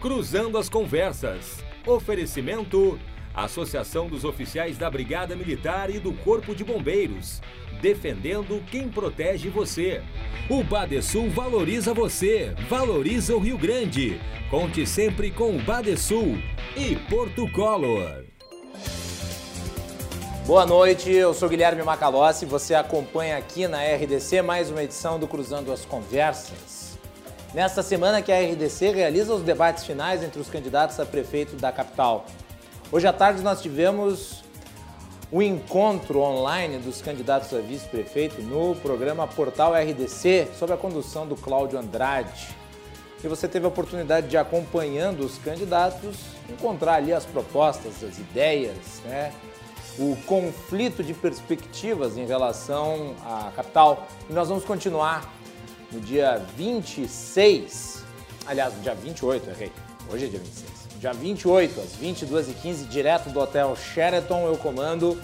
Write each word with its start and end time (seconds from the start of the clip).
Cruzando 0.00 0.58
as 0.58 0.68
Conversas. 0.68 1.64
Oferecimento: 1.86 2.98
Associação 3.34 4.08
dos 4.08 4.24
Oficiais 4.24 4.76
da 4.76 4.90
Brigada 4.90 5.34
Militar 5.34 5.90
e 5.90 5.98
do 5.98 6.12
Corpo 6.12 6.54
de 6.54 6.62
Bombeiros. 6.62 7.40
Defendendo 7.80 8.62
quem 8.70 8.88
protege 8.88 9.48
você. 9.48 10.02
O 10.48 10.62
Badesul 10.62 11.30
valoriza 11.30 11.92
você, 11.92 12.54
valoriza 12.68 13.34
o 13.34 13.38
Rio 13.38 13.58
Grande. 13.58 14.20
Conte 14.50 14.86
sempre 14.86 15.30
com 15.30 15.56
o 15.56 15.62
Badesul 15.62 16.38
e 16.76 16.94
Porto 17.10 17.50
Color. 17.52 18.24
Boa 20.46 20.64
noite, 20.64 21.10
eu 21.10 21.34
sou 21.34 21.48
Guilherme 21.48 21.82
Macalossi. 21.82 22.46
Você 22.46 22.74
acompanha 22.74 23.36
aqui 23.36 23.66
na 23.66 23.82
RDC 23.82 24.42
mais 24.42 24.70
uma 24.70 24.84
edição 24.84 25.18
do 25.18 25.26
Cruzando 25.26 25.72
as 25.72 25.84
Conversas. 25.84 26.75
Nesta 27.56 27.82
semana 27.82 28.20
que 28.20 28.30
a 28.30 28.38
RDC 28.38 28.90
realiza 28.90 29.32
os 29.32 29.42
debates 29.42 29.82
finais 29.82 30.22
entre 30.22 30.38
os 30.38 30.46
candidatos 30.46 31.00
a 31.00 31.06
prefeito 31.06 31.56
da 31.56 31.72
capital. 31.72 32.26
Hoje 32.92 33.06
à 33.06 33.14
tarde 33.14 33.40
nós 33.40 33.62
tivemos 33.62 34.44
o 35.32 35.40
encontro 35.40 36.20
online 36.20 36.76
dos 36.76 37.00
candidatos 37.00 37.54
a 37.54 37.60
vice-prefeito 37.60 38.42
no 38.42 38.76
programa 38.76 39.26
Portal 39.26 39.72
RDC, 39.72 40.48
sob 40.58 40.70
a 40.74 40.76
condução 40.76 41.26
do 41.26 41.34
Cláudio 41.34 41.78
Andrade. 41.78 42.54
E 43.24 43.26
você 43.26 43.48
teve 43.48 43.64
a 43.64 43.68
oportunidade 43.68 44.28
de, 44.28 44.36
acompanhando 44.36 45.20
os 45.20 45.38
candidatos, 45.38 46.18
encontrar 46.50 46.96
ali 46.96 47.14
as 47.14 47.24
propostas, 47.24 48.04
as 48.04 48.18
ideias, 48.18 49.00
né? 49.06 49.32
o 49.98 50.14
conflito 50.26 51.02
de 51.02 51.14
perspectivas 51.14 52.18
em 52.18 52.26
relação 52.26 53.14
à 53.24 53.50
capital. 53.56 54.06
E 54.28 54.32
nós 54.34 54.50
vamos 54.50 54.62
continuar 54.62 55.35
no 55.92 56.00
dia 56.00 56.42
26, 56.56 58.04
aliás, 58.46 58.74
no 58.74 58.80
dia 58.80 58.94
28, 58.94 59.50
errei, 59.50 59.72
hoje 60.10 60.26
é 60.26 60.28
dia 60.28 60.40
26. 60.40 60.86
Dia 60.98 61.12
28, 61.12 61.80
às 61.80 61.96
22h15, 61.96 62.88
direto 62.88 63.30
do 63.30 63.40
Hotel 63.40 63.76
Sheraton, 63.76 64.46
eu 64.46 64.56
comando, 64.56 65.20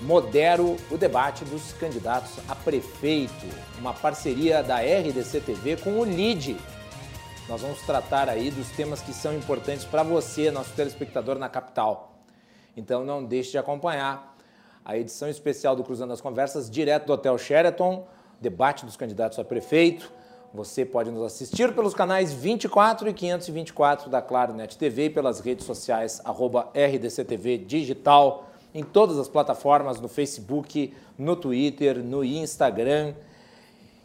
modero 0.00 0.76
o 0.90 0.96
debate 0.96 1.44
dos 1.44 1.72
candidatos 1.72 2.30
a 2.48 2.54
prefeito, 2.54 3.46
uma 3.78 3.92
parceria 3.92 4.62
da 4.62 4.78
RDC 4.78 5.40
TV 5.40 5.76
com 5.76 5.98
o 5.98 6.04
LIDE. 6.04 6.56
Nós 7.48 7.60
vamos 7.60 7.80
tratar 7.82 8.28
aí 8.28 8.50
dos 8.50 8.68
temas 8.68 9.02
que 9.02 9.12
são 9.12 9.34
importantes 9.34 9.84
para 9.84 10.02
você, 10.02 10.50
nosso 10.50 10.72
telespectador 10.72 11.36
na 11.38 11.48
capital. 11.48 12.14
Então 12.76 13.04
não 13.04 13.24
deixe 13.24 13.50
de 13.50 13.58
acompanhar 13.58 14.36
a 14.84 14.96
edição 14.96 15.28
especial 15.28 15.74
do 15.74 15.82
Cruzando 15.82 16.12
as 16.12 16.20
Conversas, 16.20 16.70
direto 16.70 17.06
do 17.06 17.12
Hotel 17.12 17.36
Sheraton, 17.36 18.06
debate 18.40 18.86
dos 18.86 18.96
candidatos 18.96 19.38
a 19.38 19.44
prefeito. 19.44 20.12
Você 20.52 20.84
pode 20.84 21.10
nos 21.10 21.22
assistir 21.22 21.72
pelos 21.74 21.94
canais 21.94 22.32
24 22.32 23.08
e 23.08 23.12
524 23.12 24.10
da 24.10 24.20
Claro 24.20 24.52
Net 24.54 24.76
TV 24.76 25.04
e 25.04 25.10
pelas 25.10 25.38
redes 25.40 25.64
sociais 25.64 26.20
arroba 26.24 26.70
RDCTV 26.74 27.58
Digital, 27.58 28.50
em 28.74 28.82
todas 28.82 29.18
as 29.18 29.28
plataformas, 29.28 30.00
no 30.00 30.08
Facebook, 30.08 30.92
no 31.16 31.36
Twitter, 31.36 32.02
no 32.02 32.24
Instagram. 32.24 33.14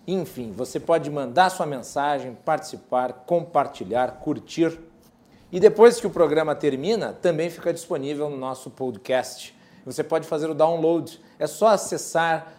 Enfim, 0.08 0.52
você 0.52 0.80
pode 0.80 1.10
mandar 1.10 1.50
sua 1.50 1.66
mensagem, 1.66 2.38
participar, 2.46 3.24
compartilhar, 3.26 4.20
curtir 4.20 4.78
e 5.52 5.60
depois 5.60 6.00
que 6.00 6.08
o 6.08 6.10
programa 6.10 6.54
termina, 6.54 7.14
também 7.14 7.50
fica 7.50 7.72
disponível 7.72 8.30
no 8.30 8.36
nosso 8.36 8.70
podcast. 8.70 9.56
Você 9.86 10.04
pode 10.04 10.28
fazer 10.28 10.50
o 10.50 10.54
download. 10.54 11.18
É 11.40 11.48
só 11.48 11.68
acessar 11.68 12.52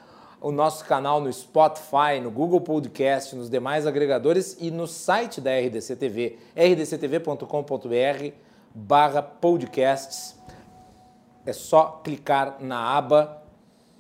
o 0.47 0.53
nosso 0.53 0.85
canal 0.85 1.21
no 1.21 1.33
Spotify, 1.33 2.21
no 2.23 2.31
Google 2.31 2.61
Podcast, 2.61 3.35
nos 3.35 3.51
demais 3.51 3.85
agregadores 3.85 4.57
e 4.61 4.71
no 4.71 4.87
site 4.87 5.41
da 5.41 5.51
RDC 5.51 5.97
TV, 5.97 6.39
rdctv.com.br 6.55 8.33
barra 8.73 9.23
podcasts. 9.23 10.37
É 11.45 11.53
só 11.53 12.01
clicar 12.05 12.59
na 12.61 12.79
aba 12.79 13.43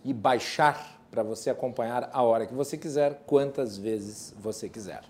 e 0.04 0.14
baixar 0.14 1.00
para 1.10 1.24
você 1.24 1.50
acompanhar 1.50 2.10
a 2.12 2.22
hora 2.22 2.46
que 2.46 2.54
você 2.54 2.78
quiser, 2.78 3.24
quantas 3.26 3.76
vezes 3.76 4.32
você 4.38 4.68
quiser. 4.68 5.02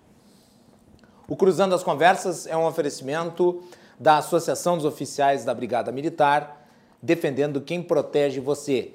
O 1.28 1.36
Cruzando 1.36 1.74
as 1.74 1.82
Conversas 1.82 2.46
é 2.46 2.56
um 2.56 2.64
oferecimento 2.64 3.62
da 4.00 4.16
Associação 4.16 4.76
dos 4.76 4.86
Oficiais 4.86 5.44
da 5.44 5.52
Brigada 5.52 5.92
Militar, 5.92 6.66
defendendo 7.02 7.60
quem 7.60 7.82
protege 7.82 8.40
você. 8.40 8.94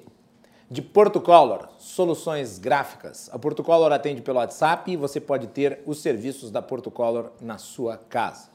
De 0.72 0.80
Porto 0.80 1.20
Color, 1.20 1.68
soluções 1.76 2.58
gráficas. 2.58 3.28
A 3.30 3.38
Porto 3.38 3.62
Color 3.62 3.92
atende 3.92 4.22
pelo 4.22 4.38
WhatsApp 4.38 4.90
e 4.90 4.96
você 4.96 5.20
pode 5.20 5.48
ter 5.48 5.82
os 5.84 6.00
serviços 6.00 6.50
da 6.50 6.62
Porto 6.62 6.90
Color 6.90 7.30
na 7.42 7.58
sua 7.58 7.98
casa. 7.98 8.48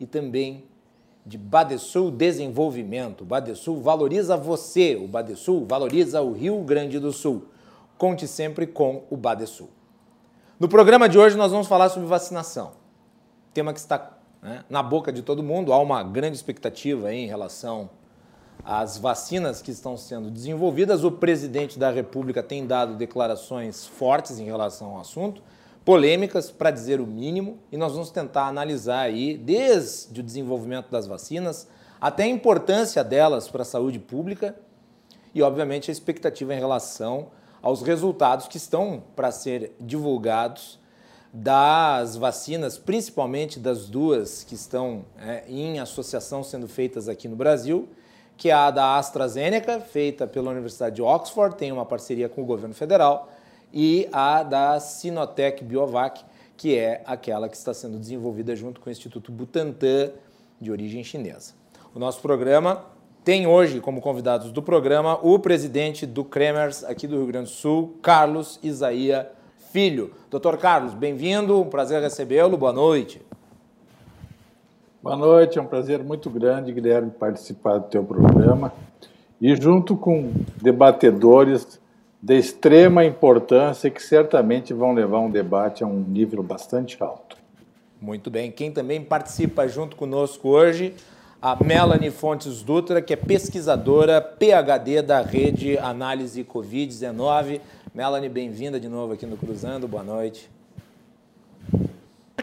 E 0.00 0.06
também 0.06 0.64
de 1.26 1.36
Badesul 1.36 2.10
Desenvolvimento. 2.10 3.20
O 3.20 3.26
Badesul 3.26 3.82
valoriza 3.82 4.34
você, 4.34 4.96
o 4.96 5.06
Badesul 5.06 5.66
valoriza 5.66 6.22
o 6.22 6.32
Rio 6.32 6.62
Grande 6.62 6.98
do 6.98 7.12
Sul. 7.12 7.48
Conte 7.98 8.26
sempre 8.26 8.66
com 8.66 9.04
o 9.10 9.16
Badesul. 9.16 9.68
No 10.58 10.68
programa 10.68 11.06
de 11.06 11.18
hoje 11.18 11.36
nós 11.36 11.52
vamos 11.52 11.66
falar 11.66 11.90
sobre 11.90 12.08
vacinação 12.08 12.80
tema 13.52 13.72
que 13.72 13.78
está 13.78 14.18
né, 14.40 14.64
na 14.68 14.82
boca 14.82 15.12
de 15.12 15.22
todo 15.22 15.42
mundo. 15.42 15.72
Há 15.72 15.78
uma 15.78 16.02
grande 16.02 16.36
expectativa 16.36 17.12
em 17.12 17.26
relação 17.26 17.90
às 18.64 18.96
vacinas 18.96 19.60
que 19.60 19.70
estão 19.70 19.96
sendo 19.96 20.30
desenvolvidas. 20.30 21.04
O 21.04 21.12
presidente 21.12 21.78
da 21.78 21.90
República 21.90 22.42
tem 22.42 22.66
dado 22.66 22.94
declarações 22.94 23.86
fortes 23.86 24.38
em 24.38 24.44
relação 24.44 24.90
ao 24.90 25.00
assunto, 25.00 25.42
polêmicas, 25.84 26.50
para 26.50 26.70
dizer 26.70 27.00
o 27.00 27.06
mínimo, 27.06 27.58
e 27.70 27.76
nós 27.76 27.92
vamos 27.92 28.10
tentar 28.10 28.46
analisar 28.46 29.00
aí, 29.00 29.36
desde 29.36 30.20
o 30.20 30.22
desenvolvimento 30.22 30.90
das 30.90 31.06
vacinas 31.06 31.66
até 32.00 32.24
a 32.24 32.28
importância 32.28 33.02
delas 33.02 33.48
para 33.48 33.62
a 33.62 33.64
saúde 33.64 33.98
pública 33.98 34.56
e, 35.34 35.42
obviamente, 35.42 35.90
a 35.90 35.92
expectativa 35.92 36.54
em 36.54 36.58
relação 36.58 37.28
aos 37.62 37.82
resultados 37.82 38.48
que 38.48 38.56
estão 38.56 39.02
para 39.14 39.30
ser 39.30 39.74
divulgados 39.80 40.80
das 41.32 42.16
vacinas, 42.16 42.76
principalmente 42.76 43.58
das 43.58 43.86
duas 43.88 44.44
que 44.44 44.54
estão 44.54 45.04
é, 45.18 45.44
em 45.48 45.78
associação 45.78 46.42
sendo 46.42 46.68
feitas 46.68 47.08
aqui 47.08 47.26
no 47.26 47.36
Brasil, 47.36 47.88
que 48.36 48.50
é 48.50 48.52
a 48.52 48.70
da 48.70 48.96
AstraZeneca, 48.96 49.80
feita 49.80 50.26
pela 50.26 50.50
Universidade 50.50 50.96
de 50.96 51.02
Oxford, 51.02 51.56
tem 51.56 51.70
uma 51.70 51.86
parceria 51.86 52.28
com 52.28 52.42
o 52.42 52.44
governo 52.44 52.74
federal, 52.74 53.30
e 53.72 54.08
a 54.12 54.42
da 54.42 54.78
Sinotec 54.80 55.64
Biovac, 55.64 56.24
que 56.56 56.76
é 56.76 57.02
aquela 57.06 57.48
que 57.48 57.56
está 57.56 57.72
sendo 57.72 57.98
desenvolvida 57.98 58.54
junto 58.54 58.80
com 58.80 58.88
o 58.88 58.92
Instituto 58.92 59.32
Butantan, 59.32 60.10
de 60.60 60.70
origem 60.70 61.02
chinesa. 61.02 61.54
O 61.94 61.98
nosso 61.98 62.20
programa 62.20 62.84
tem 63.24 63.46
hoje 63.46 63.80
como 63.80 64.00
convidados 64.00 64.50
do 64.50 64.62
programa 64.62 65.18
o 65.22 65.38
presidente 65.38 66.06
do 66.06 66.24
Kremers 66.24 66.84
aqui 66.84 67.06
do 67.06 67.16
Rio 67.16 67.26
Grande 67.26 67.50
do 67.50 67.54
Sul, 67.54 67.96
Carlos 68.02 68.58
Isaia 68.62 69.30
Filho. 69.72 70.12
Doutor 70.30 70.58
Carlos, 70.58 70.94
bem-vindo, 70.94 71.60
um 71.60 71.68
prazer 71.68 72.02
recebê-lo, 72.02 72.56
boa 72.56 72.72
noite. 72.72 73.22
Boa 75.02 75.16
noite, 75.16 75.58
é 75.58 75.62
um 75.62 75.66
prazer 75.66 76.02
muito 76.02 76.30
grande, 76.30 76.72
Guilherme, 76.72 77.10
participar 77.10 77.78
do 77.78 77.88
teu 77.88 78.04
programa 78.04 78.72
e 79.40 79.56
junto 79.56 79.96
com 79.96 80.32
debatedores 80.60 81.80
de 82.22 82.38
extrema 82.38 83.04
importância 83.04 83.90
que 83.90 84.00
certamente 84.00 84.72
vão 84.72 84.94
levar 84.94 85.18
um 85.18 85.30
debate 85.30 85.82
a 85.82 85.86
um 85.86 85.98
nível 85.98 86.42
bastante 86.42 87.02
alto. 87.02 87.36
Muito 88.00 88.30
bem. 88.30 88.52
Quem 88.52 88.70
também 88.70 89.02
participa 89.02 89.66
junto 89.66 89.96
conosco 89.96 90.48
hoje, 90.48 90.94
a 91.40 91.62
Melanie 91.62 92.10
Fontes 92.10 92.62
Dutra, 92.62 93.02
que 93.02 93.12
é 93.12 93.16
pesquisadora 93.16 94.20
PhD 94.20 95.02
da 95.02 95.20
Rede 95.20 95.76
Análise 95.78 96.44
Covid-19 96.44 97.60
Melanie, 97.94 98.30
bem-vinda 98.30 98.80
de 98.80 98.88
novo 98.88 99.12
aqui 99.12 99.26
no 99.26 99.36
Cruzando, 99.36 99.86
boa 99.86 100.02
noite. 100.02 100.48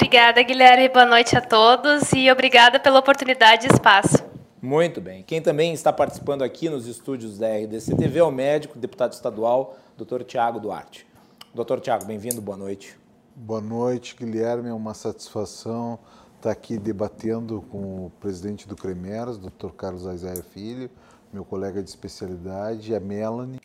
Obrigada, 0.02 0.42
Guilherme, 0.42 0.88
boa 0.88 1.06
noite 1.06 1.36
a 1.36 1.42
todos 1.42 2.14
e 2.14 2.32
obrigada 2.32 2.80
pela 2.80 3.00
oportunidade 3.00 3.68
e 3.68 3.70
espaço. 3.70 4.18
Muito 4.62 5.02
bem. 5.02 5.24
Quem 5.24 5.42
também 5.42 5.74
está 5.74 5.92
participando 5.92 6.42
aqui 6.42 6.70
nos 6.70 6.88
estúdios 6.88 7.38
da 7.38 7.50
RDC 7.50 7.98
TV 7.98 8.20
é 8.20 8.24
o 8.24 8.32
médico, 8.32 8.80
deputado 8.80 9.12
estadual, 9.12 9.78
Dr. 9.98 10.24
Tiago 10.24 10.58
Duarte. 10.58 11.06
Dr. 11.54 11.82
Tiago, 11.82 12.06
bem-vindo, 12.06 12.42
boa 12.42 12.58
noite. 12.58 12.98
Boa 13.36 13.60
noite, 13.60 14.16
Guilherme. 14.16 14.70
É 14.70 14.74
uma 14.74 14.94
satisfação 14.94 16.00
estar 16.38 16.52
aqui 16.52 16.78
debatendo 16.78 17.62
com 17.70 18.06
o 18.06 18.12
presidente 18.22 18.70
do 18.70 18.78
CREMERS, 18.78 19.38
Dr. 19.38 19.72
Carlos 19.76 20.08
Aizaia 20.08 20.42
Filho, 20.42 20.90
meu 21.32 21.44
colega 21.44 21.84
de 21.84 21.90
especialidade, 21.90 22.94
e 22.94 22.96
a 22.96 23.02
Melanie, 23.02 23.60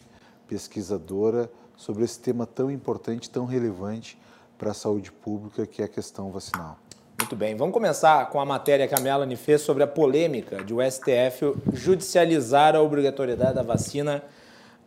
pesquisadora 0.48 1.48
sobre 1.76 2.02
esse 2.02 2.19
tema 2.19 2.44
tão 2.44 2.72
importante, 2.72 3.31
tão 3.31 3.46
relevante 3.46 4.19
para 4.58 4.70
a 4.70 4.74
saúde 4.74 5.10
pública, 5.10 5.66
que 5.66 5.82
é 5.82 5.84
a 5.84 5.88
questão 5.88 6.30
vacinal. 6.30 6.78
Muito 7.18 7.36
bem, 7.36 7.56
vamos 7.56 7.72
começar 7.72 8.28
com 8.28 8.40
a 8.40 8.44
matéria 8.44 8.86
que 8.86 8.94
a 8.94 9.00
Melanie 9.00 9.36
fez 9.36 9.60
sobre 9.60 9.82
a 9.82 9.86
polêmica 9.86 10.62
de 10.62 10.74
o 10.74 10.78
STF 10.82 11.54
judicializar 11.72 12.74
a 12.74 12.82
obrigatoriedade 12.82 13.54
da 13.54 13.62
vacina 13.62 14.22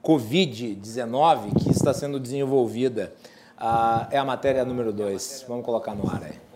Covid-19 0.03 1.63
que 1.63 1.71
está 1.71 1.93
sendo 1.93 2.19
desenvolvida. 2.19 3.13
Ah, 3.57 4.07
é 4.11 4.17
a 4.17 4.25
matéria 4.25 4.63
número 4.63 4.93
2. 4.93 5.45
Vamos 5.47 5.65
colocar 5.65 5.95
no 5.95 6.09
ar 6.09 6.23
aí. 6.23 6.47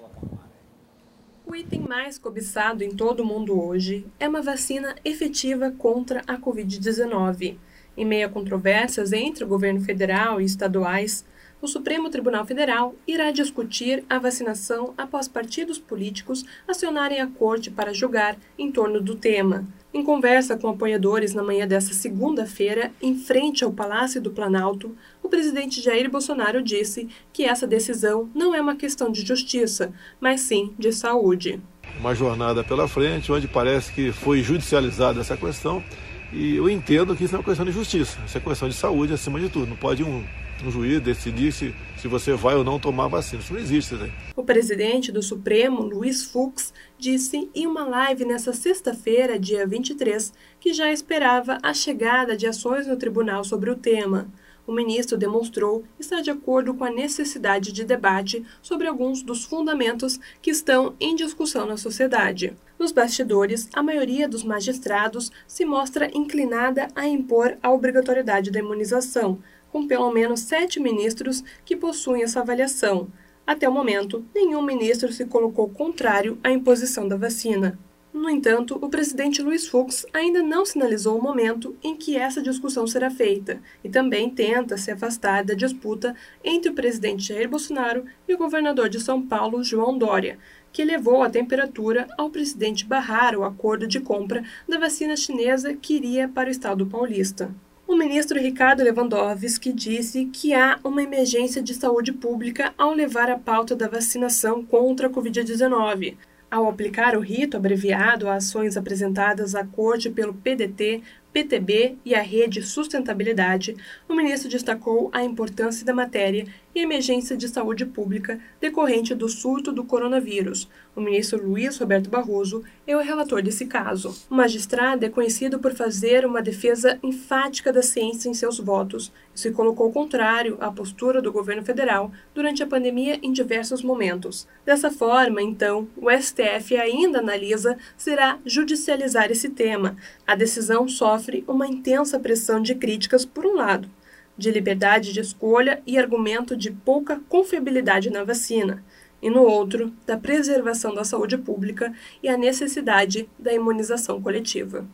O 1.46 1.56
item 1.56 1.82
mais 1.82 2.18
cobiçado 2.18 2.84
em 2.84 2.92
todo 2.92 3.22
o 3.22 3.26
mundo 3.26 3.62
hoje 3.62 4.06
é 4.20 4.30
uma 4.30 4.42
vacina 4.42 4.96
efetiva 5.04 5.72
contra 5.72 6.22
a 6.28 6.38
Covid-19. 6.38 7.58
Em 7.98 8.06
meio 8.06 8.28
a 8.28 8.30
controvérsias 8.30 9.12
entre 9.12 9.44
o 9.44 9.48
governo 9.48 9.82
federal 9.82 10.40
e 10.40 10.46
estaduais, 10.46 11.26
o 11.62 11.68
Supremo 11.68 12.10
Tribunal 12.10 12.46
Federal 12.46 12.96
irá 13.08 13.32
discutir 13.32 14.04
a 14.10 14.18
vacinação 14.18 14.94
após 14.98 15.28
partidos 15.28 15.78
políticos 15.78 16.44
acionarem 16.68 17.22
a 17.22 17.28
corte 17.28 17.70
para 17.70 17.94
julgar 17.94 18.36
em 18.58 18.72
torno 18.72 19.00
do 19.00 19.16
tema. 19.16 19.66
Em 19.94 20.04
conversa 20.04 20.58
com 20.58 20.70
apoiadores 20.70 21.34
na 21.34 21.44
manhã 21.44 21.68
desta 21.68 21.94
segunda-feira, 21.94 22.92
em 23.02 23.16
frente 23.16 23.64
ao 23.64 23.72
Palácio 23.72 24.22
do 24.22 24.32
Planalto, 24.32 24.96
o 25.22 25.30
presidente 25.30 25.82
Jair 25.82 26.10
Bolsonaro 26.10 26.62
disse 26.64 27.10
que 27.32 27.44
essa 27.44 27.68
decisão 27.68 28.30
não 28.34 28.56
é 28.56 28.62
uma 28.62 28.76
questão 28.76 29.12
de 29.12 29.22
justiça, 29.26 29.94
mas 30.20 30.42
sim 30.42 30.74
de 30.80 30.92
saúde. 30.92 31.62
Uma 32.00 32.16
jornada 32.16 32.64
pela 32.64 32.88
frente, 32.88 33.32
onde 33.32 33.48
parece 33.48 33.92
que 33.92 34.12
foi 34.12 34.42
judicializada 34.42 35.20
essa 35.20 35.36
questão, 35.36 35.84
e 36.32 36.56
eu 36.56 36.70
entendo 36.70 37.14
que 37.14 37.26
isso 37.26 37.36
é 37.36 37.38
uma 37.38 37.44
questão 37.44 37.66
de 37.66 37.74
justiça, 37.74 38.18
isso 38.26 38.38
é 38.38 38.42
questão 38.42 38.70
de 38.70 38.76
saúde 38.76 39.14
acima 39.14 39.40
de 39.40 39.50
tudo. 39.50 39.68
Não 39.68 39.76
pode 39.76 40.02
um 40.04 40.24
um 40.66 40.72
juiz 40.72 41.02
decidir 41.02 41.52
se, 41.52 41.74
se 41.98 42.08
você 42.08 42.34
vai 42.34 42.56
ou 42.56 42.64
não 42.64 42.80
tomar 42.80 43.08
vacina. 43.08 43.42
Isso 43.42 43.54
não 43.54 43.60
existe. 43.60 43.96
Né? 43.96 44.12
O 44.36 44.44
presidente 44.44 45.12
do 45.12 45.22
Supremo, 45.22 45.82
Luiz 45.82 46.24
Fux, 46.24 46.74
disse 46.98 47.50
em 47.54 47.68
uma 47.68 47.86
live 47.86 48.26
nesta 48.26 48.54
sexta-feira, 48.54 49.40
dia 49.40 49.66
23, 49.66 50.34
que 50.60 50.74
já 50.74 50.92
esperava 50.92 51.58
a 51.62 51.74
chegada 51.74 52.36
de 52.38 52.48
ações 52.48 52.88
no 52.88 52.98
tribunal 52.98 53.44
sobre 53.44 53.70
o 53.70 53.76
tema. 53.76 54.28
O 54.66 54.72
ministro 54.72 55.18
demonstrou 55.18 55.84
estar 56.00 56.22
de 56.22 56.30
acordo 56.30 56.74
com 56.74 56.84
a 56.84 56.92
necessidade 56.92 57.72
de 57.72 57.84
debate 57.84 58.46
sobre 58.62 58.88
alguns 58.88 59.24
dos 59.24 59.44
fundamentos 59.44 60.20
que 60.42 60.52
estão 60.52 60.94
em 61.00 61.16
discussão 61.16 61.66
na 61.66 61.78
sociedade. 61.78 62.56
Nos 62.78 62.92
bastidores, 62.92 63.68
a 63.74 63.82
maioria 63.82 64.30
dos 64.30 64.44
magistrados 64.44 65.32
se 65.48 65.66
mostra 65.66 66.10
inclinada 66.16 66.88
a 66.96 67.08
impor 67.08 67.58
a 67.62 67.72
obrigatoriedade 67.72 68.52
da 68.52 68.60
imunização, 68.60 69.40
com 69.72 69.88
pelo 69.88 70.12
menos 70.12 70.42
sete 70.42 70.80
ministros 70.80 71.44
que 71.66 71.76
possuem 71.76 72.24
essa 72.24 72.42
avaliação. 72.42 73.08
Até 73.46 73.68
o 73.68 73.74
momento, 73.74 74.24
nenhum 74.34 74.62
ministro 74.62 75.12
se 75.12 75.26
colocou 75.26 75.70
contrário 75.70 76.38
à 76.44 76.52
imposição 76.52 77.08
da 77.08 77.18
vacina. 77.18 77.78
No 78.14 78.30
entanto, 78.30 78.78
o 78.82 78.90
presidente 78.90 79.42
Luiz 79.42 79.68
Fux 79.68 80.06
ainda 80.14 80.44
não 80.44 80.66
sinalizou 80.66 81.18
o 81.18 81.24
momento 81.24 81.78
em 81.82 81.96
que 81.96 82.18
essa 82.18 82.42
discussão 82.42 82.86
será 82.86 83.10
feita 83.10 83.62
e 83.82 83.90
também 83.90 84.30
tenta 84.30 84.76
se 84.76 84.92
afastar 84.92 85.46
da 85.46 85.54
disputa 85.54 86.14
entre 86.44 86.70
o 86.70 86.74
presidente 86.74 87.24
Jair 87.24 87.48
Bolsonaro 87.48 88.04
e 88.28 88.34
o 88.34 88.38
governador 88.38 88.90
de 88.90 89.00
São 89.00 89.26
Paulo, 89.26 89.64
João 89.64 89.98
Dória, 89.98 90.38
que 90.74 90.84
levou 90.84 91.24
a 91.24 91.30
temperatura 91.30 92.08
ao 92.18 92.30
presidente 92.30 92.86
barrar 92.86 93.34
o 93.34 93.46
acordo 93.46 93.88
de 93.88 94.02
compra 94.02 94.44
da 94.68 94.78
vacina 94.78 95.16
chinesa 95.16 95.74
que 95.74 95.96
iria 95.96 96.28
para 96.28 96.50
o 96.50 96.52
estado 96.52 96.86
paulista. 96.86 97.50
O 97.92 97.96
ministro 97.98 98.40
Ricardo 98.40 98.84
Lewandowski 98.84 99.74
disse 99.74 100.24
que 100.28 100.54
há 100.54 100.80
uma 100.82 101.04
emergência 101.04 101.62
de 101.62 101.74
saúde 101.74 102.14
pública 102.14 102.74
ao 102.78 102.94
levar 102.94 103.30
a 103.30 103.38
pauta 103.38 103.76
da 103.76 103.90
vacinação 103.90 104.64
contra 104.64 105.08
a 105.08 105.10
Covid-19. 105.10 106.16
Ao 106.50 106.70
aplicar 106.70 107.18
o 107.18 107.20
rito 107.20 107.58
abreviado 107.58 108.30
a 108.30 108.36
ações 108.36 108.78
apresentadas 108.78 109.56
à 109.56 109.66
corte 109.66 110.10
pelo 110.10 110.34
PDT, 110.34 111.04
PTB 111.34 111.98
e 112.04 112.14
a 112.14 112.22
Rede 112.22 112.62
Sustentabilidade, 112.62 113.76
o 114.08 114.14
ministro 114.14 114.50
destacou 114.50 115.10
a 115.14 115.24
importância 115.24 115.86
da 115.86 115.94
matéria 115.94 116.46
e 116.74 116.80
emergência 116.80 117.36
de 117.36 117.48
saúde 117.48 117.86
pública 117.86 118.40
decorrente 118.60 119.14
do 119.14 119.28
surto 119.28 119.72
do 119.72 119.84
coronavírus. 119.84 120.70
O 120.96 121.02
ministro 121.02 121.42
Luiz 121.46 121.78
Roberto 121.78 122.10
Barroso 122.10 122.64
é 122.86 122.96
o 122.96 123.02
relator 123.02 123.42
desse 123.42 123.66
caso. 123.66 124.16
O 124.30 124.36
magistrado 124.36 125.06
é 125.06 125.10
conhecido 125.10 125.60
por 125.60 125.74
fazer 125.74 126.26
uma 126.26 126.42
defesa 126.42 127.00
enfática 127.02 127.72
da 127.72 127.82
ciência 127.82 128.30
em 128.30 128.34
seus 128.34 128.60
votos 128.60 129.12
e 129.34 129.40
se 129.40 129.52
colocou 129.52 129.92
contrário 129.92 130.58
à 130.60 130.72
postura 130.72 131.22
do 131.22 131.32
governo 131.32 131.64
federal 131.64 132.12
durante 132.34 132.62
a 132.62 132.68
pandemia 132.68 133.20
em 133.22 133.32
diversos 133.32 133.82
momentos. 133.82 134.48
Dessa 134.66 134.92
forma, 134.92 135.42
então, 135.42 135.88
o 135.96 136.10
STF 136.12 136.76
ainda 136.76 137.20
analisa 137.20 137.78
se 137.96 138.12
irá 138.12 138.38
judicializar 138.46 139.32
esse 139.32 139.50
tema. 139.50 139.96
A 140.32 140.36
decisão 140.36 140.88
sofre 140.88 141.44
uma 141.46 141.68
intensa 141.68 142.18
pressão 142.18 142.62
de 142.62 142.74
críticas 142.74 143.26
por 143.26 143.46
um 143.46 143.54
lado 143.54 143.90
de 144.38 144.50
liberdade 144.50 145.12
de 145.12 145.20
escolha 145.20 145.84
e 145.86 146.00
argumento 146.00 146.56
de 146.56 146.72
pouca 146.72 147.20
confiabilidade 147.28 148.10
na 148.10 148.24
vacina, 148.24 148.82
e 149.22 149.30
no 149.30 149.44
outro, 149.44 149.92
da 150.08 150.16
preservação 150.16 150.96
da 150.96 151.04
saúde 151.04 151.38
pública 151.38 151.94
e 152.24 152.30
a 152.30 152.38
necessidade 152.38 153.30
da 153.38 153.52
imunização 153.52 154.22
coletiva. 154.22 154.86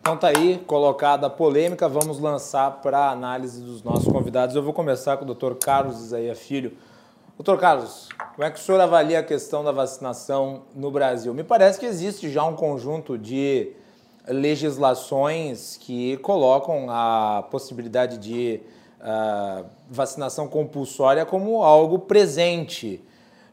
Então 0.00 0.16
tá 0.16 0.26
aí, 0.36 0.60
colocada 0.66 1.28
a 1.28 1.30
polêmica, 1.30 1.88
vamos 1.88 2.18
lançar 2.18 2.82
para 2.82 2.98
a 2.98 3.12
análise 3.12 3.62
dos 3.62 3.84
nossos 3.84 4.12
convidados. 4.12 4.56
Eu 4.56 4.62
vou 4.64 4.72
começar 4.72 5.18
com 5.18 5.24
o 5.24 5.32
Dr. 5.32 5.54
Carlos 5.54 6.00
Isaia 6.00 6.34
Filho. 6.34 6.72
Doutor 7.36 7.60
Carlos, 7.60 8.08
como 8.34 8.44
é 8.44 8.50
que 8.50 8.58
o 8.58 8.60
senhor 8.60 8.80
avalia 8.80 9.20
a 9.20 9.22
questão 9.22 9.62
da 9.62 9.70
vacinação 9.70 10.62
no 10.74 10.90
Brasil? 10.90 11.32
Me 11.32 11.44
parece 11.44 11.78
que 11.78 11.86
existe 11.86 12.28
já 12.28 12.42
um 12.42 12.56
conjunto 12.56 13.16
de 13.16 13.76
legislações 14.28 15.76
que 15.76 16.16
colocam 16.18 16.86
a 16.88 17.44
possibilidade 17.50 18.18
de 18.18 18.60
uh, 19.00 19.64
vacinação 19.88 20.48
compulsória 20.48 21.24
como 21.24 21.62
algo 21.62 21.98
presente. 21.98 23.02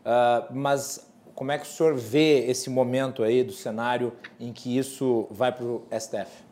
Uh, 0.01 0.54
mas 0.54 1.10
como 1.33 1.51
é 1.51 1.57
que 1.57 1.66
o 1.66 1.68
senhor 1.68 1.95
vê 1.95 2.45
esse 2.50 2.69
momento 2.69 3.24
aí 3.24 3.44
do 3.44 3.51
cenário 3.51 4.13
em 4.39 4.54
que 4.54 4.77
isso 4.77 5.27
vai 5.30 5.51
para 5.51 5.66
o 5.66 5.83
STF? 5.92 6.45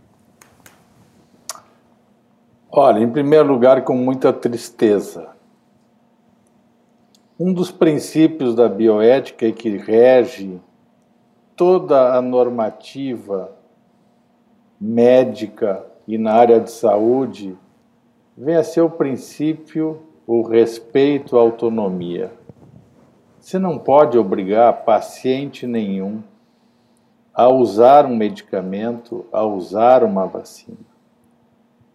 Olha, 2.69 2.99
em 2.99 3.09
primeiro 3.09 3.47
lugar, 3.47 3.83
com 3.83 3.95
muita 3.95 4.33
tristeza. 4.33 5.29
Um 7.39 7.53
dos 7.53 7.71
princípios 7.71 8.55
da 8.55 8.67
bioética 8.67 9.51
que 9.51 9.77
rege 9.77 10.59
toda 11.55 12.15
a 12.15 12.21
normativa 12.21 13.51
médica 14.79 15.85
e 16.07 16.17
na 16.17 16.33
área 16.33 16.59
de 16.59 16.71
saúde 16.71 17.57
vem 18.37 18.55
a 18.55 18.63
ser 18.63 18.81
o 18.81 18.89
princípio 18.89 20.01
o 20.25 20.41
respeito 20.41 21.37
à 21.37 21.41
autonomia. 21.41 22.31
Você 23.39 23.59
não 23.59 23.77
pode 23.77 24.17
obrigar 24.17 24.85
paciente 24.85 25.67
nenhum 25.67 26.23
a 27.33 27.49
usar 27.49 28.05
um 28.05 28.15
medicamento, 28.15 29.25
a 29.31 29.43
usar 29.43 30.03
uma 30.03 30.25
vacina. 30.25 30.77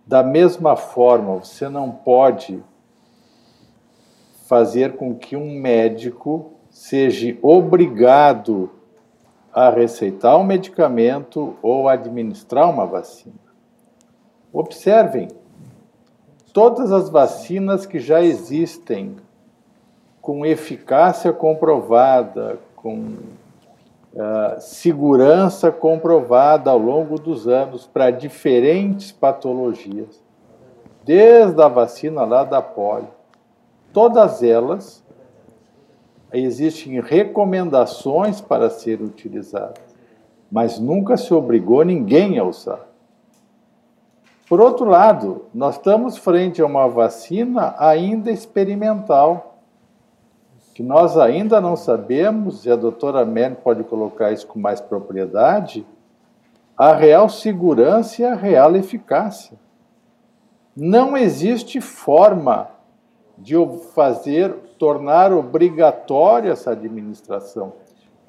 Da 0.07 0.23
mesma 0.23 0.77
forma, 0.77 1.37
você 1.37 1.69
não 1.69 1.91
pode 1.91 2.63
fazer 4.47 4.97
com 4.97 5.15
que 5.15 5.37
um 5.37 5.59
médico 5.61 6.53
seja 6.71 7.37
obrigado 7.43 8.71
a 9.59 9.71
receitar 9.71 10.39
um 10.39 10.45
medicamento 10.45 11.57
ou 11.61 11.89
administrar 11.89 12.71
uma 12.71 12.87
vacina. 12.87 13.35
Observem, 14.53 15.27
todas 16.53 16.93
as 16.93 17.09
vacinas 17.09 17.85
que 17.85 17.99
já 17.99 18.23
existem, 18.23 19.17
com 20.23 20.47
eficácia 20.47 21.33
comprovada, 21.33 22.61
com 22.77 22.99
uh, 24.15 24.61
segurança 24.61 25.73
comprovada 25.73 26.71
ao 26.71 26.79
longo 26.79 27.19
dos 27.19 27.49
anos 27.49 27.85
para 27.85 28.13
diferentes 28.13 29.11
patologias, 29.11 30.23
desde 31.05 31.61
a 31.61 31.67
vacina 31.67 32.25
lá 32.25 32.45
da 32.45 32.63
polio, 32.63 33.09
todas 33.93 34.41
elas 34.41 35.03
existem 36.33 37.01
recomendações 37.01 38.41
para 38.41 38.69
serem 38.71 39.07
utilizadas, 39.07 39.83
mas 40.51 40.79
nunca 40.79 41.17
se 41.17 41.33
obrigou 41.33 41.85
ninguém 41.85 42.39
a 42.39 42.45
usar. 42.45 42.87
Por 44.49 44.61
outro 44.61 44.87
lado, 44.87 45.45
nós 45.53 45.77
estamos 45.77 46.17
frente 46.17 46.63
a 46.63 46.67
uma 46.67 46.89
vacina 46.89 47.75
ainda 47.79 48.31
experimental, 48.31 49.59
que 50.75 50.83
nós 50.83 51.19
ainda 51.19 51.61
não 51.61 51.77
sabemos, 51.77 52.65
e 52.65 52.71
a 52.71 52.77
doutora 52.77 53.25
Merck 53.27 53.63
pode 53.63 53.85
colocar 53.85 54.33
isso 54.33 54.47
com 54.47 54.59
mais 54.59 54.81
propriedade, 54.81 55.87
a 56.77 56.95
real 56.95 57.29
segurança 57.29 58.23
e 58.23 58.25
a 58.25 58.35
real 58.35 58.75
eficácia. 58.77 59.59
Não 60.75 61.17
existe 61.17 61.81
forma 61.81 62.71
de 63.37 63.55
fazer 63.93 64.55
tornar 64.79 65.33
obrigatória 65.33 66.53
essa 66.53 66.71
administração, 66.71 67.73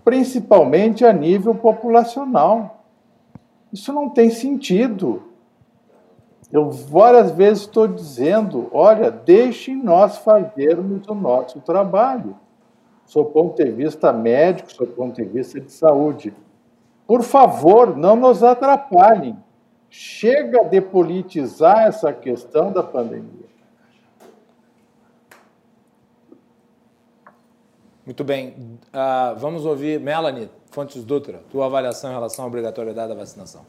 principalmente 0.04 1.06
a 1.06 1.14
nível 1.14 1.56
populacional. 1.56 2.84
Isso 3.72 3.94
não 3.94 4.10
tem 4.10 4.30
sentido. 4.30 5.24
Eu 6.52 6.72
várias 6.72 7.32
vezes 7.32 7.64
estou 7.64 7.88
dizendo: 7.88 8.68
olha, 8.72 9.12
deixem 9.12 9.76
nós 9.76 10.18
fazermos 10.18 11.08
o 11.08 11.14
nosso 11.14 11.60
trabalho. 11.62 12.36
sob 13.06 13.32
ponto 13.32 13.64
de 13.64 13.72
vista 13.72 14.12
médico, 14.14 14.72
sob 14.72 14.92
ponto 14.94 15.16
de 15.16 15.28
vista 15.28 15.60
de 15.60 15.72
saúde. 15.72 16.34
Por 17.08 17.24
favor, 17.24 17.96
não 17.96 18.16
nos 18.16 18.44
atrapalhem. 18.44 19.38
Chega 19.90 20.64
de 20.64 20.80
politizar 20.80 21.88
essa 21.88 22.14
questão 22.14 22.72
da 22.72 22.84
pandemia. 22.84 23.39
Muito 28.10 28.24
bem. 28.24 28.80
Uh, 28.88 29.38
vamos 29.38 29.68
ouvir 29.68 30.00
Melanie 30.00 30.50
Fontes 30.72 31.04
Dutra, 31.04 31.44
tua 31.52 31.68
avaliação 31.68 32.10
em 32.10 32.14
relação 32.16 32.44
à 32.44 32.48
obrigatoriedade 32.48 33.10
da 33.10 33.14
vacinação. 33.14 33.64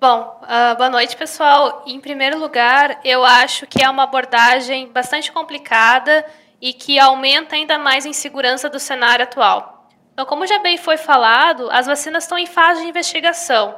Bom, 0.00 0.40
uh, 0.44 0.76
boa 0.76 0.90
noite, 0.90 1.16
pessoal. 1.16 1.82
Em 1.88 1.98
primeiro 1.98 2.38
lugar, 2.38 3.00
eu 3.04 3.24
acho 3.24 3.66
que 3.66 3.82
é 3.82 3.90
uma 3.90 4.04
abordagem 4.04 4.86
bastante 4.92 5.32
complicada 5.32 6.24
e 6.62 6.72
que 6.72 7.00
aumenta 7.00 7.56
ainda 7.56 7.76
mais 7.80 8.06
a 8.06 8.08
insegurança 8.08 8.70
do 8.70 8.78
cenário 8.78 9.24
atual. 9.24 9.90
Então, 10.12 10.24
como 10.24 10.46
já 10.46 10.60
bem 10.60 10.78
foi 10.78 10.98
falado, 10.98 11.68
as 11.72 11.88
vacinas 11.88 12.22
estão 12.22 12.38
em 12.38 12.46
fase 12.46 12.82
de 12.82 12.88
investigação. 12.88 13.74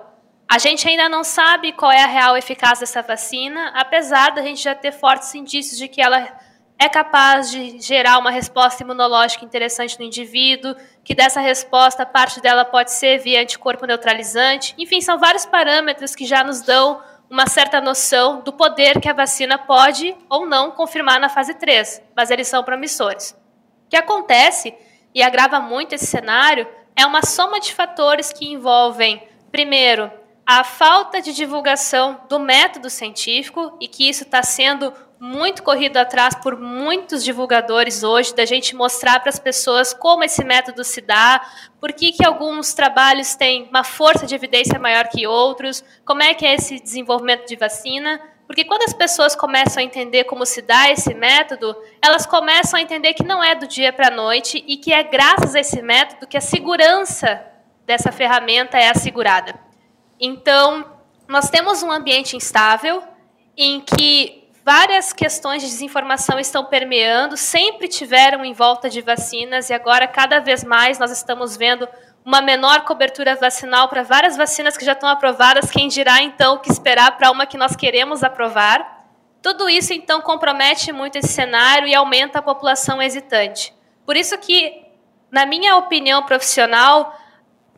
A 0.47 0.59
gente 0.59 0.87
ainda 0.87 1.09
não 1.09 1.25
sabe 1.25 1.73
qual 1.73 1.91
é 1.91 2.03
a 2.03 2.07
real 2.07 2.37
eficácia 2.37 2.81
dessa 2.81 3.01
vacina, 3.01 3.73
apesar 3.75 4.33
da 4.33 4.43
gente 4.43 4.63
já 4.63 4.75
ter 4.75 4.93
fortes 4.93 5.35
indícios 5.35 5.79
de 5.79 5.89
que 5.89 6.03
ela 6.03 6.50
é 6.81 6.89
capaz 6.89 7.51
de 7.51 7.79
gerar 7.79 8.17
uma 8.17 8.31
resposta 8.31 8.83
imunológica 8.83 9.45
interessante 9.45 9.99
no 9.99 10.05
indivíduo, 10.07 10.75
que 11.05 11.15
dessa 11.15 11.39
resposta, 11.39 12.07
parte 12.07 12.41
dela 12.41 12.65
pode 12.65 12.91
ser 12.91 13.19
via 13.19 13.43
anticorpo 13.43 13.85
neutralizante. 13.85 14.75
Enfim, 14.79 14.99
são 15.03 15.19
vários 15.19 15.45
parâmetros 15.45 16.15
que 16.15 16.25
já 16.25 16.43
nos 16.43 16.63
dão 16.63 17.03
uma 17.29 17.47
certa 17.47 17.83
noção 17.83 18.41
do 18.41 18.51
poder 18.51 18.99
que 18.99 19.11
a 19.11 19.13
vacina 19.13 19.59
pode 19.59 20.17
ou 20.27 20.47
não 20.47 20.71
confirmar 20.71 21.21
na 21.21 21.29
fase 21.29 21.53
3, 21.53 22.03
mas 22.17 22.31
eles 22.31 22.49
são 22.49 22.65
promissores. 22.65 23.33
O 23.87 23.91
que 23.91 23.97
acontece, 23.97 24.75
e 25.15 25.23
agrava 25.23 25.61
muito 25.61 25.95
esse 25.95 26.07
cenário, 26.07 26.67
é 26.97 27.05
uma 27.05 27.23
soma 27.23 27.61
de 27.61 27.75
fatores 27.75 28.33
que 28.33 28.51
envolvem, 28.51 29.23
primeiro, 29.53 30.11
a 30.47 30.65
falta 30.65 31.21
de 31.21 31.35
divulgação 31.35 32.23
do 32.27 32.41
método 32.41 32.89
científico 32.89 33.77
e 33.79 33.87
que 33.87 34.09
isso 34.09 34.23
está 34.25 34.43
sendo 34.43 34.95
muito 35.21 35.63
corrido 35.63 35.99
atrás 35.99 36.35
por 36.35 36.59
muitos 36.59 37.23
divulgadores 37.23 38.03
hoje, 38.03 38.35
da 38.35 38.47
gente 38.47 38.75
mostrar 38.75 39.21
para 39.21 39.29
as 39.29 39.39
pessoas 39.39 39.93
como 39.93 40.25
esse 40.25 40.43
método 40.43 40.83
se 40.83 41.03
dá, 41.03 41.47
por 41.79 41.93
que, 41.93 42.11
que 42.13 42.25
alguns 42.25 42.73
trabalhos 42.73 43.35
têm 43.35 43.69
uma 43.69 43.85
força 43.85 44.27
de 44.27 44.35
evidência 44.35 44.79
maior 44.79 45.09
que 45.09 45.27
outros, 45.27 45.85
como 46.07 46.23
é 46.23 46.33
que 46.33 46.47
é 46.47 46.55
esse 46.55 46.81
desenvolvimento 46.81 47.47
de 47.47 47.55
vacina. 47.55 48.19
Porque 48.47 48.65
quando 48.65 48.83
as 48.83 48.95
pessoas 48.95 49.37
começam 49.37 49.83
a 49.83 49.85
entender 49.85 50.25
como 50.25 50.47
se 50.47 50.63
dá 50.63 50.91
esse 50.91 51.13
método, 51.13 51.77
elas 52.03 52.25
começam 52.25 52.79
a 52.79 52.83
entender 52.83 53.13
que 53.13 53.23
não 53.23 53.45
é 53.45 53.55
do 53.55 53.67
dia 53.67 53.93
para 53.93 54.09
a 54.09 54.11
noite 54.11 54.65
e 54.67 54.79
que 54.79 54.91
é 54.91 55.03
graças 55.03 55.55
a 55.55 55.61
esse 55.61 55.83
método 55.83 56.27
que 56.27 56.37
a 56.37 56.41
segurança 56.41 57.45
dessa 57.85 58.11
ferramenta 58.11 58.79
é 58.79 58.89
assegurada. 58.89 59.55
Então, 60.19 60.99
nós 61.29 61.51
temos 61.51 61.83
um 61.83 61.93
ambiente 61.93 62.37
instável 62.37 63.03
em 63.57 63.81
que 63.81 64.40
Várias 64.65 65.13
questões 65.13 65.63
de 65.63 65.69
desinformação 65.69 66.39
estão 66.39 66.65
permeando, 66.67 67.35
sempre 67.37 67.89
tiveram 67.89 68.45
em 68.45 68.53
volta 68.53 68.91
de 68.91 69.01
vacinas 69.01 69.71
e 69.71 69.73
agora 69.73 70.07
cada 70.07 70.39
vez 70.39 70.63
mais 70.63 70.99
nós 70.99 71.11
estamos 71.11 71.57
vendo 71.57 71.89
uma 72.23 72.43
menor 72.43 72.83
cobertura 72.85 73.35
vacinal 73.35 73.89
para 73.89 74.03
várias 74.03 74.37
vacinas 74.37 74.77
que 74.77 74.85
já 74.85 74.93
estão 74.93 75.09
aprovadas, 75.09 75.71
quem 75.71 75.89
dirá 75.89 76.23
então 76.23 76.57
o 76.57 76.59
que 76.59 76.71
esperar 76.71 77.17
para 77.17 77.31
uma 77.31 77.47
que 77.47 77.57
nós 77.57 77.75
queremos 77.75 78.23
aprovar. 78.23 79.07
Tudo 79.41 79.71
isso 79.71 79.95
então 79.95 80.21
compromete 80.21 80.93
muito 80.93 81.17
esse 81.17 81.29
cenário 81.29 81.89
e 81.89 81.95
aumenta 81.95 82.41
a 82.41 82.43
população 82.43 83.01
hesitante. 83.01 83.75
Por 84.05 84.15
isso 84.15 84.37
que, 84.37 84.85
na 85.31 85.47
minha 85.47 85.77
opinião 85.77 86.23
profissional, 86.25 87.19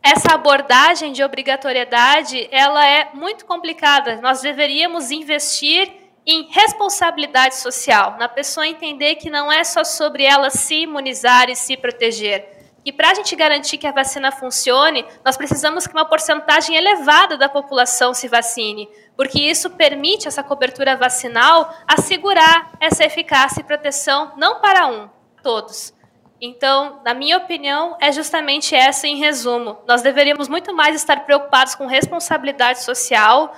essa 0.01 0.33
abordagem 0.33 1.13
de 1.13 1.23
obrigatoriedade, 1.23 2.49
ela 2.51 2.85
é 2.85 3.09
muito 3.13 3.45
complicada. 3.45 4.17
Nós 4.17 4.41
deveríamos 4.41 5.11
investir 5.11 6.02
em 6.25 6.47
responsabilidade 6.49 7.55
social, 7.55 8.17
na 8.17 8.29
pessoa 8.29 8.67
entender 8.67 9.15
que 9.15 9.29
não 9.29 9.51
é 9.51 9.63
só 9.63 9.83
sobre 9.83 10.23
ela 10.23 10.49
se 10.49 10.83
imunizar 10.83 11.49
e 11.49 11.55
se 11.55 11.75
proteger. 11.75 12.53
E 12.85 12.91
para 12.91 13.11
a 13.11 13.13
gente 13.13 13.35
garantir 13.35 13.77
que 13.77 13.87
a 13.87 13.93
vacina 13.93 14.31
funcione, 14.31 15.05
nós 15.23 15.37
precisamos 15.37 15.87
que 15.87 15.93
uma 15.93 16.05
porcentagem 16.05 16.75
elevada 16.75 17.37
da 17.37 17.47
população 17.47 18.13
se 18.13 18.27
vacine, 18.27 18.89
porque 19.15 19.39
isso 19.39 19.69
permite 19.69 20.27
essa 20.27 20.43
cobertura 20.43 20.95
vacinal 20.97 21.73
assegurar 21.87 22.73
essa 22.81 23.05
eficácia 23.05 23.61
e 23.61 23.63
proteção 23.63 24.33
não 24.37 24.59
para 24.59 24.87
um, 24.87 25.09
todos. 25.41 25.93
Então, 26.41 26.99
na 27.05 27.13
minha 27.13 27.37
opinião, 27.37 27.95
é 28.01 28.11
justamente 28.11 28.75
essa 28.75 29.07
em 29.07 29.15
resumo. 29.15 29.77
Nós 29.87 30.01
deveríamos 30.01 30.49
muito 30.49 30.73
mais 30.73 30.93
estar 30.93 31.21
preocupados 31.21 31.73
com 31.73 31.85
responsabilidade 31.85 32.83
social 32.83 33.55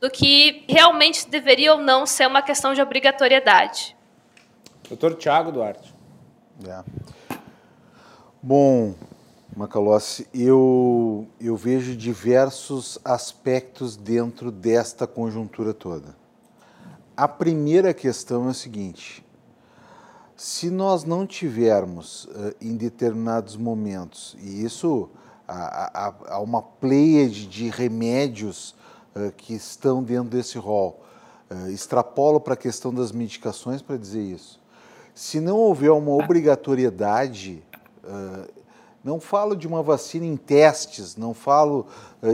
do 0.00 0.10
que 0.10 0.64
realmente 0.68 1.28
deveria 1.28 1.74
ou 1.74 1.80
não 1.80 2.06
ser 2.06 2.26
uma 2.26 2.40
questão 2.40 2.72
de 2.72 2.80
obrigatoriedade. 2.80 3.96
Doutor 4.88 5.14
Tiago 5.14 5.52
Duarte. 5.52 5.94
É. 6.66 6.82
Bom, 8.42 8.94
Macalossi, 9.54 10.26
eu, 10.32 11.28
eu 11.38 11.54
vejo 11.54 11.94
diversos 11.94 12.98
aspectos 13.04 13.96
dentro 13.96 14.50
desta 14.50 15.06
conjuntura 15.06 15.74
toda. 15.74 16.16
A 17.16 17.28
primeira 17.28 17.92
questão 17.92 18.48
é 18.48 18.50
a 18.50 18.54
seguinte: 18.54 19.22
se 20.34 20.70
nós 20.70 21.04
não 21.04 21.26
tivermos 21.26 22.24
uh, 22.24 22.54
em 22.60 22.76
determinados 22.76 23.56
momentos, 23.56 24.34
e 24.40 24.64
isso 24.64 25.10
há, 25.46 26.08
há, 26.08 26.34
há 26.34 26.40
uma 26.40 26.62
pleiade 26.62 27.46
de 27.46 27.68
remédios 27.68 28.70
uh, 28.70 28.79
que 29.36 29.54
estão 29.54 30.02
dentro 30.02 30.30
desse 30.30 30.58
rol. 30.58 31.00
Uh, 31.50 31.68
extrapolo 31.68 32.38
para 32.38 32.54
a 32.54 32.56
questão 32.56 32.94
das 32.94 33.10
medicações 33.10 33.82
para 33.82 33.96
dizer 33.96 34.22
isso. 34.22 34.60
Se 35.12 35.40
não 35.40 35.56
houver 35.56 35.90
uma 35.90 36.12
obrigatoriedade, 36.12 37.60
uh, 38.04 38.48
não 39.02 39.18
falo 39.18 39.56
de 39.56 39.66
uma 39.66 39.82
vacina 39.82 40.24
em 40.24 40.36
testes, 40.36 41.16
não 41.16 41.34
falo 41.34 41.86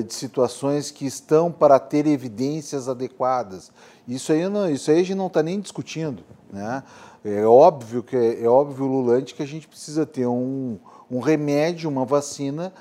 de 0.05 0.13
situações 0.13 0.91
que 0.91 1.07
estão 1.07 1.51
para 1.51 1.79
ter 1.79 2.07
evidências 2.09 2.89
adequadas. 2.89 3.71
Isso 4.07 4.33
aí, 4.33 4.49
não, 4.49 4.69
isso 4.69 4.91
aí 4.91 4.99
a 4.99 5.03
gente 5.03 5.15
não 5.17 5.29
está 5.29 5.45
nem 5.45 5.61
discutindo. 5.61 6.25
Né? 6.53 6.83
É 7.25 7.45
óbvio 7.47 8.03
que 8.03 8.17
é 8.17 8.49
óbvio, 8.49 8.85
Lulante, 8.85 9.35
que 9.35 9.45
a 9.45 9.47
gente 9.47 9.69
precisa 9.69 10.05
ter 10.05 10.27
um, 10.27 10.77
um 11.09 11.21
remédio, 11.21 11.89
uma 11.89 12.05
vacina 12.05 12.73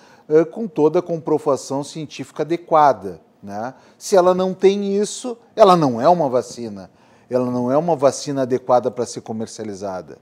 com 0.52 0.68
toda 0.68 0.98
a 0.98 1.04
comprovação 1.04 1.84
científica 1.84 2.42
adequada. 2.42 3.22
Né? 3.46 3.76
Se 3.96 4.16
ela 4.16 4.34
não 4.34 4.56
tem 4.56 4.98
isso, 4.98 5.38
ela 5.56 5.78
não 5.78 6.02
é 6.02 6.10
uma 6.10 6.28
vacina. 6.28 6.90
Ela 7.30 7.52
não 7.52 7.72
é 7.72 7.78
uma 7.78 7.96
vacina 7.96 8.42
adequada 8.42 8.90
para 8.90 9.06
ser 9.06 9.22
comercializada. 9.22 10.18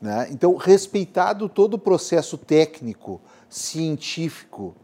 Né? 0.00 0.28
Então, 0.30 0.54
respeitado 0.54 1.48
todo 1.48 1.74
o 1.74 1.78
processo 1.78 2.38
técnico, 2.38 3.20
científico 3.48 4.76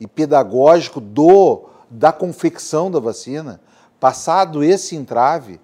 e 0.00 0.06
pedagógico 0.06 1.02
do, 1.02 1.66
da 1.90 2.12
confecção 2.12 2.90
da 2.90 2.98
vacina, 2.98 3.60
passado 4.00 4.64
esse 4.64 4.96
entrave, 4.96 5.60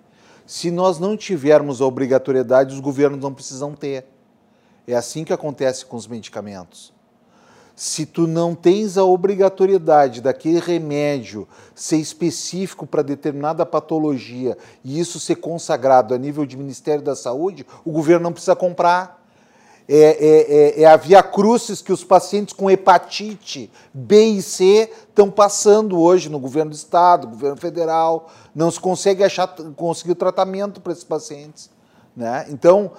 se 0.46 0.70
nós 0.70 0.98
não 0.98 1.16
tivermos 1.16 1.80
a 1.80 1.86
obrigatoriedade, 1.86 2.74
os 2.74 2.80
governos 2.80 3.20
não 3.20 3.32
precisam 3.32 3.72
ter. 3.72 4.04
É 4.86 4.94
assim 4.94 5.24
que 5.24 5.32
acontece 5.32 5.86
com 5.86 5.96
os 5.96 6.06
medicamentos 6.06 6.92
se 7.80 8.04
tu 8.04 8.26
não 8.26 8.54
tens 8.54 8.98
a 8.98 9.04
obrigatoriedade 9.04 10.20
daquele 10.20 10.60
remédio 10.60 11.48
ser 11.74 11.96
específico 11.96 12.86
para 12.86 13.00
determinada 13.00 13.64
patologia 13.64 14.58
e 14.84 15.00
isso 15.00 15.18
ser 15.18 15.36
consagrado 15.36 16.12
a 16.12 16.18
nível 16.18 16.44
de 16.44 16.58
Ministério 16.58 17.02
da 17.02 17.16
Saúde, 17.16 17.66
o 17.82 17.90
governo 17.90 18.24
não 18.24 18.32
precisa 18.34 18.54
comprar. 18.54 19.24
É, 19.88 19.96
é, 19.96 20.80
é, 20.80 20.82
é 20.82 20.84
a 20.84 20.94
via 20.94 21.22
crucis 21.22 21.80
que 21.80 21.90
os 21.90 22.04
pacientes 22.04 22.52
com 22.52 22.70
hepatite 22.70 23.72
B 23.94 24.24
e 24.24 24.42
C 24.42 24.92
estão 25.08 25.30
passando 25.30 25.98
hoje 25.98 26.28
no 26.28 26.38
governo 26.38 26.72
do 26.72 26.76
Estado, 26.76 27.28
governo 27.28 27.56
federal. 27.56 28.30
Não 28.54 28.70
se 28.70 28.78
consegue 28.78 29.24
achar, 29.24 29.48
conseguir 29.74 30.16
tratamento 30.16 30.82
para 30.82 30.92
esses 30.92 31.02
pacientes. 31.02 31.70
Né? 32.14 32.44
Então, 32.50 32.92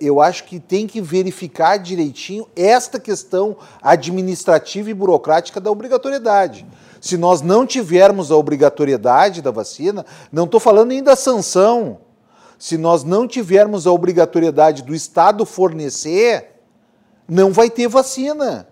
eu 0.00 0.20
acho 0.20 0.44
que 0.44 0.58
tem 0.58 0.86
que 0.86 1.00
verificar 1.00 1.76
direitinho 1.76 2.46
esta 2.56 2.98
questão 2.98 3.56
administrativa 3.80 4.90
e 4.90 4.94
burocrática 4.94 5.60
da 5.60 5.70
obrigatoriedade. 5.70 6.66
Se 7.00 7.16
nós 7.16 7.40
não 7.40 7.66
tivermos 7.66 8.30
a 8.30 8.36
obrigatoriedade 8.36 9.42
da 9.42 9.50
vacina, 9.50 10.04
não 10.30 10.44
estou 10.44 10.60
falando 10.60 10.88
nem 10.88 11.02
da 11.02 11.16
sanção, 11.16 11.98
se 12.58 12.78
nós 12.78 13.02
não 13.02 13.26
tivermos 13.26 13.88
a 13.88 13.92
obrigatoriedade 13.92 14.82
do 14.82 14.94
Estado 14.94 15.44
fornecer, 15.44 16.60
não 17.26 17.52
vai 17.52 17.68
ter 17.68 17.88
vacina. 17.88 18.68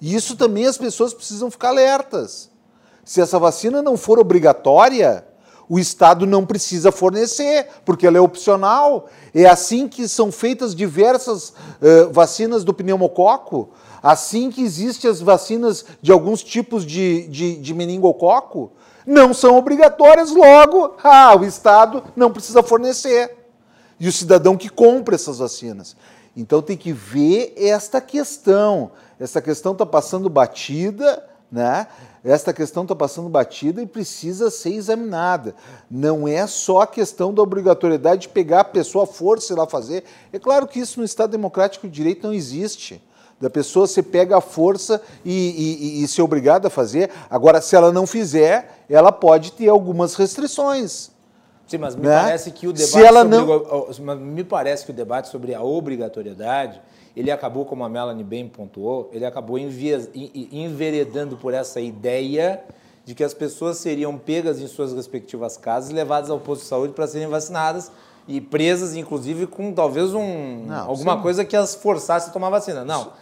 E 0.00 0.14
isso 0.14 0.34
também 0.36 0.66
as 0.66 0.76
pessoas 0.76 1.14
precisam 1.14 1.48
ficar 1.48 1.68
alertas. 1.68 2.50
Se 3.04 3.20
essa 3.20 3.38
vacina 3.38 3.82
não 3.82 3.96
for 3.96 4.18
obrigatória, 4.18 5.24
o 5.68 5.78
Estado 5.78 6.26
não 6.26 6.46
precisa 6.46 6.90
fornecer, 6.90 7.68
porque 7.84 8.06
ela 8.06 8.16
é 8.16 8.20
opcional. 8.20 9.08
É 9.34 9.46
assim 9.46 9.86
que 9.86 10.08
são 10.08 10.32
feitas 10.32 10.74
diversas 10.74 11.50
uh, 11.50 12.10
vacinas 12.10 12.64
do 12.64 12.72
pneumococo, 12.72 13.70
assim 14.02 14.50
que 14.50 14.62
existem 14.62 15.10
as 15.10 15.20
vacinas 15.20 15.84
de 16.00 16.10
alguns 16.10 16.42
tipos 16.42 16.86
de, 16.86 17.26
de, 17.28 17.56
de 17.56 17.74
meningococo, 17.74 18.72
não 19.06 19.32
são 19.32 19.56
obrigatórias, 19.56 20.30
logo, 20.30 20.96
ah, 21.02 21.34
o 21.34 21.44
Estado 21.44 22.04
não 22.14 22.30
precisa 22.30 22.62
fornecer. 22.62 23.36
E 23.98 24.06
o 24.06 24.12
cidadão 24.12 24.56
que 24.56 24.68
compra 24.68 25.14
essas 25.14 25.38
vacinas. 25.38 25.96
Então 26.36 26.62
tem 26.62 26.76
que 26.76 26.92
ver 26.92 27.52
esta 27.56 28.00
questão. 28.00 28.92
Essa 29.18 29.42
questão 29.42 29.72
está 29.72 29.84
passando 29.84 30.28
batida, 30.28 31.24
né? 31.50 31.86
Esta 32.22 32.52
questão 32.52 32.82
está 32.82 32.94
passando 32.94 33.28
batida 33.28 33.80
e 33.80 33.86
precisa 33.86 34.50
ser 34.50 34.74
examinada. 34.74 35.54
Não 35.90 36.28
é 36.28 36.46
só 36.46 36.82
a 36.82 36.86
questão 36.86 37.32
da 37.32 37.42
obrigatoriedade 37.42 38.22
de 38.22 38.28
pegar 38.28 38.60
a 38.60 38.64
pessoa 38.64 39.04
à 39.04 39.06
força 39.06 39.52
e 39.52 39.56
lá 39.56 39.66
fazer. 39.66 40.04
É 40.32 40.38
claro 40.38 40.66
que 40.66 40.78
isso 40.78 41.00
no 41.00 41.06
Estado 41.06 41.30
Democrático 41.30 41.88
de 41.88 41.94
Direito 41.94 42.26
não 42.26 42.34
existe. 42.34 43.02
Da 43.40 43.48
pessoa 43.48 43.86
se 43.86 44.02
pega 44.02 44.36
a 44.36 44.40
força 44.40 45.00
e, 45.24 46.00
e, 46.00 46.02
e 46.02 46.08
ser 46.08 46.22
obrigada 46.22 46.66
a 46.66 46.70
fazer. 46.70 47.10
Agora, 47.30 47.60
se 47.60 47.76
ela 47.76 47.92
não 47.92 48.06
fizer, 48.06 48.84
ela 48.90 49.12
pode 49.12 49.52
ter 49.52 49.68
algumas 49.68 50.16
restrições. 50.16 51.10
Sim, 51.68 51.78
mas 51.78 51.94
me 51.94 52.02
né? 52.02 52.22
parece 52.22 52.50
que 52.50 52.66
o 52.66 52.72
debate 52.72 52.92
Se 52.92 53.04
ela 53.04 53.22
não... 53.22 53.46
sobre, 53.92 54.14
me 54.16 54.42
parece 54.42 54.86
que 54.86 54.90
o 54.90 54.94
debate 54.94 55.28
sobre 55.28 55.54
a 55.54 55.62
obrigatoriedade, 55.62 56.80
ele 57.14 57.30
acabou, 57.30 57.66
como 57.66 57.84
a 57.84 57.88
Melanie 57.88 58.24
bem 58.24 58.48
pontuou, 58.48 59.10
ele 59.12 59.26
acabou 59.26 59.58
enveredando 59.58 61.36
por 61.36 61.52
essa 61.52 61.78
ideia 61.80 62.64
de 63.04 63.14
que 63.14 63.22
as 63.22 63.34
pessoas 63.34 63.76
seriam 63.78 64.16
pegas 64.16 64.60
em 64.60 64.66
suas 64.66 64.92
respectivas 64.92 65.56
casas 65.56 65.90
levadas 65.90 66.30
ao 66.30 66.38
posto 66.38 66.62
de 66.62 66.68
saúde 66.68 66.92
para 66.94 67.06
serem 67.06 67.28
vacinadas 67.28 67.90
e 68.26 68.40
presas, 68.40 68.94
inclusive, 68.94 69.46
com 69.46 69.72
talvez 69.72 70.14
um, 70.14 70.64
não, 70.66 70.88
alguma 70.88 71.16
sim. 71.16 71.22
coisa 71.22 71.44
que 71.44 71.56
as 71.56 71.74
forçasse 71.74 72.30
a 72.30 72.32
tomar 72.32 72.50
vacina. 72.50 72.84
Não. 72.84 73.12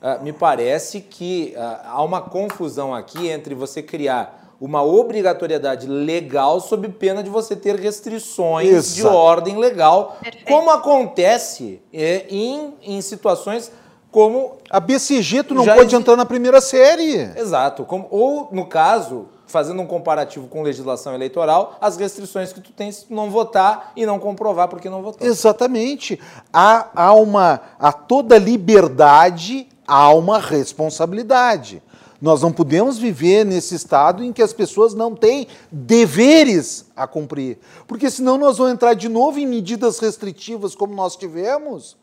Uh, 0.00 0.22
me 0.22 0.32
parece 0.32 1.00
que 1.00 1.54
uh, 1.56 1.60
há 1.84 2.02
uma 2.02 2.20
confusão 2.20 2.94
aqui 2.94 3.28
entre 3.28 3.54
você 3.54 3.82
criar 3.82 4.41
uma 4.62 4.80
obrigatoriedade 4.80 5.88
legal 5.88 6.60
sob 6.60 6.88
pena 6.90 7.20
de 7.20 7.28
você 7.28 7.56
ter 7.56 7.74
restrições 7.74 8.68
Exato. 8.68 8.94
de 8.94 9.06
ordem 9.08 9.58
legal, 9.58 10.16
Perfeito. 10.22 10.46
como 10.46 10.70
acontece 10.70 11.82
é, 11.92 12.26
em, 12.30 12.72
em 12.80 13.00
situações 13.00 13.72
como... 14.08 14.58
A 14.70 14.78
BCG 14.78 15.42
tu 15.42 15.54
não 15.54 15.64
pode 15.64 15.92
entrar 15.96 16.14
na 16.14 16.24
primeira 16.24 16.60
série. 16.60 17.28
Exato. 17.36 17.84
Como, 17.84 18.06
ou, 18.08 18.50
no 18.52 18.66
caso, 18.66 19.26
fazendo 19.48 19.82
um 19.82 19.86
comparativo 19.86 20.46
com 20.46 20.62
legislação 20.62 21.12
eleitoral, 21.12 21.76
as 21.80 21.96
restrições 21.96 22.52
que 22.52 22.60
tu 22.60 22.70
tens 22.70 22.96
se 22.96 23.06
tu 23.06 23.14
não 23.14 23.30
votar 23.30 23.90
e 23.96 24.06
não 24.06 24.20
comprovar 24.20 24.68
porque 24.68 24.88
não 24.88 25.02
votou. 25.02 25.26
Exatamente. 25.26 26.20
Há, 26.52 26.88
há 26.94 27.12
uma... 27.14 27.60
A 27.80 27.92
toda 27.92 28.38
liberdade 28.38 29.66
há 29.88 30.14
uma 30.14 30.38
responsabilidade. 30.38 31.82
Nós 32.22 32.40
não 32.40 32.52
podemos 32.52 32.98
viver 32.98 33.44
nesse 33.44 33.74
estado 33.74 34.22
em 34.22 34.32
que 34.32 34.40
as 34.40 34.52
pessoas 34.52 34.94
não 34.94 35.12
têm 35.12 35.48
deveres 35.72 36.86
a 36.94 37.04
cumprir. 37.04 37.58
Porque 37.84 38.08
senão 38.08 38.38
nós 38.38 38.58
vamos 38.58 38.74
entrar 38.74 38.94
de 38.94 39.08
novo 39.08 39.40
em 39.40 39.46
medidas 39.46 39.98
restritivas 39.98 40.76
como 40.76 40.94
nós 40.94 41.16
tivemos 41.16 41.96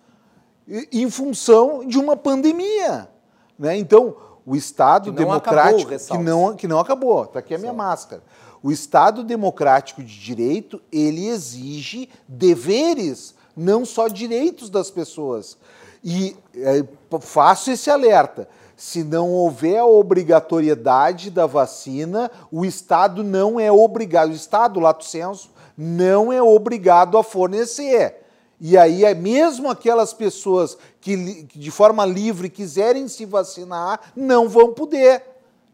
em 0.92 1.10
função 1.10 1.88
de 1.88 1.98
uma 1.98 2.18
pandemia. 2.18 3.08
Né? 3.58 3.78
Então, 3.78 4.14
o 4.46 4.58
Estado 4.58 5.10
democrático 5.10 5.94
acabou, 5.94 6.18
que 6.18 6.24
não 6.24 6.56
que 6.56 6.68
não 6.68 6.80
acabou, 6.80 7.24
está 7.24 7.40
aqui 7.40 7.56
a 7.56 7.58
minha 7.58 7.72
Sim. 7.72 7.78
máscara. 7.78 8.22
O 8.62 8.74
Estado 8.74 9.24
democrático 9.24 10.04
de 10.04 10.20
direito, 10.20 10.82
ele 10.92 11.28
exige 11.28 12.10
deveres, 12.28 13.36
não 13.56 13.86
só 13.86 14.10
direitos 14.10 14.70
das 14.70 14.92
pessoas. 14.92 15.58
E 16.04 16.36
é, 16.56 16.84
faço 17.22 17.72
esse 17.72 17.90
alerta 17.90 18.50
se 18.80 19.04
não 19.04 19.30
houver 19.30 19.78
a 19.78 19.86
obrigatoriedade 19.86 21.30
da 21.30 21.46
vacina, 21.46 22.32
o 22.50 22.64
Estado 22.64 23.26
não 23.26 23.60
é 23.60 23.70
obrigado, 23.70 24.30
o 24.30 24.34
Estado, 24.34 24.80
lato 24.80 25.04
senso, 25.04 25.52
não 25.78 26.32
é 26.32 26.42
obrigado 26.42 27.18
a 27.18 27.24
fornecer. 27.24 28.16
E 28.58 28.78
aí, 28.78 29.04
é 29.04 29.14
mesmo 29.14 29.70
aquelas 29.70 30.14
pessoas 30.14 30.78
que 31.02 31.44
de 31.44 31.70
forma 31.70 32.06
livre 32.06 32.50
quiserem 32.50 33.10
se 33.10 33.26
vacinar, 33.26 34.00
não 34.16 34.48
vão 34.48 34.74
poder. 34.74 35.24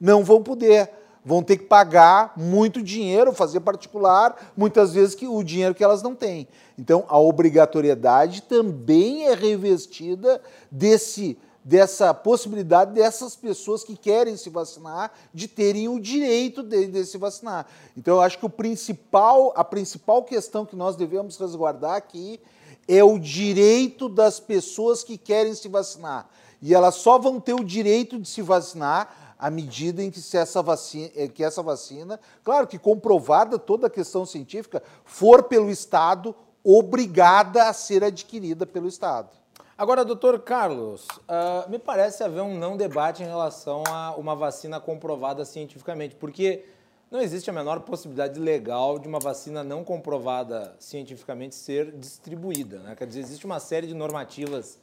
Não 0.01 0.23
vão 0.23 0.41
poder. 0.41 0.89
Vão 1.23 1.43
ter 1.43 1.57
que 1.57 1.65
pagar 1.65 2.33
muito 2.35 2.81
dinheiro, 2.81 3.33
fazer 3.33 3.59
particular, 3.59 4.51
muitas 4.57 4.93
vezes 4.95 5.13
que 5.13 5.27
o 5.27 5.43
dinheiro 5.43 5.75
que 5.75 5.83
elas 5.83 6.01
não 6.01 6.15
têm. 6.15 6.47
Então, 6.77 7.05
a 7.07 7.19
obrigatoriedade 7.19 8.41
também 8.41 9.27
é 9.27 9.35
revestida 9.35 10.41
desse 10.71 11.37
dessa 11.65 12.13
possibilidade 12.13 12.93
dessas 12.93 13.35
pessoas 13.35 13.83
que 13.83 13.97
querem 13.97 14.37
se 14.37 14.51
vacinar 14.51 15.11
de 15.33 15.47
terem 15.47 15.87
o 15.89 15.99
direito 15.99 16.61
de, 16.61 16.85
de, 16.85 17.03
se 17.03 17.17
vacinar. 17.17 17.65
Então 17.97 18.17
eu 18.17 18.21
acho 18.21 18.37
que 18.37 18.45
o 18.45 18.49
principal, 18.49 19.51
a 19.55 19.63
principal 19.63 20.23
questão 20.23 20.63
que 20.63 20.75
nós 20.75 20.95
devemos 20.95 21.37
resguardar 21.37 21.95
aqui 21.95 22.39
é 22.87 23.03
o 23.03 23.17
direito 23.17 24.07
das 24.07 24.39
pessoas 24.39 25.03
que 25.03 25.17
querem 25.17 25.55
se 25.55 25.67
vacinar. 25.67 26.29
E 26.61 26.71
elas 26.71 26.95
só 26.95 27.17
vão 27.17 27.39
ter 27.39 27.55
o 27.55 27.63
direito 27.63 28.19
de 28.19 28.29
se 28.29 28.43
vacinar 28.43 29.35
à 29.39 29.49
medida 29.49 30.03
em 30.03 30.11
que, 30.11 30.19
essa, 30.37 30.61
vacina, 30.61 31.09
eh, 31.15 31.27
que 31.27 31.43
essa 31.43 31.63
vacina, 31.63 32.19
claro 32.43 32.67
que 32.67 32.77
comprovada 32.77 33.57
toda 33.57 33.87
a 33.87 33.89
questão 33.89 34.23
científica, 34.23 34.83
for 35.03 35.43
pelo 35.43 35.71
Estado 35.71 36.35
obrigada 36.63 37.67
a 37.67 37.73
ser 37.73 38.03
adquirida 38.03 38.67
pelo 38.67 38.87
Estado. 38.87 39.44
Agora, 39.77 40.05
doutor 40.05 40.39
Carlos, 40.39 41.05
uh, 41.27 41.69
me 41.69 41.77
parece 41.77 42.23
haver 42.23 42.39
um 42.39 42.57
não 42.57 42.77
debate 42.77 43.21
em 43.21 43.25
relação 43.25 43.83
a 43.89 44.15
uma 44.15 44.33
vacina 44.33 44.79
comprovada 44.79 45.43
cientificamente, 45.43 46.15
porque 46.15 46.63
não 47.11 47.19
existe 47.19 47.49
a 47.49 47.53
menor 47.53 47.81
possibilidade 47.81 48.39
legal 48.39 48.97
de 48.97 49.05
uma 49.05 49.19
vacina 49.19 49.65
não 49.65 49.83
comprovada 49.83 50.73
cientificamente 50.79 51.55
ser 51.55 51.91
distribuída. 51.91 52.79
Né? 52.79 52.95
Quer 52.95 53.05
dizer, 53.05 53.19
existe 53.19 53.45
uma 53.45 53.59
série 53.59 53.85
de 53.85 53.93
normativas 53.93 54.79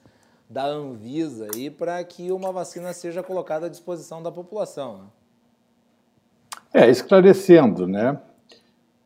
da 0.47 0.67
Anvisa 0.67 1.49
aí 1.55 1.71
para 1.71 2.05
que 2.05 2.31
uma 2.31 2.53
vacina 2.53 2.93
seja 2.93 3.23
colocada 3.23 3.65
à 3.65 3.69
disposição 3.71 4.23
da 4.23 4.31
população. 4.31 4.99
Né? 4.99 6.83
É, 6.83 6.91
esclarecendo, 6.91 7.87
né? 7.87 8.21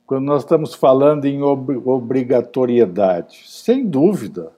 Quando 0.05 0.25
nós 0.25 0.42
estamos 0.42 0.75
falando 0.75 1.27
em 1.27 1.42
ob 1.42 1.77
obrigatoriedade, 1.85 3.44
sem 3.46 3.87
dúvida, 3.87 4.53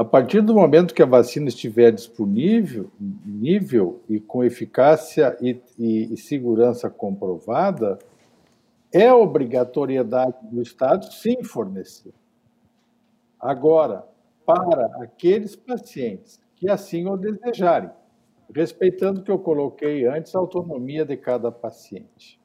a 0.00 0.04
partir 0.04 0.40
do 0.40 0.54
momento 0.54 0.94
que 0.94 1.02
a 1.02 1.06
vacina 1.06 1.50
estiver 1.50 1.92
disponível 1.92 2.90
nível 2.98 4.00
e 4.08 4.18
com 4.18 4.42
eficácia 4.42 5.36
e, 5.42 5.60
e, 5.78 6.14
e 6.14 6.16
segurança 6.16 6.88
comprovada, 6.88 7.98
é 8.90 9.12
obrigatoriedade 9.12 10.36
do 10.50 10.62
Estado 10.62 11.04
sim 11.12 11.44
fornecer. 11.44 12.14
Agora, 13.38 14.08
para 14.46 14.86
aqueles 15.02 15.54
pacientes 15.54 16.40
que 16.56 16.70
assim 16.70 17.06
o 17.06 17.18
desejarem, 17.18 17.90
respeitando 18.54 19.20
o 19.20 19.22
que 19.22 19.30
eu 19.30 19.38
coloquei 19.38 20.06
antes, 20.06 20.34
a 20.34 20.38
autonomia 20.38 21.04
de 21.04 21.14
cada 21.18 21.52
paciente. 21.52 22.40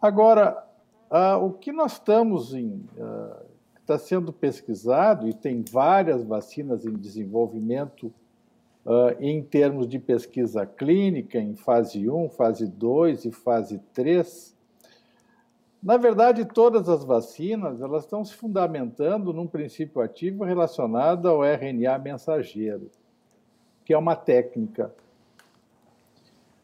Agora, 0.00 0.66
ah, 1.10 1.36
o 1.36 1.52
que 1.52 1.72
nós 1.72 1.92
estamos 1.92 2.54
em, 2.54 2.88
ah, 2.98 3.42
está 3.84 3.98
sendo 3.98 4.32
pesquisado 4.32 5.28
e 5.28 5.34
tem 5.34 5.62
várias 5.70 6.24
vacinas 6.24 6.86
em 6.86 6.94
desenvolvimento 6.94 8.06
uh, 8.86 9.14
em 9.20 9.42
termos 9.42 9.86
de 9.86 9.98
pesquisa 9.98 10.64
clínica, 10.64 11.38
em 11.38 11.54
fase 11.54 12.08
1, 12.08 12.30
fase 12.30 12.66
2 12.66 13.26
e 13.26 13.30
fase 13.30 13.78
3. 13.92 14.56
Na 15.82 15.98
verdade, 15.98 16.46
todas 16.46 16.88
as 16.88 17.04
vacinas 17.04 17.82
elas 17.82 18.04
estão 18.04 18.24
se 18.24 18.32
fundamentando 18.32 19.34
num 19.34 19.46
princípio 19.46 20.00
ativo 20.00 20.44
relacionado 20.44 21.28
ao 21.28 21.44
RNA 21.44 21.98
mensageiro, 21.98 22.90
que 23.84 23.92
é 23.92 23.98
uma 23.98 24.16
técnica. 24.16 24.94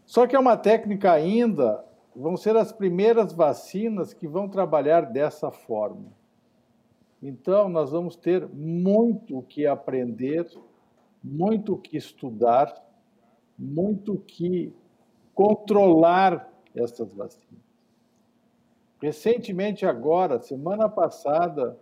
Só 0.07 0.27
que 0.27 0.35
é 0.35 0.39
uma 0.39 0.57
técnica 0.57 1.13
ainda, 1.13 1.85
vão 2.17 2.35
ser 2.35 2.57
as 2.57 2.73
primeiras 2.73 3.35
vacinas 3.35 4.15
que 4.15 4.27
vão 4.27 4.49
trabalhar 4.49 5.03
dessa 5.03 5.51
forma. 5.51 6.19
Então, 7.23 7.69
nós 7.69 7.91
vamos 7.91 8.17
ter 8.17 8.49
muito 8.49 9.39
o 9.39 9.43
que 9.43 9.67
aprender, 9.67 10.47
muito 11.23 11.75
o 11.75 11.79
que 11.79 11.97
estudar, 11.97 12.75
muito 13.59 14.15
o 14.15 14.19
que 14.19 14.73
controlar 15.35 16.51
essas 16.75 17.13
vacinas. 17.13 17.61
Recentemente, 19.03 19.85
agora, 19.85 20.41
semana 20.41 20.89
passada, 20.89 21.79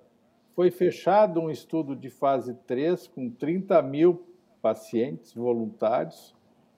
foi 0.55 0.71
fechado 0.71 1.41
um 1.41 1.51
estudo 1.51 1.95
de 1.95 2.11
fase 2.11 2.55
3 2.67 3.07
com 3.09 3.31
30 3.31 3.81
mil 3.83 4.25
pacientes 4.61 5.33
voluntários 5.33 6.35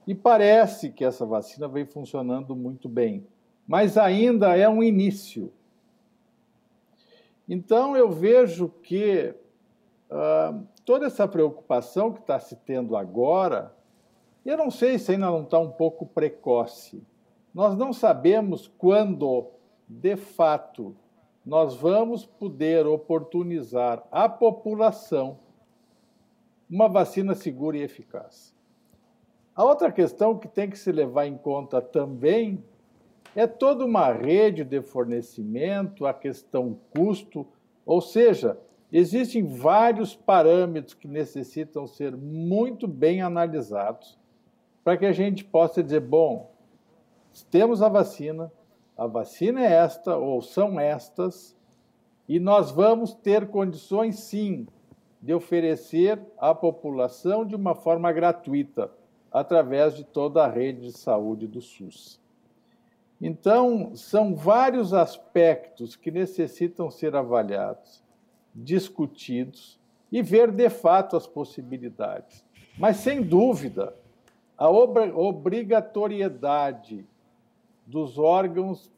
e 0.07 0.15
parece 0.15 0.91
que 0.91 1.05
essa 1.05 1.25
vacina 1.25 1.69
vem 1.69 1.87
funcionando 1.87 2.55
muito 2.55 2.89
bem. 2.89 3.27
Mas 3.67 3.97
ainda 3.97 4.57
é 4.57 4.69
um 4.69 4.83
início. 4.83 5.53
Então, 7.53 7.97
eu 7.97 8.09
vejo 8.09 8.69
que 8.69 9.35
uh, 10.09 10.65
toda 10.85 11.07
essa 11.07 11.27
preocupação 11.27 12.13
que 12.13 12.21
está 12.21 12.39
se 12.39 12.55
tendo 12.55 12.97
agora, 12.97 13.75
eu 14.47 14.57
não 14.57 14.71
sei 14.71 15.01
se 15.01 15.11
ainda 15.11 15.27
não 15.27 15.43
está 15.43 15.59
um 15.59 15.73
pouco 15.73 16.07
precoce. 16.07 17.05
Nós 17.53 17.77
não 17.77 17.93
sabemos 17.93 18.69
quando, 18.79 19.49
de 19.89 20.15
fato, 20.15 20.95
nós 21.45 21.75
vamos 21.75 22.25
poder 22.25 22.87
oportunizar 22.87 24.07
à 24.13 24.29
população 24.29 25.41
uma 26.71 26.89
vacina 26.89 27.35
segura 27.35 27.79
e 27.79 27.83
eficaz. 27.83 28.55
A 29.57 29.65
outra 29.65 29.91
questão 29.91 30.39
que 30.39 30.47
tem 30.47 30.71
que 30.71 30.79
se 30.79 30.93
levar 30.93 31.27
em 31.27 31.37
conta 31.37 31.83
também 31.83 32.65
é 33.35 33.47
toda 33.47 33.85
uma 33.85 34.13
rede 34.13 34.65
de 34.65 34.83
fornecimento, 34.83 36.07
a 36.07 36.13
questão 36.13 36.79
custo, 36.97 37.47
ou 37.87 38.01
seja, 38.01 38.59
existem 38.93 39.45
vários 39.45 40.15
parâmetros 40.15 40.95
que 40.95 41.07
necessitam 41.07 41.87
ser 41.87 42.17
muito 42.17 42.89
bem 42.89 43.23
analisados 43.23 44.19
para 44.83 44.97
que 44.97 45.07
a 45.07 45.13
gente 45.13 45.45
possa 45.45 45.83
dizer, 45.83 46.01
bom, 46.01 46.51
temos 47.51 47.83
a 47.83 47.89
vacina, 47.89 48.51
a 48.97 49.07
vacina 49.07 49.61
é 49.61 49.73
esta 49.73 50.17
ou 50.17 50.43
são 50.43 50.81
estas, 50.81 51.57
e 52.29 52.39
nós 52.39 52.71
vamos 52.71 53.15
ter 53.15 53.49
condições 53.49 54.19
sim 54.21 54.67
de 55.23 55.35
oferecer 55.35 56.21
à 56.39 56.55
população 56.55 57.45
de 57.45 57.55
uma 57.55 57.75
forma 57.75 58.11
gratuita, 58.13 58.91
através 59.31 59.95
de 59.95 60.03
toda 60.03 60.45
a 60.45 60.49
rede 60.49 60.81
de 60.83 60.93
saúde 60.93 61.47
do 61.47 61.61
SUS. 61.61 62.20
Então, 63.21 63.95
são 63.95 64.35
vários 64.35 64.95
aspectos 64.95 65.95
que 65.95 66.11
necessitam 66.11 66.91
ser 66.91 67.15
avaliados, 67.15 68.03
discutidos 68.55 69.79
e 70.11 70.23
ver 70.23 70.51
de 70.51 70.71
fato 70.71 71.17
as 71.17 71.27
possibilidades. 71.27 72.43
Mas, 72.79 72.97
sem 72.97 73.23
dúvida, 73.23 73.95
a 74.57 74.71
obrigatoriedade 74.71 77.07
dos 77.87 78.19
órgãos 78.19 78.91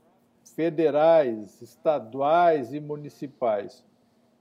federais, 0.55 1.61
estaduais 1.61 2.73
e 2.73 2.81
municipais 2.81 3.85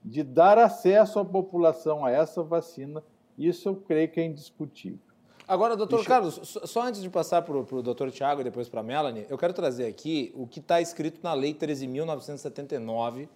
de 0.04 0.22
dar 0.22 0.58
acesso 0.58 1.18
à 1.18 1.24
população 1.24 2.04
a 2.04 2.10
essa 2.10 2.42
vacina, 2.42 3.02
isso 3.38 3.66
eu 3.68 3.76
creio 3.76 4.10
que 4.10 4.20
é 4.20 4.26
indiscutível. 4.26 5.11
Agora, 5.52 5.76
doutor 5.76 5.96
Deixa... 5.96 6.08
Carlos, 6.08 6.40
só 6.64 6.80
antes 6.80 7.02
de 7.02 7.10
passar 7.10 7.42
para 7.42 7.54
o 7.54 7.82
doutor 7.82 8.10
Tiago 8.10 8.40
e 8.40 8.44
depois 8.44 8.70
para 8.70 8.80
a 8.80 8.82
Melanie, 8.82 9.26
eu 9.28 9.36
quero 9.36 9.52
trazer 9.52 9.84
aqui 9.84 10.32
o 10.34 10.46
que 10.46 10.60
está 10.60 10.80
escrito 10.80 11.20
na 11.22 11.34
Lei 11.34 11.52
13.979, 11.52 13.28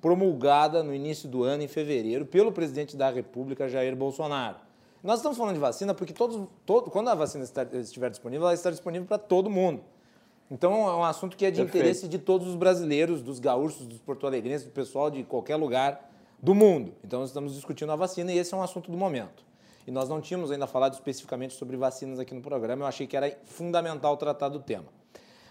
promulgada 0.00 0.82
no 0.82 0.94
início 0.94 1.28
do 1.28 1.44
ano, 1.44 1.62
em 1.62 1.68
fevereiro, 1.68 2.24
pelo 2.24 2.50
presidente 2.50 2.96
da 2.96 3.10
República, 3.10 3.68
Jair 3.68 3.94
Bolsonaro. 3.94 4.56
Nós 5.02 5.18
estamos 5.18 5.36
falando 5.36 5.52
de 5.52 5.60
vacina 5.60 5.92
porque 5.92 6.14
todos, 6.14 6.48
todo, 6.64 6.90
quando 6.90 7.08
a 7.08 7.14
vacina 7.14 7.44
estiver 7.74 8.08
disponível, 8.08 8.46
ela 8.46 8.54
está 8.54 8.70
disponível 8.70 9.06
para 9.06 9.18
todo 9.18 9.50
mundo. 9.50 9.82
Então 10.50 10.72
é 10.72 10.96
um 10.96 11.04
assunto 11.04 11.36
que 11.36 11.44
é 11.44 11.50
de 11.50 11.58
Perfeito. 11.58 11.76
interesse 11.76 12.08
de 12.08 12.18
todos 12.18 12.48
os 12.48 12.54
brasileiros, 12.54 13.20
dos 13.20 13.38
gaúchos, 13.38 13.86
dos 13.86 13.98
porto-alegrenses, 13.98 14.66
do 14.66 14.72
pessoal 14.72 15.10
de 15.10 15.22
qualquer 15.24 15.56
lugar 15.56 16.10
do 16.42 16.54
mundo. 16.54 16.94
Então 17.04 17.20
nós 17.20 17.28
estamos 17.28 17.54
discutindo 17.54 17.92
a 17.92 17.96
vacina 17.96 18.32
e 18.32 18.38
esse 18.38 18.54
é 18.54 18.56
um 18.56 18.62
assunto 18.62 18.90
do 18.90 18.96
momento. 18.96 19.46
E 19.88 19.90
nós 19.90 20.06
não 20.06 20.20
tínhamos 20.20 20.50
ainda 20.50 20.66
falado 20.66 20.92
especificamente 20.92 21.54
sobre 21.54 21.74
vacinas 21.74 22.18
aqui 22.18 22.34
no 22.34 22.42
programa, 22.42 22.82
eu 22.82 22.86
achei 22.86 23.06
que 23.06 23.16
era 23.16 23.34
fundamental 23.46 24.18
tratar 24.18 24.50
do 24.50 24.60
tema. 24.60 24.84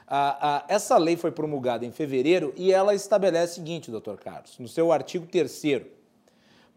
Ah, 0.08 0.38
ah, 0.40 0.66
essa 0.68 0.96
lei 0.96 1.18
foi 1.18 1.32
promulgada 1.32 1.84
em 1.84 1.92
fevereiro 1.92 2.54
e 2.56 2.72
ela 2.72 2.94
estabelece 2.94 3.54
o 3.54 3.56
seguinte, 3.56 3.90
doutor 3.90 4.20
Carlos, 4.20 4.60
no 4.60 4.68
seu 4.68 4.92
artigo 4.92 5.26
3 5.26 5.82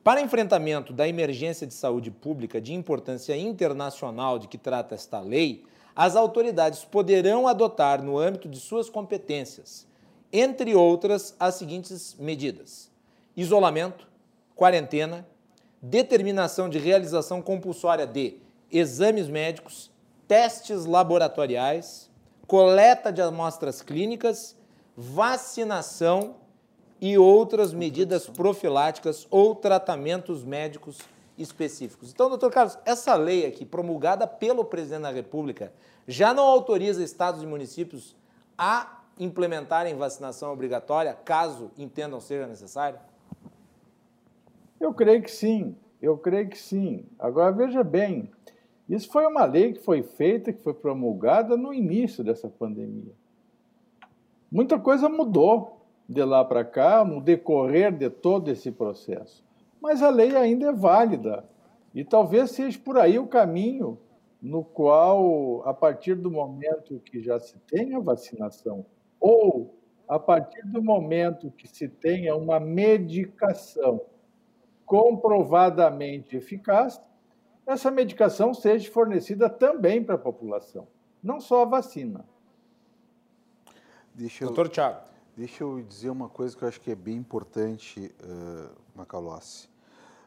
para 0.02 0.22
enfrentamento 0.22 0.90
da 0.90 1.06
emergência 1.06 1.66
de 1.66 1.74
saúde 1.74 2.10
pública 2.10 2.62
de 2.62 2.72
importância 2.72 3.36
internacional 3.36 4.38
de 4.38 4.48
que 4.48 4.56
trata 4.56 4.94
esta 4.94 5.20
lei, 5.20 5.62
as 5.94 6.16
autoridades 6.16 6.86
poderão 6.86 7.46
adotar 7.46 8.02
no 8.02 8.18
âmbito 8.18 8.48
de 8.48 8.58
suas 8.58 8.88
competências, 8.88 9.86
entre 10.32 10.74
outras, 10.74 11.36
as 11.38 11.56
seguintes 11.56 12.16
medidas: 12.18 12.90
isolamento, 13.36 14.08
quarentena, 14.56 15.28
determinação 15.80 16.68
de 16.68 16.78
realização 16.78 17.40
compulsória 17.40 18.06
de 18.06 18.36
exames 18.70 19.28
médicos, 19.28 19.90
testes 20.28 20.84
laboratoriais, 20.84 22.10
coleta 22.46 23.12
de 23.12 23.22
amostras 23.22 23.80
clínicas, 23.80 24.56
vacinação 24.96 26.36
e 27.00 27.16
outras 27.16 27.72
medidas 27.72 28.28
profiláticas 28.28 29.26
ou 29.30 29.54
tratamentos 29.54 30.44
médicos 30.44 30.98
específicos. 31.38 32.10
Então, 32.10 32.28
doutor 32.28 32.50
Carlos, 32.52 32.78
essa 32.84 33.14
lei 33.14 33.46
aqui, 33.46 33.64
promulgada 33.64 34.26
pelo 34.26 34.64
presidente 34.64 35.02
da 35.02 35.10
República, 35.10 35.72
já 36.06 36.34
não 36.34 36.44
autoriza 36.44 37.02
estados 37.02 37.42
e 37.42 37.46
municípios 37.46 38.14
a 38.58 39.00
implementarem 39.18 39.96
vacinação 39.96 40.52
obrigatória, 40.52 41.14
caso 41.24 41.70
entendam 41.78 42.20
seja 42.20 42.46
necessário? 42.46 42.98
Eu 44.80 44.94
creio 44.94 45.22
que 45.22 45.30
sim, 45.30 45.76
eu 46.00 46.16
creio 46.16 46.48
que 46.48 46.58
sim. 46.58 47.04
Agora, 47.18 47.52
veja 47.52 47.84
bem, 47.84 48.30
isso 48.88 49.12
foi 49.12 49.26
uma 49.26 49.44
lei 49.44 49.74
que 49.74 49.80
foi 49.80 50.02
feita, 50.02 50.52
que 50.52 50.62
foi 50.62 50.74
promulgada 50.74 51.56
no 51.56 51.72
início 51.72 52.24
dessa 52.24 52.48
pandemia. 52.48 53.12
Muita 54.50 54.78
coisa 54.78 55.08
mudou 55.08 55.86
de 56.08 56.24
lá 56.24 56.44
para 56.44 56.64
cá, 56.64 57.04
no 57.04 57.20
decorrer 57.20 57.92
de 57.92 58.10
todo 58.10 58.50
esse 58.50 58.72
processo 58.72 59.44
mas 59.80 60.02
a 60.02 60.10
lei 60.10 60.36
ainda 60.36 60.68
é 60.68 60.72
válida. 60.72 61.44
E 61.94 62.04
talvez 62.04 62.50
seja 62.50 62.78
por 62.78 62.98
aí 62.98 63.18
o 63.18 63.26
caminho 63.26 63.98
no 64.40 64.62
qual, 64.62 65.62
a 65.66 65.74
partir 65.74 66.14
do 66.14 66.30
momento 66.30 67.00
que 67.00 67.20
já 67.20 67.38
se 67.40 67.58
tenha 67.66 68.00
vacinação, 68.00 68.86
ou 69.18 69.74
a 70.08 70.18
partir 70.18 70.62
do 70.66 70.82
momento 70.82 71.50
que 71.50 71.68
se 71.68 71.88
tenha 71.88 72.34
uma 72.36 72.58
medicação 72.58 74.00
comprovadamente 74.90 76.36
eficaz, 76.36 77.00
essa 77.64 77.92
medicação 77.92 78.52
seja 78.52 78.90
fornecida 78.90 79.48
também 79.48 80.02
para 80.02 80.16
a 80.16 80.18
população, 80.18 80.88
não 81.22 81.40
só 81.40 81.62
a 81.62 81.64
vacina. 81.64 82.26
Deixa 84.12 84.42
eu, 84.42 84.48
Doutor 84.48 84.68
Tiago. 84.68 84.98
Deixa 85.36 85.62
eu 85.62 85.80
dizer 85.80 86.10
uma 86.10 86.28
coisa 86.28 86.56
que 86.56 86.64
eu 86.64 86.68
acho 86.68 86.80
que 86.80 86.90
é 86.90 86.96
bem 86.96 87.14
importante, 87.14 88.12
uh, 88.20 88.76
Macalossi. 88.92 89.68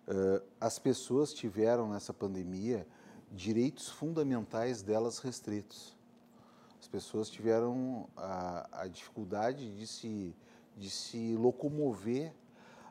Uh, 0.08 0.41
as 0.62 0.80
pessoas 0.80 1.34
tiveram 1.34 1.89
nessa 1.89 2.13
pandemia 2.13 2.88
direitos 3.30 3.89
fundamentais 3.89 4.82
delas 4.82 5.19
restritos. 5.19 5.93
As 6.80 6.88
pessoas 6.88 7.30
tiveram 7.30 8.08
a, 8.15 8.84
a 8.84 8.88
dificuldade 8.88 9.76
de 9.76 9.86
se, 9.86 10.34
de 10.78 10.89
se 10.89 11.36
locomover, 11.36 12.34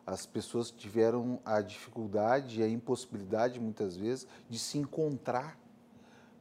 as 0.07 0.27
pessoas 0.27 0.71
tiveram 0.71 1.39
a 1.45 1.61
dificuldade, 1.61 2.63
a 2.63 2.69
impossibilidade, 2.69 3.61
muitas 3.61 3.97
vezes, 3.97 4.27
de 4.49 4.59
se 4.59 4.79
encontrar, 4.79 5.59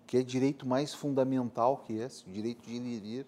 que 0.08 0.18
é 0.18 0.24
direito 0.24 0.68
mais 0.68 0.94
fundamental 0.94 1.84
que 1.86 1.94
esse, 1.94 2.28
o 2.28 2.32
direito 2.32 2.68
de 2.68 2.76
ir 2.76 3.02
e. 3.06 3.26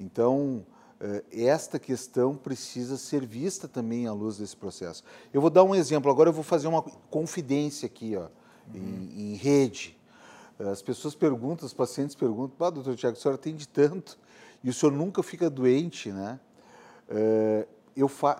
Então, 0.00 0.64
eh, 1.00 1.22
esta 1.30 1.78
questão 1.78 2.34
precisa 2.34 2.96
ser 2.96 3.24
vista 3.26 3.68
também 3.68 4.06
à 4.06 4.12
luz 4.12 4.38
desse 4.38 4.56
processo. 4.56 5.04
Eu 5.32 5.40
vou 5.40 5.50
dar 5.50 5.62
um 5.62 5.74
exemplo, 5.74 6.10
agora 6.10 6.30
eu 6.30 6.32
vou 6.32 6.42
fazer 6.42 6.66
uma 6.66 6.82
confidência 6.82 7.86
aqui, 7.86 8.16
ó, 8.16 8.22
uhum. 8.22 8.28
em, 8.74 9.32
em, 9.32 9.34
rede. 9.34 9.96
As 10.58 10.80
pessoas 10.80 11.14
perguntam, 11.14 11.66
os 11.66 11.74
pacientes 11.74 12.16
perguntam, 12.16 12.66
ah, 12.66 12.70
doutor 12.70 12.96
Tiago, 12.96 13.16
a 13.16 13.20
senhora 13.20 13.36
atende 13.36 13.68
tanto 13.68 14.18
e 14.62 14.70
o 14.70 14.72
senhor 14.72 14.92
nunca 14.92 15.22
fica 15.22 15.50
doente, 15.50 16.10
né? 16.10 16.40
Eh, 17.08 17.66
eu 17.96 18.08
fa... 18.08 18.36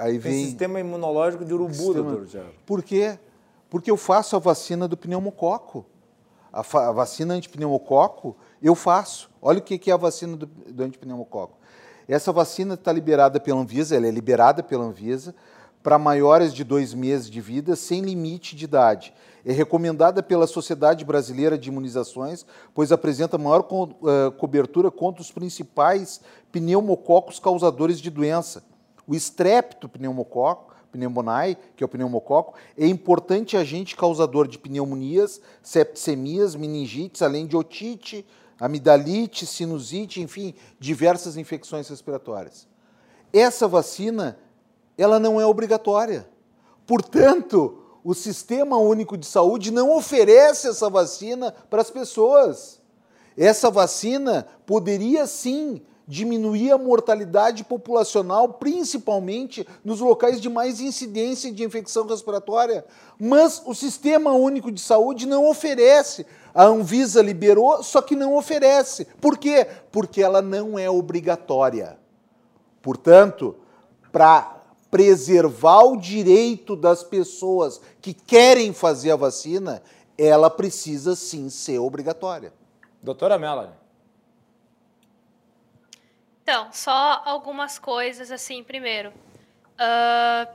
aí 0.00 0.18
vem... 0.18 0.32
Tem 0.32 0.44
sistema 0.46 0.80
imunológico 0.80 1.44
de 1.44 1.54
urubu, 1.54 1.74
sistema... 1.74 2.02
doutor 2.02 2.26
Tiago. 2.26 2.48
Por 2.64 2.82
quê? 2.82 3.18
Porque 3.70 3.90
eu 3.90 3.96
faço 3.96 4.36
a 4.36 4.38
vacina 4.38 4.88
do 4.88 4.96
pneumococo. 4.96 5.84
A, 6.52 6.62
fa... 6.62 6.88
a 6.88 6.92
vacina 6.92 7.34
antipneumococo 7.34 8.36
eu 8.62 8.74
faço. 8.74 9.30
Olha 9.40 9.58
o 9.58 9.62
que 9.62 9.90
é 9.90 9.94
a 9.94 9.96
vacina 9.96 10.36
do, 10.36 10.46
do 10.46 10.82
antipneumococo. 10.82 11.58
Essa 12.08 12.32
vacina 12.32 12.74
está 12.74 12.92
liberada 12.92 13.40
pela 13.40 13.60
Anvisa, 13.60 13.96
ela 13.96 14.06
é 14.06 14.10
liberada 14.10 14.62
pela 14.62 14.84
Anvisa 14.84 15.34
para 15.82 15.98
maiores 15.98 16.52
de 16.52 16.64
dois 16.64 16.92
meses 16.92 17.30
de 17.30 17.40
vida, 17.40 17.76
sem 17.76 18.00
limite 18.02 18.56
de 18.56 18.64
idade. 18.64 19.14
É 19.44 19.52
recomendada 19.52 20.22
pela 20.22 20.46
Sociedade 20.46 21.04
Brasileira 21.04 21.56
de 21.56 21.68
Imunizações, 21.68 22.44
pois 22.74 22.90
apresenta 22.90 23.38
maior 23.38 23.62
co 23.62 23.84
uh, 23.84 24.32
cobertura 24.38 24.90
contra 24.90 25.22
os 25.22 25.30
principais 25.30 26.20
pneumococos 26.50 27.38
causadores 27.38 28.00
de 28.00 28.10
doença. 28.10 28.64
O 29.06 29.14
estrepto 29.14 29.88
pneumococo, 29.88 30.74
que 31.76 31.84
é 31.84 31.86
o 31.86 31.88
pneumococo, 31.88 32.54
é 32.76 32.86
importante 32.86 33.56
agente 33.56 33.94
causador 33.94 34.48
de 34.48 34.58
pneumonias, 34.58 35.40
septicemias, 35.62 36.56
meningites, 36.56 37.22
além 37.22 37.46
de 37.46 37.56
otite, 37.56 38.26
amidalite, 38.58 39.46
sinusite, 39.46 40.20
enfim, 40.20 40.54
diversas 40.80 41.36
infecções 41.36 41.88
respiratórias. 41.88 42.66
Essa 43.32 43.68
vacina 43.68 44.38
ela 44.96 45.18
não 45.18 45.40
é 45.40 45.46
obrigatória. 45.46 46.28
Portanto, 46.86 47.78
o 48.04 48.14
Sistema 48.14 48.78
Único 48.78 49.16
de 49.16 49.26
Saúde 49.26 49.70
não 49.70 49.96
oferece 49.96 50.68
essa 50.68 50.88
vacina 50.88 51.52
para 51.68 51.82
as 51.82 51.90
pessoas. 51.90 52.80
Essa 53.36 53.70
vacina 53.70 54.46
poderia 54.64 55.26
sim 55.26 55.82
diminuir 56.06 56.70
a 56.70 56.78
mortalidade 56.78 57.64
populacional, 57.64 58.48
principalmente 58.48 59.66
nos 59.84 59.98
locais 59.98 60.40
de 60.40 60.48
mais 60.48 60.80
incidência 60.80 61.50
de 61.50 61.64
infecção 61.64 62.06
respiratória. 62.06 62.84
Mas 63.18 63.60
o 63.66 63.74
Sistema 63.74 64.32
Único 64.32 64.70
de 64.70 64.80
Saúde 64.80 65.26
não 65.26 65.48
oferece. 65.48 66.24
A 66.54 66.64
Anvisa 66.64 67.20
liberou, 67.20 67.82
só 67.82 68.00
que 68.00 68.14
não 68.14 68.36
oferece. 68.36 69.04
Por 69.20 69.36
quê? 69.36 69.66
Porque 69.90 70.22
ela 70.22 70.40
não 70.40 70.78
é 70.78 70.88
obrigatória. 70.88 71.98
Portanto, 72.80 73.56
para 74.12 74.55
preservar 74.96 75.82
o 75.82 76.00
direito 76.00 76.74
das 76.74 77.04
pessoas 77.04 77.82
que 78.00 78.14
querem 78.14 78.72
fazer 78.72 79.10
a 79.10 79.16
vacina, 79.16 79.82
ela 80.16 80.48
precisa 80.48 81.14
sim 81.14 81.50
ser 81.50 81.78
obrigatória. 81.78 82.50
Doutora 83.02 83.38
Melanie. 83.38 83.74
Então, 86.42 86.72
só 86.72 87.20
algumas 87.26 87.78
coisas 87.78 88.30
assim. 88.30 88.64
Primeiro, 88.64 89.10
uh, 89.10 90.50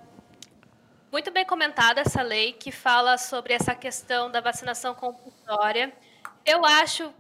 muito 1.11 1.29
bem 1.29 1.45
comentada 1.45 2.01
essa 2.01 2.23
lei 2.23 2.53
que 2.53 2.71
fala 2.71 3.19
sobre 3.19 3.53
essa 3.53 3.75
questão 3.75 4.31
da 4.31 4.41
vacinação 4.41 4.95
compulsória. 4.95 5.93
Eu 6.43 6.65
acho 6.65 7.13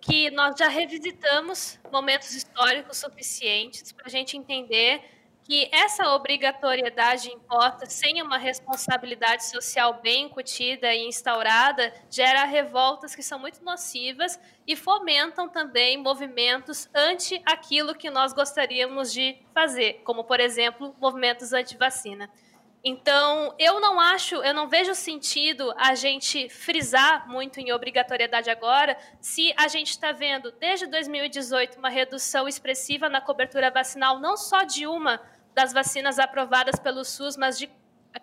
que 0.00 0.28
nós 0.32 0.56
já 0.58 0.66
revisitamos 0.66 1.78
momentos 1.92 2.34
históricos 2.34 2.98
suficientes 2.98 3.92
para 3.92 4.06
a 4.06 4.10
gente 4.10 4.36
entender 4.36 5.13
que 5.44 5.68
essa 5.70 6.08
obrigatoriedade 6.14 7.30
imposta 7.30 7.84
sem 7.84 8.22
uma 8.22 8.38
responsabilidade 8.38 9.44
social 9.44 10.00
bem 10.02 10.24
incutida 10.24 10.92
e 10.94 11.06
instaurada 11.06 11.92
gera 12.10 12.44
revoltas 12.44 13.14
que 13.14 13.22
são 13.22 13.38
muito 13.38 13.62
nocivas 13.62 14.40
e 14.66 14.74
fomentam 14.74 15.46
também 15.46 15.98
movimentos 15.98 16.88
anti 16.94 17.42
aquilo 17.44 17.94
que 17.94 18.08
nós 18.08 18.32
gostaríamos 18.32 19.12
de 19.12 19.36
fazer, 19.52 20.00
como 20.02 20.24
por 20.24 20.40
exemplo, 20.40 20.96
movimentos 20.98 21.52
anti-vacina. 21.52 22.30
Então, 22.86 23.54
eu 23.58 23.80
não 23.80 23.98
acho, 23.98 24.34
eu 24.36 24.52
não 24.52 24.68
vejo 24.68 24.94
sentido 24.94 25.72
a 25.78 25.94
gente 25.94 26.50
frisar 26.50 27.26
muito 27.26 27.58
em 27.58 27.72
obrigatoriedade 27.72 28.50
agora, 28.50 28.94
se 29.22 29.54
a 29.56 29.68
gente 29.68 29.88
está 29.90 30.12
vendo 30.12 30.52
desde 30.52 30.86
2018 30.86 31.78
uma 31.78 31.88
redução 31.88 32.46
expressiva 32.46 33.08
na 33.08 33.22
cobertura 33.22 33.70
vacinal, 33.70 34.20
não 34.20 34.36
só 34.36 34.64
de 34.64 34.86
uma 34.86 35.18
das 35.54 35.72
vacinas 35.72 36.18
aprovadas 36.18 36.78
pelo 36.78 37.04
SUS, 37.04 37.36
mas 37.36 37.58
de 37.58 37.70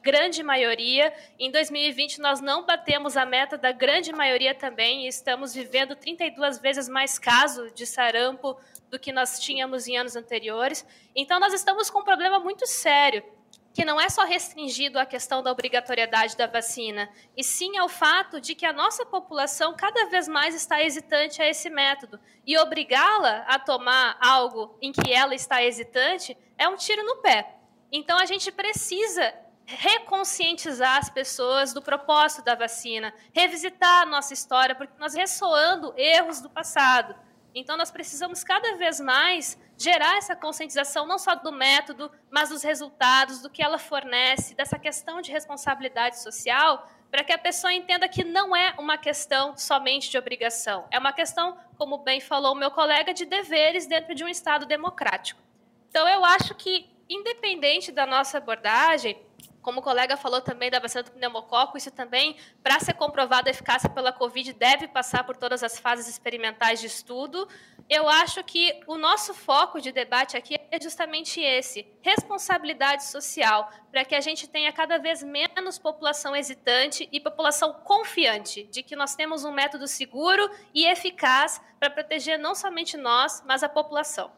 grande 0.03 0.43
maioria. 0.43 1.13
Em 1.39 1.51
2020, 1.51 2.19
nós 2.19 2.41
não 2.41 2.65
batemos 2.65 3.17
a 3.17 3.25
meta 3.25 3.57
da 3.57 3.71
grande 3.71 4.13
maioria 4.13 4.53
também, 4.53 5.05
e 5.05 5.07
estamos 5.07 5.53
vivendo 5.53 5.95
32 5.95 6.59
vezes 6.59 6.87
mais 6.87 7.17
casos 7.17 7.73
de 7.73 7.85
sarampo 7.85 8.57
do 8.89 8.99
que 8.99 9.11
nós 9.11 9.39
tínhamos 9.39 9.87
em 9.87 9.97
anos 9.97 10.15
anteriores. 10.15 10.85
Então, 11.15 11.39
nós 11.39 11.53
estamos 11.53 11.89
com 11.89 11.99
um 11.99 12.03
problema 12.03 12.39
muito 12.39 12.65
sério 12.67 13.23
que 13.73 13.85
não 13.85 13.99
é 13.99 14.09
só 14.09 14.23
restringido 14.23 14.99
à 14.99 15.05
questão 15.05 15.41
da 15.41 15.51
obrigatoriedade 15.51 16.35
da 16.35 16.47
vacina, 16.47 17.09
e 17.35 17.43
sim 17.43 17.77
ao 17.77 17.87
fato 17.87 18.41
de 18.41 18.53
que 18.53 18.65
a 18.65 18.73
nossa 18.73 19.05
população 19.05 19.75
cada 19.75 20.07
vez 20.07 20.27
mais 20.27 20.53
está 20.53 20.81
hesitante 20.81 21.41
a 21.41 21.47
esse 21.47 21.69
método. 21.69 22.19
E 22.45 22.57
obrigá-la 22.57 23.45
a 23.47 23.57
tomar 23.57 24.17
algo 24.19 24.77
em 24.81 24.91
que 24.91 25.11
ela 25.13 25.33
está 25.33 25.63
hesitante 25.63 26.37
é 26.57 26.67
um 26.67 26.75
tiro 26.75 27.03
no 27.03 27.17
pé. 27.17 27.55
Então 27.91 28.17
a 28.17 28.25
gente 28.25 28.51
precisa 28.51 29.33
reconscientizar 29.65 30.97
as 30.97 31.09
pessoas 31.09 31.73
do 31.73 31.81
propósito 31.81 32.43
da 32.43 32.55
vacina, 32.55 33.13
revisitar 33.33 34.01
a 34.01 34.05
nossa 34.05 34.33
história, 34.33 34.75
porque 34.75 34.93
nós 34.99 35.13
ressoando 35.13 35.93
erros 35.95 36.41
do 36.41 36.49
passado. 36.49 37.15
Então, 37.53 37.75
nós 37.75 37.91
precisamos 37.91 38.43
cada 38.43 38.77
vez 38.77 38.99
mais 38.99 39.59
gerar 39.77 40.17
essa 40.17 40.35
conscientização, 40.35 41.05
não 41.05 41.17
só 41.17 41.35
do 41.35 41.51
método, 41.51 42.11
mas 42.29 42.49
dos 42.49 42.63
resultados, 42.63 43.41
do 43.41 43.49
que 43.49 43.61
ela 43.61 43.77
fornece, 43.77 44.55
dessa 44.55 44.79
questão 44.79 45.21
de 45.21 45.31
responsabilidade 45.31 46.21
social, 46.21 46.87
para 47.09 47.23
que 47.25 47.33
a 47.33 47.37
pessoa 47.37 47.73
entenda 47.73 48.07
que 48.07 48.23
não 48.23 48.55
é 48.55 48.73
uma 48.79 48.97
questão 48.97 49.57
somente 49.57 50.09
de 50.09 50.17
obrigação, 50.17 50.87
é 50.89 50.97
uma 50.97 51.11
questão, 51.11 51.57
como 51.77 51.97
bem 51.97 52.21
falou 52.21 52.53
o 52.53 52.57
meu 52.57 52.71
colega, 52.71 53.13
de 53.13 53.25
deveres 53.25 53.85
dentro 53.85 54.15
de 54.15 54.23
um 54.23 54.29
Estado 54.29 54.65
democrático. 54.65 55.41
Então, 55.89 56.07
eu 56.07 56.23
acho 56.23 56.55
que, 56.55 56.89
independente 57.09 57.91
da 57.91 58.05
nossa 58.05 58.37
abordagem, 58.37 59.21
como 59.61 59.79
o 59.79 59.83
colega 59.83 60.17
falou 60.17 60.41
também 60.41 60.69
da 60.69 60.79
vacina 60.79 61.03
do 61.03 61.11
pneumococo, 61.11 61.77
isso 61.77 61.91
também, 61.91 62.35
para 62.63 62.79
ser 62.79 62.93
comprovada 62.93 63.49
a 63.49 63.51
eficácia 63.51 63.89
pela 63.89 64.11
Covid, 64.11 64.53
deve 64.53 64.87
passar 64.87 65.23
por 65.23 65.37
todas 65.37 65.63
as 65.63 65.79
fases 65.79 66.07
experimentais 66.07 66.79
de 66.79 66.87
estudo. 66.87 67.47
Eu 67.89 68.07
acho 68.07 68.43
que 68.43 68.81
o 68.87 68.97
nosso 68.97 69.33
foco 69.33 69.79
de 69.79 69.91
debate 69.91 70.35
aqui 70.35 70.55
é 70.71 70.81
justamente 70.81 71.41
esse: 71.41 71.85
responsabilidade 72.01 73.05
social, 73.05 73.69
para 73.91 74.03
que 74.03 74.15
a 74.15 74.21
gente 74.21 74.47
tenha 74.47 74.71
cada 74.71 74.97
vez 74.97 75.21
menos 75.21 75.77
população 75.77 76.35
hesitante 76.35 77.07
e 77.11 77.19
população 77.19 77.73
confiante 77.73 78.63
de 78.63 78.81
que 78.81 78.95
nós 78.95 79.15
temos 79.15 79.43
um 79.43 79.51
método 79.51 79.87
seguro 79.87 80.49
e 80.73 80.85
eficaz 80.85 81.61
para 81.79 81.89
proteger 81.89 82.39
não 82.39 82.55
somente 82.55 82.97
nós, 82.97 83.43
mas 83.45 83.63
a 83.63 83.69
população. 83.69 84.31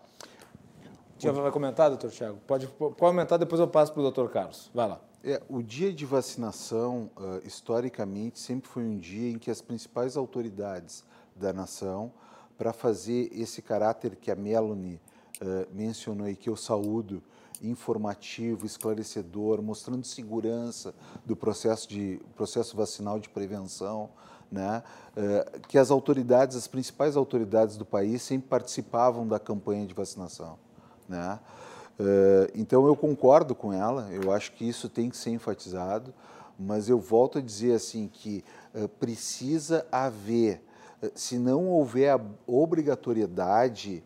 Já 1.18 1.32
vai 1.32 1.52
comentar, 1.52 1.90
doutor 1.90 2.12
Tiago? 2.12 2.38
Pode 2.46 2.68
comentar, 2.68 3.40
depois 3.40 3.62
eu 3.62 3.68
passo 3.68 3.94
para 3.94 4.02
o 4.02 4.04
doutor 4.04 4.30
Carlos. 4.30 4.70
Vai 4.74 4.90
lá. 4.90 5.00
É, 5.26 5.42
o 5.48 5.64
dia 5.64 5.94
de 5.94 6.06
vacinação, 6.06 7.10
uh, 7.16 7.48
historicamente, 7.48 8.38
sempre 8.38 8.70
foi 8.70 8.84
um 8.84 9.00
dia 9.00 9.32
em 9.32 9.40
que 9.40 9.50
as 9.50 9.62
principais 9.62 10.18
autoridades 10.18 11.06
da 11.34 11.54
nação, 11.54 12.12
para 12.58 12.74
fazer 12.74 13.30
esse 13.32 13.62
caráter 13.62 14.18
que 14.18 14.30
a 14.30 14.36
Melanie 14.36 15.00
uh, 15.42 15.66
mencionou 15.74 16.28
e 16.28 16.36
que 16.36 16.50
eu 16.50 16.58
saúdo, 16.58 17.24
informativo, 17.62 18.66
esclarecedor, 18.66 19.62
mostrando 19.62 20.06
segurança 20.06 20.94
do 21.26 21.38
processo, 21.38 21.88
de, 21.88 22.20
processo 22.36 22.76
vacinal 22.76 23.18
de 23.18 23.30
prevenção, 23.30 24.10
né? 24.52 24.84
Uh, 25.16 25.60
que 25.70 25.78
as 25.78 25.90
autoridades, 25.90 26.58
as 26.58 26.68
principais 26.68 27.16
autoridades 27.16 27.78
do 27.78 27.86
país 27.86 28.22
sempre 28.22 28.50
participavam 28.50 29.26
da 29.26 29.40
campanha 29.40 29.86
de 29.86 29.94
vacinação. 29.94 30.60
Né? 31.08 31.40
Uh, 32.00 32.50
então 32.56 32.88
eu 32.88 32.96
concordo 32.96 33.54
com 33.54 33.72
ela, 33.72 34.10
eu 34.12 34.32
acho 34.32 34.52
que 34.54 34.68
isso 34.68 34.90
tem 34.90 35.10
que 35.10 35.18
ser 35.18 35.30
enfatizado, 35.30 36.14
mas 36.58 36.90
eu 36.90 37.00
volto 37.00 37.38
a 37.38 37.42
dizer 37.42 37.74
assim 37.74 38.08
que 38.12 38.44
uh, 38.74 38.88
precisa 38.88 39.86
haver, 39.92 40.64
uh, 41.04 41.12
se 41.14 41.38
não 41.38 41.68
houver 41.68 42.10
a 42.10 42.22
obrigatoriedade 42.48 44.04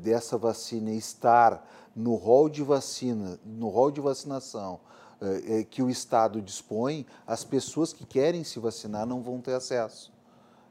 dessa 0.00 0.38
vacina 0.38 0.90
estar 0.92 1.62
no 1.94 2.14
rol 2.14 2.48
de 2.48 2.62
vacina, 2.62 3.38
no 3.44 3.68
rol 3.68 3.90
de 3.90 4.00
vacinação 4.00 4.80
que 5.70 5.82
o 5.82 5.90
Estado 5.90 6.40
dispõe, 6.40 7.04
as 7.26 7.44
pessoas 7.44 7.92
que 7.92 8.06
querem 8.06 8.42
se 8.42 8.58
vacinar 8.58 9.04
não 9.04 9.20
vão 9.20 9.38
ter 9.38 9.52
acesso. 9.52 10.10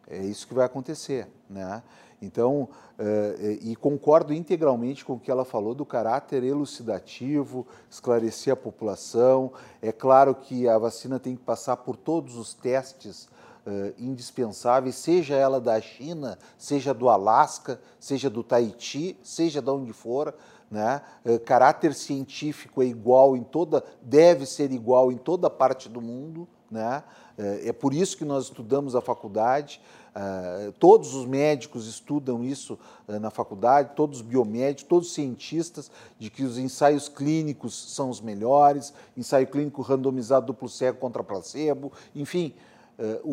É 0.07 0.23
isso 0.23 0.47
que 0.47 0.55
vai 0.55 0.65
acontecer, 0.65 1.27
né? 1.47 1.83
Então, 2.21 2.69
uh, 2.97 3.51
e 3.61 3.75
concordo 3.75 4.33
integralmente 4.33 5.03
com 5.03 5.13
o 5.13 5.19
que 5.19 5.29
ela 5.29 5.45
falou 5.45 5.75
do 5.75 5.85
caráter 5.85 6.43
elucidativo, 6.43 7.67
esclarecer 7.89 8.53
a 8.53 8.55
população. 8.55 9.51
É 9.81 9.91
claro 9.91 10.33
que 10.33 10.67
a 10.67 10.77
vacina 10.77 11.19
tem 11.19 11.35
que 11.35 11.43
passar 11.43 11.77
por 11.77 11.95
todos 11.95 12.37
os 12.37 12.53
testes 12.53 13.25
uh, 13.65 13.93
indispensáveis, 13.97 14.95
seja 14.95 15.35
ela 15.35 15.59
da 15.59 15.79
China, 15.81 16.37
seja 16.57 16.93
do 16.93 17.09
Alasca, 17.09 17.79
seja 17.99 18.29
do 18.29 18.43
Tahiti, 18.43 19.17
seja 19.21 19.61
de 19.61 19.69
onde 19.69 19.91
for. 19.91 20.33
Né? 20.71 21.01
Uh, 21.25 21.39
caráter 21.39 21.93
científico 21.93 22.81
é 22.81 22.85
igual 22.85 23.35
em 23.35 23.43
toda, 23.43 23.83
deve 24.01 24.45
ser 24.45 24.71
igual 24.71 25.11
em 25.11 25.17
toda 25.17 25.49
parte 25.49 25.89
do 25.89 26.01
mundo. 26.01 26.47
Né? 26.71 27.03
É 27.37 27.71
por 27.71 27.93
isso 27.93 28.17
que 28.17 28.25
nós 28.25 28.45
estudamos 28.45 28.95
a 28.95 29.01
faculdade. 29.01 29.81
Uh, 30.15 30.71
todos 30.79 31.13
os 31.13 31.25
médicos 31.25 31.87
estudam 31.87 32.41
isso 32.41 32.79
uh, 33.05 33.19
na 33.19 33.29
faculdade, 33.29 33.91
todos 33.97 34.21
os 34.21 34.25
biomédicos, 34.25 34.85
todos 34.85 35.09
os 35.09 35.13
cientistas, 35.13 35.91
de 36.17 36.29
que 36.29 36.41
os 36.41 36.57
ensaios 36.57 37.09
clínicos 37.09 37.93
são 37.93 38.09
os 38.09 38.21
melhores, 38.21 38.93
ensaio 39.17 39.45
clínico 39.45 39.81
randomizado 39.81 40.45
duplo 40.45 40.69
cego 40.69 40.99
contra 40.99 41.21
placebo, 41.21 41.91
enfim. 42.15 42.53
Uh, 42.97 43.29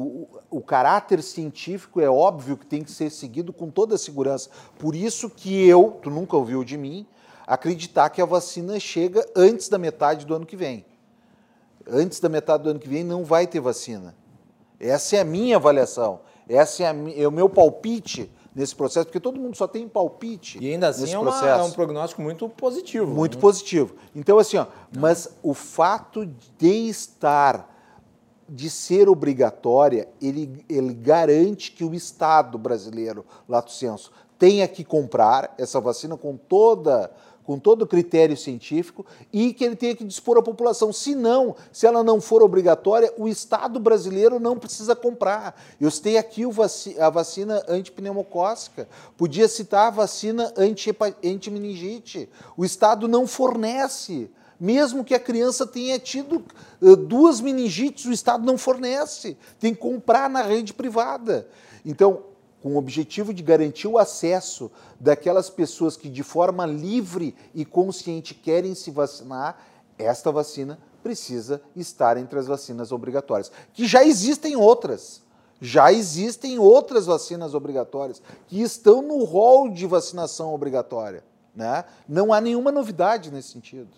o, 0.50 0.58
o, 0.58 0.60
caráter 0.60 1.22
científico 1.22 2.00
é 2.00 2.10
óbvio 2.10 2.56
que 2.56 2.66
tem 2.66 2.82
que 2.82 2.90
ser 2.90 3.10
seguido 3.10 3.52
com 3.52 3.70
toda 3.70 3.94
a 3.94 3.98
segurança. 3.98 4.50
Por 4.76 4.96
isso 4.96 5.30
que 5.30 5.64
eu, 5.64 6.00
tu 6.02 6.10
nunca 6.10 6.36
ouviu 6.36 6.64
de 6.64 6.76
mim, 6.76 7.06
acreditar 7.46 8.10
que 8.10 8.20
a 8.20 8.26
vacina 8.26 8.80
chega 8.80 9.24
antes 9.36 9.68
da 9.68 9.78
metade 9.78 10.26
do 10.26 10.34
ano 10.34 10.44
que 10.44 10.56
vem. 10.56 10.84
Antes 11.88 12.18
da 12.18 12.28
metade 12.28 12.64
do 12.64 12.70
ano 12.70 12.80
que 12.80 12.88
vem 12.88 13.04
não 13.04 13.24
vai 13.24 13.46
ter 13.46 13.60
vacina. 13.60 14.16
Essa 14.80 15.14
é 15.14 15.20
a 15.20 15.24
minha 15.24 15.54
avaliação. 15.54 16.18
Esse 16.48 16.82
é, 16.82 16.94
é, 17.16 17.26
o 17.26 17.32
meu 17.32 17.48
palpite 17.48 18.30
nesse 18.54 18.74
processo, 18.76 19.06
porque 19.06 19.20
todo 19.20 19.40
mundo 19.40 19.56
só 19.56 19.66
tem 19.66 19.88
palpite. 19.88 20.58
E 20.60 20.72
ainda 20.72 20.88
assim 20.88 21.12
é, 21.12 21.18
uma, 21.18 21.30
processo. 21.30 21.60
é 21.60 21.62
um 21.62 21.70
prognóstico 21.70 22.22
muito 22.22 22.48
positivo. 22.48 23.06
Muito 23.06 23.36
né? 23.36 23.40
positivo. 23.40 23.94
Então, 24.14 24.38
assim, 24.38 24.58
ó, 24.58 24.66
mas 24.96 25.28
o 25.42 25.54
fato 25.54 26.26
de 26.58 26.88
estar, 26.88 27.68
de 28.48 28.68
ser 28.68 29.08
obrigatória, 29.08 30.08
ele, 30.20 30.64
ele 30.68 30.92
garante 30.92 31.72
que 31.72 31.84
o 31.84 31.94
Estado 31.94 32.58
brasileiro, 32.58 33.24
lato 33.48 33.72
senso, 33.72 34.12
tenha 34.38 34.66
que 34.68 34.84
comprar 34.84 35.54
essa 35.56 35.80
vacina 35.80 36.16
com 36.16 36.36
toda 36.36 37.10
com 37.44 37.58
todo 37.58 37.86
critério 37.86 38.36
científico 38.36 39.04
e 39.32 39.52
que 39.52 39.64
ele 39.64 39.76
tenha 39.76 39.94
que 39.94 40.04
dispor 40.04 40.38
à 40.38 40.42
população. 40.42 40.92
Se 40.92 41.14
não, 41.14 41.56
se 41.72 41.86
ela 41.86 42.02
não 42.02 42.20
for 42.20 42.42
obrigatória, 42.42 43.12
o 43.18 43.28
Estado 43.28 43.80
brasileiro 43.80 44.38
não 44.38 44.56
precisa 44.56 44.94
comprar. 44.94 45.60
Eu 45.80 45.90
citei 45.90 46.16
aqui 46.16 46.42
a 46.98 47.10
vacina 47.10 47.62
antipneumocócica, 47.68 48.88
podia 49.16 49.48
citar 49.48 49.88
a 49.88 49.90
vacina 49.90 50.52
anti-meningite. 50.56 52.28
O 52.56 52.64
Estado 52.64 53.08
não 53.08 53.26
fornece. 53.26 54.30
Mesmo 54.60 55.02
que 55.02 55.12
a 55.12 55.18
criança 55.18 55.66
tenha 55.66 55.98
tido 55.98 56.44
uh, 56.80 56.94
duas 56.94 57.40
meningites, 57.40 58.04
o 58.04 58.12
Estado 58.12 58.46
não 58.46 58.56
fornece. 58.56 59.36
Tem 59.58 59.74
que 59.74 59.80
comprar 59.80 60.30
na 60.30 60.40
rede 60.40 60.72
privada. 60.72 61.48
Então, 61.84 62.22
com 62.62 62.74
o 62.74 62.76
objetivo 62.76 63.34
de 63.34 63.42
garantir 63.42 63.88
o 63.88 63.98
acesso 63.98 64.70
daquelas 65.00 65.50
pessoas 65.50 65.96
que 65.96 66.08
de 66.08 66.22
forma 66.22 66.64
livre 66.64 67.34
e 67.52 67.64
consciente 67.64 68.34
querem 68.34 68.74
se 68.74 68.90
vacinar, 68.90 69.58
esta 69.98 70.30
vacina 70.30 70.78
precisa 71.02 71.60
estar 71.74 72.16
entre 72.16 72.38
as 72.38 72.46
vacinas 72.46 72.92
obrigatórias, 72.92 73.50
que 73.74 73.86
já 73.86 74.04
existem 74.04 74.54
outras. 74.54 75.20
Já 75.60 75.92
existem 75.92 76.58
outras 76.58 77.06
vacinas 77.06 77.54
obrigatórias 77.54 78.22
que 78.48 78.60
estão 78.62 79.02
no 79.02 79.24
rol 79.24 79.68
de 79.68 79.86
vacinação 79.86 80.54
obrigatória. 80.54 81.22
Né? 81.54 81.84
Não 82.08 82.32
há 82.32 82.40
nenhuma 82.40 82.72
novidade 82.72 83.30
nesse 83.30 83.50
sentido. 83.50 83.88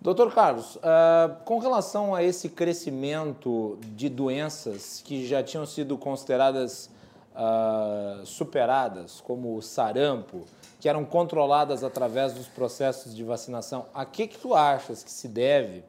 Doutor 0.00 0.34
Carlos, 0.34 0.76
uh, 0.76 1.36
com 1.44 1.58
relação 1.58 2.14
a 2.14 2.22
esse 2.22 2.48
crescimento 2.48 3.78
de 3.94 4.08
doenças 4.08 5.00
que 5.04 5.26
já 5.26 5.42
tinham 5.42 5.64
sido 5.64 5.96
consideradas 5.96 6.90
uh, 7.34 8.24
superadas, 8.24 9.20
como 9.20 9.56
o 9.56 9.62
sarampo, 9.62 10.44
que 10.80 10.88
eram 10.88 11.04
controladas 11.04 11.84
através 11.84 12.32
dos 12.32 12.48
processos 12.48 13.14
de 13.14 13.22
vacinação, 13.22 13.86
a 13.94 14.04
que, 14.04 14.26
que 14.26 14.38
tu 14.38 14.54
achas 14.54 15.02
que 15.02 15.10
se 15.10 15.28
deve 15.28 15.84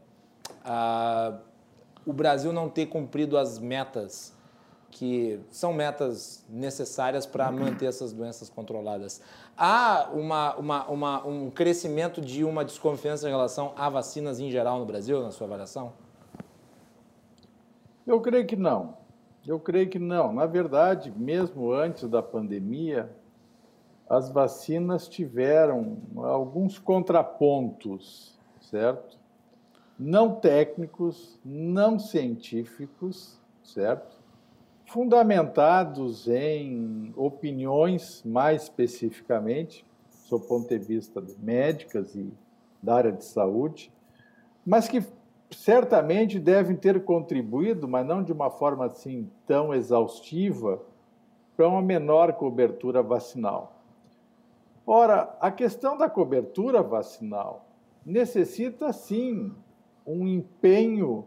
uh, 0.66 1.38
o 2.06 2.14
Brasil 2.14 2.52
não 2.52 2.70
ter 2.70 2.88
cumprido 2.88 3.38
as 3.38 3.60
metas 3.60 4.34
que 4.92 5.40
são 5.50 5.74
metas 5.74 6.46
necessárias 6.48 7.26
para 7.26 7.52
manter 7.52 7.88
essas 7.88 8.14
doenças 8.14 8.48
controladas. 8.48 9.22
Há 9.58 10.10
uma, 10.14 10.56
uma, 10.56 10.86
uma, 10.88 11.28
um 11.28 11.50
crescimento 11.50 12.22
de 12.22 12.44
uma 12.44 12.64
desconfiança 12.64 13.28
em 13.28 13.32
relação 13.32 13.74
a 13.76 13.90
vacinas 13.90 14.40
em 14.40 14.52
geral 14.52 14.78
no 14.78 14.86
Brasil, 14.86 15.24
na 15.24 15.32
sua 15.32 15.48
avaliação? 15.48 15.94
Eu 18.06 18.22
creio 18.22 18.46
que 18.46 18.56
não. 18.56 18.96
Eu 19.46 19.60
creio 19.60 19.90
que 19.90 20.00
não. 20.00 20.32
Na 20.32 20.46
verdade, 20.46 21.12
mesmo 21.16 21.72
antes 21.74 22.08
da 22.08 22.24
pandemia, 22.24 23.10
as 24.10 24.30
vacinas 24.30 25.08
tiveram 25.08 25.98
alguns 26.16 26.80
contrapontos, 26.80 28.40
certo? 28.62 29.18
Não 30.00 30.36
técnicos, 30.36 31.40
não 31.44 32.00
científicos, 32.00 33.40
certo? 33.64 34.18
Fundamentados 34.86 36.28
em 36.28 37.14
opiniões 37.16 38.22
mais 38.26 38.64
especificamente, 38.64 39.86
do 40.30 40.40
ponto 40.40 40.68
de 40.68 40.78
vista 40.78 41.22
de 41.22 41.36
médicas 41.40 42.16
e 42.16 42.32
da 42.82 42.96
área 42.96 43.12
de 43.12 43.24
saúde, 43.24 43.92
mas 44.66 44.88
que 44.88 45.04
certamente 45.56 46.40
devem 46.40 46.76
ter 46.76 47.04
contribuído, 47.04 47.88
mas 47.88 48.06
não 48.06 48.24
de 48.24 48.32
uma 48.32 48.50
forma 48.50 48.86
assim 48.86 49.30
tão 49.46 49.74
exaustiva, 49.74 50.82
para 51.56 51.68
uma 51.68 51.82
menor 51.82 52.34
cobertura 52.34 53.04
vacinal. 53.04 53.80
Ora, 54.86 55.36
a 55.40 55.52
questão 55.52 55.98
da 55.98 56.10
cobertura 56.10 56.82
vacinal 56.82 57.66
necessita 58.06 58.92
sim 58.92 59.54
um 60.06 60.28
empenho 60.28 61.26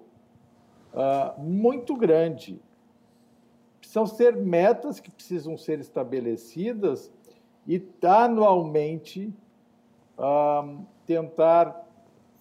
uh, 0.92 1.40
muito 1.40 1.96
grande. 1.96 2.60
Precisam 3.80 4.06
ser 4.06 4.36
metas 4.36 5.00
que 5.00 5.10
precisam 5.10 5.56
ser 5.56 5.80
estabelecidas 5.80 7.10
e 7.66 7.82
anualmente 8.02 9.32
uh, 10.18 10.84
tentar 11.06 11.85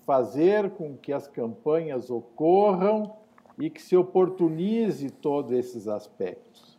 fazer 0.06 0.70
com 0.72 0.96
que 0.96 1.12
as 1.12 1.28
campanhas 1.28 2.10
ocorram 2.10 3.18
e 3.58 3.70
que 3.70 3.82
se 3.82 3.98
oportunize 3.98 5.10
todos 5.10 5.52
esses 5.52 5.88
aspectos. 5.88 6.78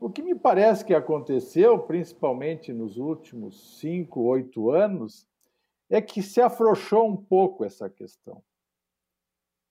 O 0.00 0.10
que 0.10 0.22
me 0.22 0.34
parece 0.34 0.84
que 0.84 0.94
aconteceu, 0.94 1.78
principalmente 1.78 2.72
nos 2.72 2.98
últimos 2.98 3.78
cinco, 3.78 4.20
oito 4.22 4.70
anos, 4.70 5.26
é 5.90 6.00
que 6.00 6.22
se 6.22 6.40
afrouxou 6.40 7.08
um 7.08 7.16
pouco 7.16 7.64
essa 7.64 7.88
questão. 7.88 8.42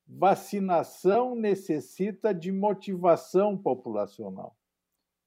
Vacinação 0.06 1.36
necessita 1.36 2.34
de 2.34 2.52
motivação 2.52 3.58
populacional. 3.58 4.56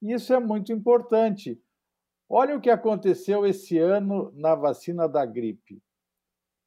Isso 0.02 0.34
é 0.34 0.40
muito 0.40 0.72
importante. 0.72 1.62
Olha 2.28 2.56
o 2.56 2.60
que 2.60 2.70
aconteceu 2.70 3.46
esse 3.46 3.78
ano 3.78 4.32
na 4.34 4.54
vacina 4.54 5.08
da 5.08 5.24
gripe 5.24 5.82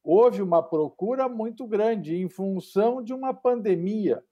houve 0.04 0.42
uma 0.42 0.62
procura 0.62 1.28
muito 1.28 1.66
grande 1.66 2.14
em 2.14 2.28
função 2.28 3.02
de 3.02 3.14
uma 3.14 3.32
pandemia, 3.32 4.22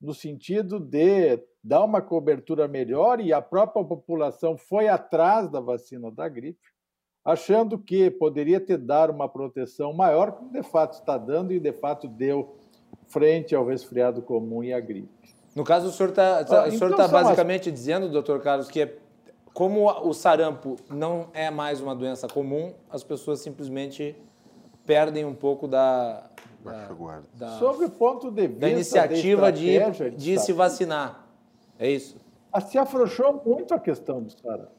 no 0.00 0.12
sentido 0.12 0.80
de 0.80 1.40
dar 1.62 1.84
uma 1.84 2.02
cobertura 2.02 2.66
melhor 2.66 3.20
e 3.20 3.32
a 3.32 3.40
própria 3.40 3.84
população 3.84 4.58
foi 4.58 4.88
atrás 4.88 5.48
da 5.48 5.60
vacina 5.60 6.10
da 6.10 6.28
gripe, 6.28 6.58
achando 7.24 7.78
que 7.78 8.10
poderia 8.10 8.60
ter 8.60 8.78
dado 8.78 9.12
uma 9.12 9.28
proteção 9.28 9.92
maior, 9.92 10.32
como 10.32 10.50
de 10.50 10.62
fato 10.64 10.94
está 10.94 11.16
dando 11.16 11.52
e 11.52 11.60
de 11.60 11.72
fato 11.72 12.08
deu 12.08 12.56
frente 13.06 13.54
ao 13.54 13.64
resfriado 13.64 14.20
comum 14.20 14.64
e 14.64 14.72
à 14.72 14.80
gripe. 14.80 15.08
No 15.54 15.62
caso, 15.62 15.88
o 15.88 15.92
senhor 15.92 16.08
está 16.08 16.44
tá, 16.44 16.68
então, 16.68 16.96
tá 16.96 17.06
basicamente 17.06 17.68
as... 17.68 17.74
dizendo, 17.74 18.08
doutor 18.08 18.40
Carlos, 18.40 18.68
que 18.68 18.80
é, 18.80 18.96
como 19.54 19.86
o 19.86 20.12
sarampo 20.12 20.76
não 20.90 21.28
é 21.32 21.48
mais 21.48 21.80
uma 21.80 21.94
doença 21.94 22.26
comum, 22.26 22.74
as 22.90 23.04
pessoas 23.04 23.40
simplesmente 23.40 24.16
perdem 24.84 25.24
um 25.24 25.34
pouco 25.34 25.68
da, 25.68 26.30
da, 26.64 26.88
da 27.34 27.48
Sobre 27.58 27.86
o 27.86 27.90
ponto 27.90 28.30
de 28.30 28.46
vista 28.46 28.60
da 28.60 28.68
iniciativa 28.68 29.52
de, 29.52 29.78
de, 29.90 30.10
de 30.10 30.38
se 30.38 30.52
vacinar. 30.52 31.26
É 31.78 31.90
isso? 31.90 32.16
Se 32.68 32.78
afrouxou 32.78 33.42
muito 33.44 33.72
a 33.74 33.78
questão 33.78 34.22
do 34.22 34.30
sarampo. 34.30 34.70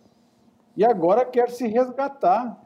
E 0.76 0.86
agora 0.86 1.26
quer 1.26 1.50
se 1.50 1.68
resgatar. 1.68 2.60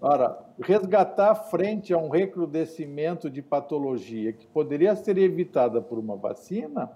Ora, 0.00 0.38
resgatar 0.58 1.34
frente 1.34 1.92
a 1.92 1.98
um 1.98 2.08
recrudescimento 2.08 3.28
de 3.28 3.42
patologia 3.42 4.32
que 4.32 4.46
poderia 4.46 4.96
ser 4.96 5.18
evitada 5.18 5.80
por 5.80 5.98
uma 5.98 6.16
vacina 6.16 6.90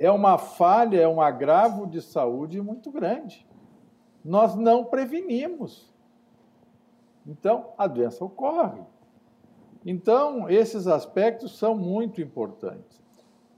é 0.00 0.10
uma 0.10 0.38
falha, 0.38 0.98
é 0.98 1.06
um 1.06 1.20
agravo 1.20 1.86
de 1.86 2.00
saúde 2.00 2.60
muito 2.60 2.90
grande. 2.90 3.46
Nós 4.24 4.54
não 4.54 4.84
prevenimos. 4.84 5.92
Então, 7.26 7.72
a 7.76 7.86
doença 7.86 8.24
ocorre. 8.24 8.82
Então, 9.84 10.48
esses 10.48 10.86
aspectos 10.86 11.58
são 11.58 11.74
muito 11.74 12.20
importantes. 12.20 13.00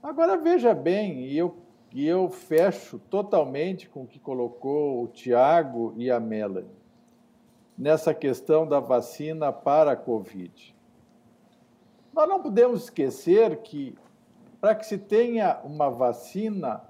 Agora, 0.01 0.37
veja 0.37 0.73
bem, 0.73 1.25
e 1.25 1.37
eu, 1.37 1.55
e 1.93 2.05
eu 2.05 2.29
fecho 2.29 2.99
totalmente 3.09 3.89
com 3.89 4.03
o 4.03 4.07
que 4.07 4.19
colocou 4.19 5.03
o 5.03 5.07
Tiago 5.07 5.93
e 5.97 6.09
a 6.09 6.19
Melanie, 6.19 6.69
nessa 7.77 8.13
questão 8.13 8.67
da 8.67 8.79
vacina 8.79 9.51
para 9.51 9.91
a 9.93 9.97
Covid. 9.97 10.75
Nós 12.13 12.29
não 12.29 12.41
podemos 12.41 12.83
esquecer 12.83 13.57
que, 13.57 13.95
para 14.61 14.75
que 14.75 14.85
se 14.85 14.97
tenha 14.97 15.59
uma 15.63 15.89
vacina, 15.89 16.83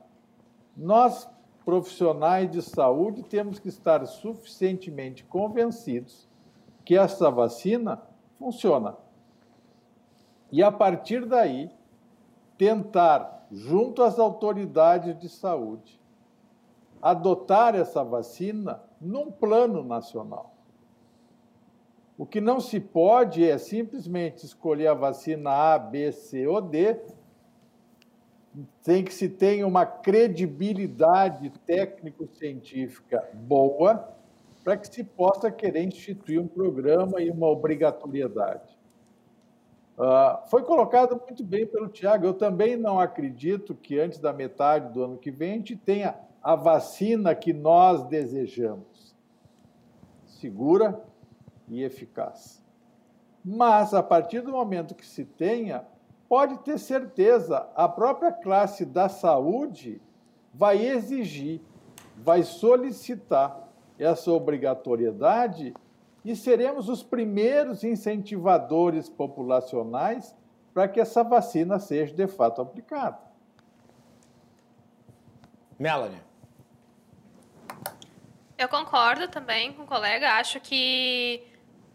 nós, 0.76 1.30
profissionais 1.64 2.52
de 2.52 2.62
saúde, 2.62 3.24
temos 3.24 3.58
que 3.58 3.70
estar 3.70 4.06
suficientemente 4.06 5.24
convencidos 5.24 6.28
que 6.84 6.98
essa 6.98 7.30
vacina 7.32 8.02
funciona. 8.38 8.96
E 10.52 10.62
a 10.62 10.72
partir 10.72 11.26
daí, 11.26 11.72
tentar, 12.58 13.48
junto 13.52 14.04
às 14.04 14.20
autoridades 14.20 15.18
de 15.18 15.30
saúde, 15.30 16.00
adotar 17.02 17.76
essa 17.76 18.04
vacina 18.04 18.82
num 19.00 19.32
plano 19.32 19.84
nacional. 19.84 20.54
O 22.18 22.26
que 22.26 22.40
não 22.40 22.60
se 22.60 22.80
pode 22.80 23.44
é 23.44 23.58
simplesmente 23.58 24.46
escolher 24.46 24.88
a 24.88 24.94
vacina 24.94 25.50
A, 25.74 25.80
B, 25.80 26.12
C 26.12 26.48
ou 26.48 26.62
D 26.62 27.00
tem 28.84 29.04
que 29.04 29.14
se 29.14 29.28
tenha 29.28 29.66
uma 29.66 29.86
credibilidade 29.86 31.50
técnico-científica 31.66 33.28
boa 33.34 34.14
para 34.64 34.78
que 34.78 34.94
se 34.94 35.04
possa 35.04 35.52
querer 35.52 35.84
instituir 35.84 36.40
um 36.40 36.48
programa 36.48 37.22
e 37.22 37.30
uma 37.30 37.48
obrigatoriedade. 37.48 38.78
Uh, 39.98 40.48
foi 40.48 40.64
colocado 40.64 41.22
muito 41.28 41.44
bem 41.44 41.68
pelo 41.68 41.88
Tiago. 41.88 42.26
Eu 42.26 42.34
também 42.34 42.76
não 42.76 43.00
acredito 43.00 43.76
que 43.76 44.00
antes 44.00 44.20
da 44.20 44.34
metade 44.34 44.92
do 44.92 45.04
ano 45.04 45.18
que 45.18 45.30
vem 45.30 45.52
a 45.52 45.56
gente 45.56 45.76
tenha 45.76 46.16
a 46.42 46.56
vacina 46.56 47.36
que 47.36 47.54
nós 47.54 48.04
desejamos. 48.06 49.16
Segura 50.26 51.04
e 51.68 51.84
eficaz. 51.84 52.64
Mas, 53.46 53.94
a 53.94 54.02
partir 54.02 54.42
do 54.42 54.52
momento 54.52 54.96
que 54.96 55.06
se 55.06 55.26
tenha, 55.26 55.86
pode 56.28 56.58
ter 56.60 56.80
certeza, 56.80 57.68
a 57.76 57.88
própria 57.88 58.32
classe 58.32 58.86
da 58.86 59.10
saúde 59.10 60.02
vai 60.54 60.86
exigir, 60.86 61.62
vai 62.18 62.44
solicitar 62.44 63.63
essa 63.98 64.32
obrigatoriedade 64.32 65.74
e 66.24 66.36
seremos 66.36 66.90
os 66.90 67.04
primeiros 67.04 67.84
incentivadores 67.84 69.10
populacionais 69.10 70.36
para 70.74 70.88
que 70.88 71.00
essa 71.00 71.24
vacina 71.24 71.80
seja 71.80 72.14
de 72.14 72.28
fato 72.28 72.62
aplicada. 72.62 73.20
Melanie. 75.78 76.22
Eu 78.58 78.70
concordo 78.70 79.28
também 79.28 79.74
com 79.74 79.84
o 79.84 79.88
colega. 79.88 80.38
Acho 80.38 80.60
que 80.60 81.44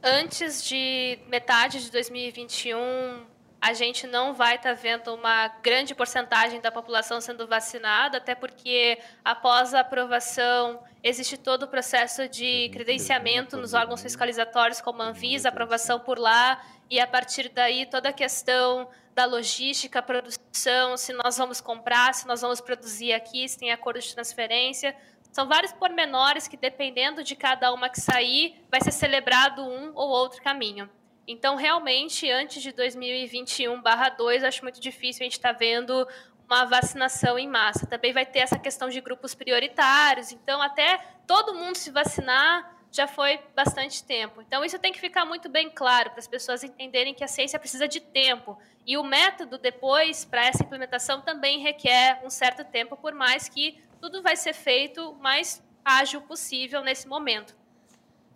antes 0.03 0.62
de 0.64 1.18
metade 1.28 1.82
de 1.82 1.90
2021 1.90 3.24
a 3.61 3.72
gente 3.72 4.06
não 4.06 4.32
vai 4.32 4.56
estar 4.56 4.74
tá 4.74 4.80
vendo 4.80 5.14
uma 5.14 5.48
grande 5.62 5.94
porcentagem 5.94 6.61
da 6.61 6.70
população 6.70 7.20
sendo 7.20 7.46
vacinada, 7.46 8.18
até 8.18 8.34
porque 8.34 8.98
após 9.24 9.74
a 9.74 9.80
aprovação 9.80 10.82
existe 11.02 11.36
todo 11.36 11.64
o 11.64 11.68
processo 11.68 12.28
de 12.28 12.68
credenciamento 12.72 13.56
nos 13.56 13.74
órgãos 13.74 14.02
fiscalizatórios, 14.02 14.80
como 14.80 15.02
a 15.02 15.06
Anvisa, 15.06 15.48
aprovação 15.48 15.98
por 15.98 16.18
lá, 16.18 16.62
e 16.88 17.00
a 17.00 17.06
partir 17.06 17.48
daí 17.48 17.84
toda 17.84 18.11
a 18.11 18.12
questão 18.12 18.88
da 19.14 19.24
logística, 19.24 20.00
produção, 20.00 20.96
se 20.96 21.12
nós 21.12 21.36
vamos 21.36 21.61
comprar, 21.61 22.14
se 22.14 22.26
nós 22.28 22.40
vamos 22.40 22.61
produzir 22.61 23.12
aqui, 23.12 23.48
se 23.48 23.59
tem 23.59 23.72
acordo 23.72 23.98
de 23.98 24.14
transferência. 24.14 24.94
São 25.32 25.48
vários 25.48 25.72
pormenores 25.72 26.46
que, 26.46 26.56
dependendo 26.56 27.24
de 27.24 27.34
cada 27.34 27.72
uma 27.72 27.88
que 27.88 28.00
sair, 28.00 28.64
vai 28.70 28.80
ser 28.80 28.92
celebrado 28.92 29.62
um 29.62 29.90
ou 29.94 30.09
outro 30.09 30.40
caminho. 30.40 30.88
Então, 31.28 31.56
realmente, 31.56 32.30
antes 32.30 32.62
de 32.62 32.72
2021/2, 32.72 34.42
acho 34.42 34.62
muito 34.62 34.80
difícil 34.80 35.22
a 35.22 35.24
gente 35.24 35.34
estar 35.34 35.52
tá 35.52 35.58
vendo 35.58 36.08
uma 36.46 36.64
vacinação 36.64 37.38
em 37.38 37.46
massa. 37.46 37.86
Também 37.86 38.14
vai 38.14 38.24
ter 38.24 38.38
essa 38.38 38.58
questão 38.58 38.88
de 38.88 38.98
grupos 39.02 39.34
prioritários. 39.34 40.32
Então, 40.32 40.62
até 40.62 40.98
todo 41.26 41.54
mundo 41.54 41.76
se 41.76 41.90
vacinar 41.90 42.74
já 42.90 43.06
foi 43.06 43.38
bastante 43.54 44.02
tempo. 44.02 44.40
Então, 44.40 44.64
isso 44.64 44.78
tem 44.78 44.90
que 44.90 44.98
ficar 44.98 45.26
muito 45.26 45.50
bem 45.50 45.68
claro 45.68 46.08
para 46.08 46.20
as 46.20 46.26
pessoas 46.26 46.64
entenderem 46.64 47.12
que 47.12 47.22
a 47.22 47.28
ciência 47.28 47.58
precisa 47.58 47.86
de 47.86 48.00
tempo. 48.00 48.58
E 48.86 48.96
o 48.96 49.04
método 49.04 49.58
depois, 49.58 50.24
para 50.24 50.46
essa 50.46 50.62
implementação, 50.64 51.20
também 51.20 51.58
requer 51.58 52.22
um 52.24 52.30
certo 52.30 52.64
tempo, 52.64 52.96
por 52.96 53.12
mais 53.12 53.50
que 53.50 53.78
tudo 54.00 54.22
vai 54.22 54.34
ser 54.34 54.54
feito 54.54 55.10
o 55.10 55.14
mais 55.16 55.62
ágil 55.84 56.22
possível 56.22 56.82
nesse 56.82 57.06
momento. 57.06 57.54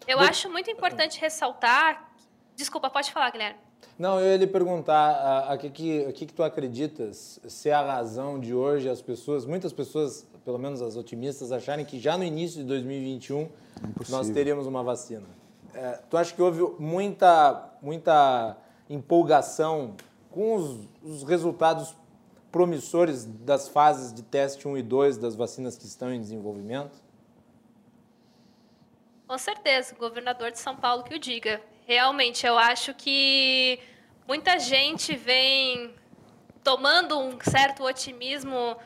Eu 0.07 0.21
acho 0.21 0.51
muito 0.51 0.71
importante 0.71 1.19
ressaltar 1.19 2.12
Desculpa, 2.57 2.91
pode 2.91 3.11
falar, 3.13 3.31
Guilherme. 3.31 3.59
Não, 3.99 4.21
eu 4.21 4.33
ia 4.33 4.37
lhe 4.37 4.47
perguntar 4.47 5.11
a, 5.11 5.53
a 5.53 5.59
que, 5.59 5.71
que, 5.71 6.05
a 6.07 6.13
que, 6.13 6.27
que 6.27 6.33
tu 6.33 6.43
acreditas 6.43 7.41
ser 7.49 7.73
a 7.73 7.83
razão 7.83 8.39
de 8.39 8.55
hoje 8.55 8.89
as 8.89 9.03
pessoas, 9.03 9.45
muitas 9.45 9.73
pessoas, 9.73 10.27
pelo 10.45 10.59
menos 10.59 10.81
as 10.81 10.97
otimistas, 10.97 11.53
acharem 11.53 11.85
que 11.85 11.99
já 11.99 12.17
no 12.17 12.25
início 12.25 12.61
de 12.61 12.67
2021 12.69 13.49
Impossível. 13.89 14.19
nós 14.19 14.31
teríamos 14.31 14.67
uma 14.67 14.83
vacina. 14.83 15.27
É, 15.75 16.01
tu 16.09 16.17
acha 16.17 16.35
que 16.35 16.43
houve 16.43 16.63
muita, 16.79 17.71
muita 17.81 18.57
empolgação 18.89 19.95
com 20.31 20.55
os, 20.55 20.89
os 21.03 21.23
resultados 21.23 21.95
promissores 22.51 23.25
das 23.25 23.69
fases 23.69 24.13
de 24.13 24.23
teste 24.23 24.69
1 24.69 24.77
e 24.77 24.83
2 24.83 25.17
das 25.17 25.35
vacinas 25.35 25.77
que 25.77 25.87
estão 25.87 26.13
em 26.13 26.21
desenvolvimento? 26.21 27.03
Com 29.27 29.39
certeza, 29.39 29.95
o 29.95 29.99
governador 29.99 30.51
de 30.51 30.59
São 30.59 30.77
Paulo 30.77 31.03
que 31.05 31.15
o 31.15 31.19
diga. 31.19 31.63
Realmente, 31.93 32.47
eu 32.47 32.57
acho 32.57 32.95
que 32.95 33.79
muita 34.27 34.59
gente 34.59 35.15
vem 35.15 35.95
tomando 36.65 37.21
um 37.21 37.39
certo 37.39 37.85
otimismo 37.85 38.79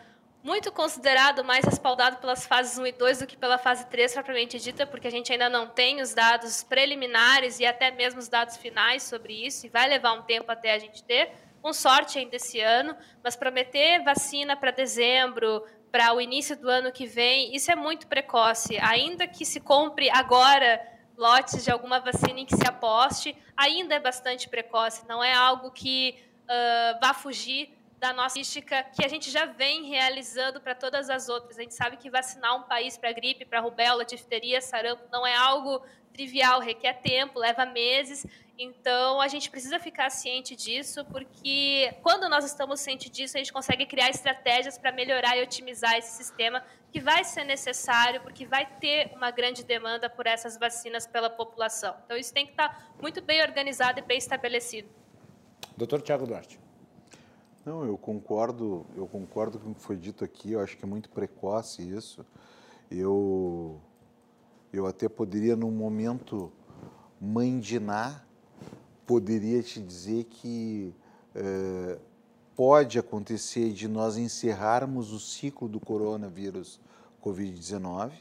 muito 0.43 0.73
considerado 0.73 1.45
mais 1.45 1.65
respaldado 1.65 2.17
pelas 2.17 2.45
fases 2.49 2.77
1 2.77 2.87
e 2.89 2.91
2 2.91 3.19
do 3.21 3.27
que 3.29 3.37
pela 3.37 3.59
fase 3.59 3.87
3 3.87 4.13
propriamente 4.13 4.59
dita, 4.59 4.85
porque 4.85 5.07
a 5.07 5.11
gente 5.11 5.31
ainda 5.31 5.49
não 5.49 5.69
tem 5.69 6.01
os 6.01 6.15
dados 6.15 6.65
preliminares 6.65 7.61
e 7.61 7.65
até 7.65 7.93
mesmo 7.93 8.19
os 8.19 8.29
dados 8.29 8.57
finais 8.57 9.05
sobre 9.05 9.47
isso, 9.47 9.67
e 9.67 9.69
vai 9.69 9.89
levar 9.89 10.13
um 10.15 10.23
tempo 10.23 10.51
até 10.51 10.73
a 10.73 10.79
gente 10.81 11.05
ter, 11.05 11.31
com 11.63 11.73
sorte 11.73 12.19
ainda 12.19 12.35
esse 12.35 12.61
ano, 12.61 12.97
mas 13.23 13.37
prometer 13.37 14.03
vacina 14.03 14.57
para 14.57 14.73
dezembro, 14.73 15.65
para 15.93 16.13
o 16.13 16.21
início 16.21 16.57
do 16.57 16.69
ano 16.69 16.91
que 16.91 17.07
vem, 17.07 17.55
isso 17.55 17.71
é 17.71 17.77
muito 17.77 18.09
precoce. 18.09 18.77
Ainda 18.81 19.29
que 19.29 19.47
se 19.47 19.61
compre 19.61 20.11
agora 20.11 20.96
lotes 21.17 21.65
de 21.65 21.71
alguma 21.71 22.01
vacina 22.01 22.41
em 22.41 22.47
que 22.47 22.57
se 22.57 22.67
aposte, 22.67 23.37
ainda 23.57 23.95
é 23.95 24.01
bastante 24.01 24.49
precoce, 24.49 25.07
não 25.09 25.23
é 25.23 25.33
algo 25.33 25.71
que 25.71 26.17
uh, 26.45 27.01
vá 27.01 27.15
fugir 27.15 27.77
da 27.99 28.13
nossa 28.13 28.39
logística 28.39 28.83
que 28.95 29.05
a 29.05 29.09
gente 29.09 29.31
já 29.31 29.47
vem 29.47 29.85
realizando 29.85 30.61
para 30.61 30.75
todas 30.75 31.09
as 31.09 31.29
outras. 31.29 31.59
A 31.59 31.63
gente 31.63 31.75
sabe 31.75 31.97
que 31.97 32.11
vacinar 32.11 32.55
um 32.57 32.63
país 32.63 32.97
para 32.97 33.11
gripe, 33.13 33.45
para 33.45 33.61
rubéola, 33.61 34.05
difteria, 34.05 34.61
sarampo, 34.61 35.03
não 35.11 35.27
é 35.27 35.35
algo 35.35 35.83
trivial, 36.17 36.61
requer 36.61 36.95
tempo, 36.95 37.39
leva 37.39 37.67
meses. 37.67 38.27
Então, 38.59 39.21
a 39.21 39.29
gente 39.29 39.51
precisa 39.51 39.79
ficar 39.79 40.09
ciente 40.09 40.57
disso, 40.57 41.05
porque 41.05 41.95
quando 42.03 42.27
nós 42.27 42.43
estamos 42.45 42.81
cientes 42.81 43.11
disso, 43.11 43.37
a 43.37 43.39
gente 43.39 43.53
consegue 43.53 43.85
criar 43.85 44.09
estratégias 44.09 44.79
para 44.79 44.91
melhorar 44.91 45.37
e 45.37 45.43
otimizar 45.43 45.95
esse 45.99 46.17
sistema 46.17 46.65
que 46.91 46.99
vai 46.99 47.23
ser 47.23 47.45
necessário, 47.45 48.23
porque 48.23 48.47
vai 48.47 48.65
ter 48.81 49.13
uma 49.15 49.31
grande 49.31 49.63
demanda 49.63 50.09
por 50.09 50.27
essas 50.27 50.59
vacinas 50.59 51.07
pela 51.07 51.29
população. 51.29 51.95
Então, 52.07 52.17
isso 52.17 52.33
tem 52.33 52.47
que 52.47 52.53
estar 52.53 52.95
muito 53.01 53.21
bem 53.21 53.43
organizado 53.43 53.99
e 53.99 54.03
bem 54.03 54.17
estabelecido. 54.17 54.89
Doutor 55.77 56.01
Tiago 56.01 56.27
Duarte. 56.27 56.59
Não, 57.67 57.85
eu 57.85 57.99
concordo, 57.99 58.87
eu 58.97 59.07
concordo 59.07 59.59
com 59.59 59.73
o 59.73 59.75
que 59.75 59.83
foi 59.83 59.97
dito 59.97 60.25
aqui, 60.25 60.53
eu 60.53 60.61
acho 60.61 60.77
que 60.79 60.85
é 60.85 60.89
muito 60.89 61.11
precoce 61.11 61.83
isso. 61.83 62.25
Eu, 62.91 63.81
eu 64.77 64.87
até 64.87 65.09
poderia, 65.09 65.57
num 65.57 65.71
momento 65.71 66.53
mandinar, 67.21 68.27
poderia 69.07 69.63
te 69.63 69.81
dizer 69.81 70.25
que 70.25 70.95
é, 71.35 71.99
pode 72.55 72.99
acontecer 72.99 73.73
de 73.73 73.87
nós 73.89 74.17
encerrarmos 74.17 75.13
o 75.13 75.21
ciclo 75.21 75.69
do 75.69 75.79
coronavírus 75.79 76.81
Covid-19, 77.23 78.13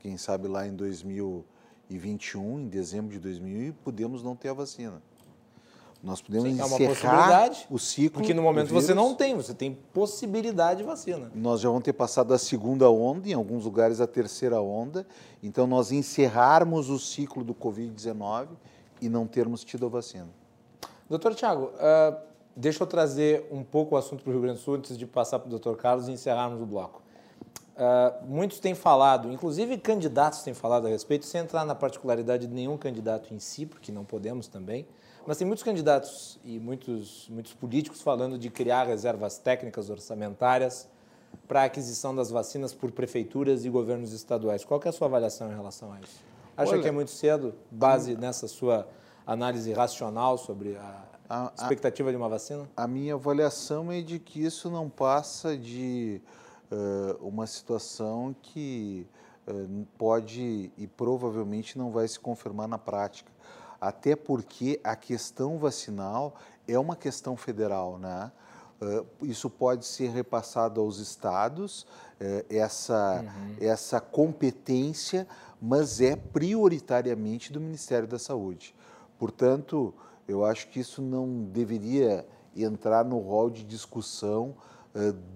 quem 0.00 0.18
sabe 0.18 0.48
lá 0.48 0.66
em 0.66 0.74
2021, 0.74 2.60
em 2.60 2.68
dezembro 2.68 3.10
de 3.10 3.18
2000, 3.18 3.74
podemos 3.82 4.22
não 4.22 4.36
ter 4.36 4.50
a 4.50 4.52
vacina. 4.52 5.02
Nós 6.04 6.20
podemos 6.20 6.50
Sim, 6.50 6.84
encerrar 6.84 7.46
é 7.46 7.52
o 7.70 7.78
ciclo. 7.78 8.20
Porque 8.20 8.34
no 8.34 8.42
momento 8.42 8.68
você 8.74 8.92
não 8.92 9.14
tem, 9.14 9.34
você 9.34 9.54
tem 9.54 9.72
possibilidade 9.92 10.80
de 10.80 10.84
vacina. 10.84 11.32
Nós 11.34 11.62
já 11.62 11.70
vamos 11.70 11.82
ter 11.82 11.94
passado 11.94 12.34
a 12.34 12.38
segunda 12.38 12.90
onda, 12.90 13.26
em 13.26 13.32
alguns 13.32 13.64
lugares 13.64 14.02
a 14.02 14.06
terceira 14.06 14.60
onda. 14.60 15.06
Então, 15.42 15.66
nós 15.66 15.90
encerrarmos 15.90 16.90
o 16.90 16.98
ciclo 16.98 17.42
do 17.42 17.54
Covid-19 17.54 18.48
e 19.00 19.08
não 19.08 19.26
termos 19.26 19.64
tido 19.64 19.86
a 19.86 19.88
vacina. 19.88 20.28
Doutor 21.08 21.34
Tiago, 21.34 21.70
uh, 21.74 22.16
deixa 22.54 22.82
eu 22.82 22.86
trazer 22.86 23.48
um 23.50 23.64
pouco 23.64 23.94
o 23.94 23.98
assunto 23.98 24.22
para 24.22 24.28
o 24.28 24.32
Rio 24.34 24.42
Grande 24.42 24.58
do 24.58 24.62
Sul 24.62 24.74
antes 24.74 24.98
de 24.98 25.06
passar 25.06 25.38
para 25.38 25.46
o 25.46 25.50
doutor 25.50 25.74
Carlos 25.78 26.06
e 26.06 26.12
encerrarmos 26.12 26.60
o 26.60 26.66
bloco. 26.66 27.02
Uh, 27.76 28.26
muitos 28.26 28.60
têm 28.60 28.74
falado, 28.74 29.32
inclusive 29.32 29.78
candidatos 29.78 30.42
têm 30.42 30.52
falado 30.52 30.86
a 30.86 30.90
respeito, 30.90 31.24
sem 31.24 31.40
entrar 31.40 31.64
na 31.64 31.74
particularidade 31.74 32.46
de 32.46 32.52
nenhum 32.52 32.76
candidato 32.76 33.32
em 33.32 33.38
si, 33.38 33.64
porque 33.64 33.90
não 33.90 34.04
podemos 34.04 34.46
também, 34.46 34.86
mas 35.26 35.38
tem 35.38 35.46
muitos 35.46 35.62
candidatos 35.62 36.38
e 36.44 36.58
muitos, 36.58 37.28
muitos 37.28 37.54
políticos 37.54 38.02
falando 38.02 38.38
de 38.38 38.50
criar 38.50 38.84
reservas 38.84 39.38
técnicas 39.38 39.90
orçamentárias 39.90 40.88
para 41.48 41.62
a 41.62 41.64
aquisição 41.64 42.14
das 42.14 42.30
vacinas 42.30 42.72
por 42.72 42.92
prefeituras 42.92 43.64
e 43.64 43.70
governos 43.70 44.12
estaduais. 44.12 44.64
Qual 44.64 44.80
é 44.84 44.88
a 44.88 44.92
sua 44.92 45.06
avaliação 45.06 45.50
em 45.50 45.54
relação 45.54 45.92
a 45.92 46.00
isso? 46.00 46.22
Acha 46.56 46.72
Olha, 46.72 46.82
que 46.82 46.88
é 46.88 46.92
muito 46.92 47.10
cedo, 47.10 47.54
base 47.70 48.16
nessa 48.16 48.46
sua 48.46 48.86
análise 49.26 49.72
racional 49.72 50.38
sobre 50.38 50.76
a, 50.76 51.04
a 51.28 51.52
expectativa 51.56 52.10
a, 52.10 52.12
de 52.12 52.16
uma 52.16 52.28
vacina? 52.28 52.68
A 52.76 52.86
minha 52.86 53.14
avaliação 53.14 53.90
é 53.90 54.00
de 54.00 54.18
que 54.18 54.44
isso 54.44 54.70
não 54.70 54.88
passa 54.88 55.56
de 55.56 56.20
uh, 56.70 57.26
uma 57.26 57.46
situação 57.46 58.34
que 58.40 59.06
uh, 59.48 59.86
pode 59.98 60.70
e 60.76 60.86
provavelmente 60.86 61.76
não 61.76 61.90
vai 61.90 62.06
se 62.06 62.20
confirmar 62.20 62.68
na 62.68 62.78
prática. 62.78 63.33
Até 63.84 64.16
porque 64.16 64.80
a 64.82 64.96
questão 64.96 65.58
vacinal 65.58 66.36
é 66.66 66.78
uma 66.78 66.96
questão 66.96 67.36
federal, 67.36 67.98
né? 67.98 68.32
isso 69.22 69.50
pode 69.50 69.84
ser 69.84 70.08
repassado 70.08 70.80
aos 70.80 70.98
estados, 70.98 71.86
essa, 72.48 73.22
uhum. 73.22 73.56
essa 73.60 74.00
competência, 74.00 75.26
mas 75.60 76.00
é 76.00 76.16
prioritariamente 76.16 77.52
do 77.52 77.60
Ministério 77.60 78.08
da 78.08 78.18
Saúde. 78.18 78.74
Portanto, 79.18 79.94
eu 80.26 80.44
acho 80.44 80.68
que 80.68 80.80
isso 80.80 81.02
não 81.02 81.44
deveria 81.44 82.26
entrar 82.56 83.04
no 83.04 83.18
rol 83.18 83.50
de 83.50 83.64
discussão 83.64 84.54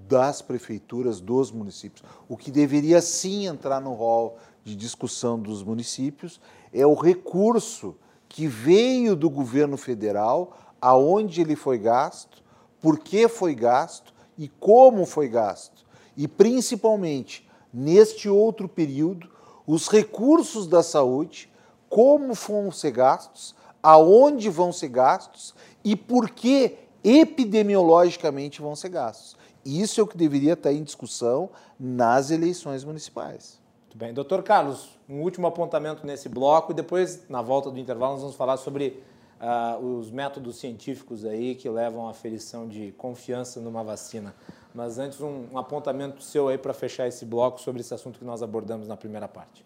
das 0.08 0.40
prefeituras, 0.40 1.20
dos 1.20 1.50
municípios. 1.50 2.02
O 2.28 2.36
que 2.36 2.50
deveria 2.50 3.02
sim 3.02 3.46
entrar 3.46 3.80
no 3.80 3.92
rol 3.92 4.38
de 4.64 4.74
discussão 4.74 5.38
dos 5.38 5.62
municípios 5.62 6.40
é 6.72 6.86
o 6.86 6.94
recurso 6.94 7.96
que 8.28 8.46
veio 8.46 9.16
do 9.16 9.30
governo 9.30 9.76
federal, 9.76 10.56
aonde 10.80 11.40
ele 11.40 11.56
foi 11.56 11.78
gasto, 11.78 12.42
por 12.80 12.98
que 12.98 13.26
foi 13.28 13.54
gasto 13.54 14.12
e 14.36 14.48
como 14.48 15.04
foi 15.06 15.28
gasto. 15.28 15.84
E 16.16 16.28
principalmente, 16.28 17.48
neste 17.72 18.28
outro 18.28 18.68
período, 18.68 19.28
os 19.66 19.88
recursos 19.88 20.66
da 20.66 20.82
saúde, 20.82 21.50
como 21.88 22.34
vão 22.34 22.70
ser 22.70 22.90
gastos, 22.90 23.54
aonde 23.82 24.48
vão 24.48 24.72
ser 24.72 24.88
gastos 24.88 25.54
e 25.84 25.96
por 25.96 26.30
que 26.30 26.76
epidemiologicamente 27.02 28.60
vão 28.60 28.74
ser 28.74 28.90
gastos. 28.90 29.36
Isso 29.64 30.00
é 30.00 30.04
o 30.04 30.06
que 30.06 30.16
deveria 30.16 30.54
estar 30.54 30.72
em 30.72 30.82
discussão 30.82 31.50
nas 31.78 32.30
eleições 32.30 32.84
municipais. 32.84 33.60
Muito 33.84 33.98
bem. 33.98 34.12
Doutor 34.12 34.42
Carlos, 34.42 34.97
um 35.08 35.22
último 35.22 35.46
apontamento 35.46 36.06
nesse 36.06 36.28
bloco 36.28 36.72
e 36.72 36.74
depois, 36.74 37.28
na 37.28 37.40
volta 37.40 37.70
do 37.70 37.78
intervalo, 37.78 38.12
nós 38.12 38.20
vamos 38.20 38.36
falar 38.36 38.56
sobre 38.56 39.02
uh, 39.40 39.84
os 39.84 40.10
métodos 40.10 40.56
científicos 40.56 41.24
aí 41.24 41.54
que 41.54 41.68
levam 41.68 42.08
à 42.08 42.14
ferição 42.14 42.68
de 42.68 42.92
confiança 42.92 43.60
numa 43.60 43.82
vacina. 43.82 44.34
Mas 44.74 44.98
antes, 44.98 45.20
um, 45.20 45.46
um 45.52 45.58
apontamento 45.58 46.22
seu 46.22 46.48
aí 46.48 46.58
para 46.58 46.74
fechar 46.74 47.06
esse 47.06 47.24
bloco 47.24 47.60
sobre 47.60 47.80
esse 47.80 47.94
assunto 47.94 48.18
que 48.18 48.24
nós 48.24 48.42
abordamos 48.42 48.86
na 48.86 48.96
primeira 48.96 49.26
parte. 49.26 49.64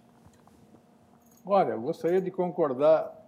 Olha, 1.45 1.73
eu 1.73 1.81
gostaria 1.81 2.21
de 2.21 2.31
concordar 2.31 3.21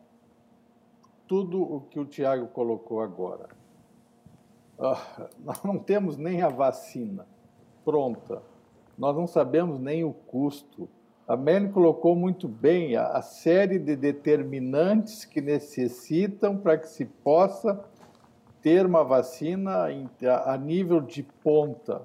tudo 1.27 1.61
o 1.61 1.81
que 1.81 1.99
o 1.99 2.05
Tiago 2.05 2.47
colocou 2.49 3.01
agora. 3.01 3.49
Uh, 4.79 5.29
nós 5.45 5.63
não 5.63 5.79
temos 5.79 6.17
nem 6.17 6.43
a 6.43 6.49
vacina 6.49 7.27
pronta 7.85 8.43
nós 8.97 9.17
não 9.17 9.27
sabemos 9.27 9.79
nem 9.79 10.05
o 10.05 10.13
custo. 10.13 10.89
A 11.27 11.37
Melanie 11.37 11.73
colocou 11.73 12.15
muito 12.15 12.47
bem 12.47 12.97
a, 12.97 13.09
a 13.09 13.23
série 13.23 13.79
de 13.79 13.97
determinantes 13.97 15.25
que 15.25 15.41
necessitam 15.41 16.59
para 16.59 16.77
que 16.77 16.87
se 16.87 17.07
possa 17.07 17.83
ter 18.61 18.85
uma 18.85 19.03
vacina 19.03 19.87
a 20.45 20.57
nível 20.59 21.01
de 21.01 21.23
ponta. 21.23 22.03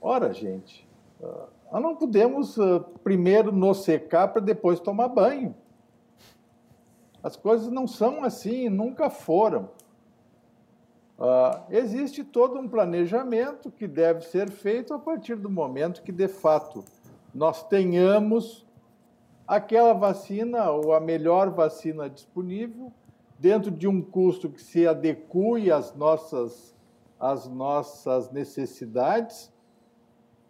Ora, 0.00 0.32
gente, 0.32 0.88
ah, 1.20 1.46
nós 1.72 1.82
não 1.82 1.96
podemos 1.96 2.58
ah, 2.60 2.84
primeiro 3.02 3.50
nos 3.50 3.82
secar 3.82 4.28
para 4.28 4.40
depois 4.40 4.78
tomar 4.78 5.08
banho. 5.08 5.54
As 7.20 7.34
coisas 7.34 7.68
não 7.68 7.88
são 7.88 8.22
assim, 8.22 8.68
nunca 8.68 9.10
foram. 9.10 9.68
Uh, 11.18 11.64
existe 11.70 12.22
todo 12.22 12.60
um 12.60 12.68
planejamento 12.68 13.72
que 13.72 13.88
deve 13.88 14.20
ser 14.20 14.48
feito 14.50 14.94
a 14.94 15.00
partir 15.00 15.34
do 15.34 15.50
momento 15.50 16.00
que, 16.00 16.12
de 16.12 16.28
fato, 16.28 16.84
nós 17.34 17.62
tenhamos 17.68 18.66
aquela 19.46 19.92
vacina 19.92 20.70
ou 20.70 20.92
a 20.92 21.00
melhor 21.00 21.50
vacina 21.50 22.08
disponível 22.08 22.92
dentro 23.38 23.70
de 23.70 23.86
um 23.86 24.02
custo 24.02 24.50
que 24.50 24.60
se 24.60 24.86
adeque 24.86 25.70
às 25.70 25.94
nossas, 25.94 26.74
às 27.18 27.48
nossas 27.48 28.30
necessidades 28.30 29.52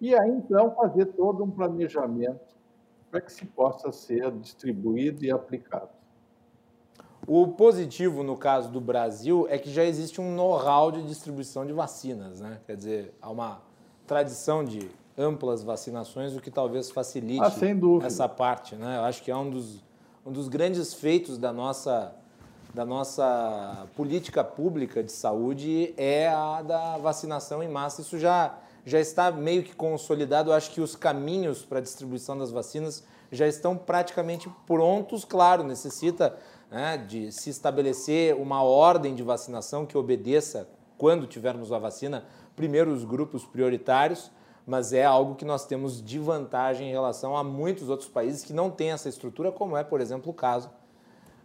e 0.01 0.15
aí 0.15 0.31
então 0.31 0.75
fazer 0.75 1.07
todo 1.07 1.45
um 1.45 1.51
planejamento 1.51 2.57
para 3.11 3.21
que 3.21 3.33
se 3.33 3.45
possa 3.47 3.91
ser 3.91 4.31
distribuído 4.33 5.25
e 5.25 5.31
aplicado. 5.31 5.91
O 7.27 7.49
positivo 7.49 8.23
no 8.23 8.37
caso 8.37 8.71
do 8.71 8.81
Brasil 8.81 9.47
é 9.51 9.59
que 9.59 9.71
já 9.71 9.85
existe 9.85 10.21
um 10.21 10.35
know-how 10.35 10.91
de 10.91 11.03
distribuição 11.03 11.67
de 11.67 11.73
vacinas, 11.73 12.41
né? 12.41 12.61
Quer 12.67 12.77
dizer, 12.77 13.15
há 13.21 13.31
uma 13.31 13.61
tradição 14.07 14.65
de 14.65 14.89
amplas 15.19 15.65
vacinações, 15.65 16.37
o 16.37 16.41
que 16.41 16.51
talvez 16.51 16.91
facilite 16.91 17.43
ah, 17.43 17.51
essa 18.07 18.29
parte, 18.29 18.77
né? 18.77 18.99
Eu 18.99 19.03
acho 19.03 19.23
que 19.23 19.31
é 19.31 19.37
um 19.37 19.51
dos, 19.51 19.83
um 20.25 20.31
dos 20.31 20.49
grandes 20.49 20.95
feitos 20.95 21.37
da 21.37 21.53
nossa, 21.53 22.15
da 22.73 22.87
nossa 22.87 23.87
política 23.97 24.45
pública 24.45 25.03
de 25.03 25.11
saúde 25.11 25.93
é 25.97 26.29
a 26.29 26.63
da 26.63 26.97
vacinação 26.99 27.61
em 27.63 27.69
massa. 27.69 28.01
Isso 28.03 28.17
já, 28.17 28.57
já 28.87 29.01
está 29.01 29.33
meio 29.33 29.65
que 29.65 29.75
consolidado. 29.75 30.51
Eu 30.51 30.55
acho 30.55 30.71
que 30.71 30.81
os 30.81 30.95
caminhos 30.95 31.65
para 31.65 31.79
a 31.79 31.83
distribuição 31.83 32.39
das 32.39 32.53
vacinas 32.53 33.03
já 33.33 33.49
estão 33.49 33.77
praticamente 33.77 34.49
prontos. 34.67 35.25
Claro, 35.25 35.65
necessita 35.65 36.39
né, 36.71 36.97
de 36.97 37.33
se 37.33 37.51
estabelecer 37.51 38.37
uma 38.37 38.63
ordem 38.63 39.17
de 39.17 39.25
vacinação 39.25 39.85
que 39.85 39.99
obedeça, 39.99 40.69
quando 40.97 41.27
tivermos 41.27 41.73
a 41.73 41.79
vacina, 41.79 42.25
primeiro 42.55 42.93
os 42.93 43.05
grupos 43.05 43.45
prioritários, 43.45 44.31
mas 44.69 44.93
é 44.93 45.03
algo 45.03 45.35
que 45.35 45.47
nós 45.47 45.65
temos 45.65 46.03
de 46.05 46.19
vantagem 46.19 46.89
em 46.89 46.93
relação 46.93 47.35
a 47.35 47.43
muitos 47.43 47.89
outros 47.89 48.07
países 48.07 48.45
que 48.45 48.53
não 48.53 48.69
têm 48.69 48.91
essa 48.91 49.09
estrutura, 49.09 49.51
como 49.51 49.75
é, 49.75 49.83
por 49.83 49.99
exemplo, 49.99 50.31
o 50.31 50.35
caso 50.35 50.69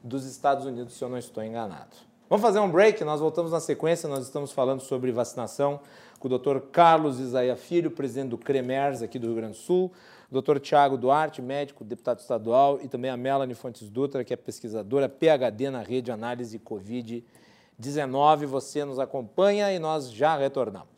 dos 0.04 0.26
Estados 0.26 0.66
Unidos, 0.66 0.96
se 0.96 1.02
eu 1.02 1.08
não 1.08 1.18
estou 1.18 1.42
enganado. 1.42 1.96
Vamos 2.30 2.42
fazer 2.42 2.60
um 2.60 2.70
break, 2.70 3.02
nós 3.06 3.22
voltamos 3.22 3.54
na 3.54 3.62
sequência, 3.62 4.10
nós 4.10 4.26
estamos 4.26 4.52
falando 4.52 4.82
sobre 4.82 5.10
vacinação 5.14 5.80
com 6.20 6.28
o 6.28 6.38
Dr. 6.38 6.60
Carlos 6.70 7.18
Isaia 7.18 7.56
Filho, 7.56 7.92
presidente 7.92 8.32
do 8.32 8.38
CREMERS 8.38 9.02
aqui 9.02 9.18
do 9.18 9.28
Rio 9.28 9.38
Grande 9.38 9.54
do 9.54 9.60
Sul, 9.60 9.90
Dr. 10.30 10.60
Tiago 10.60 10.98
Duarte, 10.98 11.42
médico, 11.42 11.86
deputado 11.86 12.20
estadual, 12.20 12.80
e 12.84 12.90
também 12.90 13.10
a 13.10 13.16
Melanie 13.16 13.56
Fontes 13.56 13.90
Dutra, 13.90 14.26
que 14.26 14.34
é 14.34 14.36
pesquisadora 14.36 15.08
PhD 15.08 15.70
na 15.70 15.82
rede 15.82 16.12
análise 16.12 16.60
Covid-19. 16.60 18.48
Você 18.48 18.84
nos 18.84 19.00
acompanha 19.00 19.72
e 19.72 19.80
nós 19.80 20.12
já 20.12 20.36
retornamos. 20.36 20.93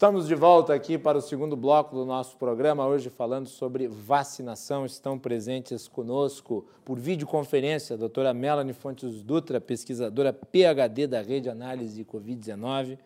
Estamos 0.00 0.26
de 0.26 0.34
volta 0.34 0.72
aqui 0.72 0.96
para 0.96 1.18
o 1.18 1.20
segundo 1.20 1.54
bloco 1.54 1.94
do 1.94 2.06
nosso 2.06 2.34
programa, 2.38 2.86
hoje 2.86 3.10
falando 3.10 3.50
sobre 3.50 3.86
vacinação. 3.86 4.86
Estão 4.86 5.18
presentes 5.18 5.86
conosco 5.86 6.64
por 6.86 6.98
videoconferência 6.98 7.92
a 7.92 7.98
doutora 7.98 8.32
Melanie 8.32 8.72
Fontes 8.72 9.22
Dutra, 9.22 9.60
pesquisadora 9.60 10.32
PhD 10.32 11.06
da 11.06 11.20
Rede 11.20 11.50
Análise 11.50 12.02
Covid-19, 12.02 12.98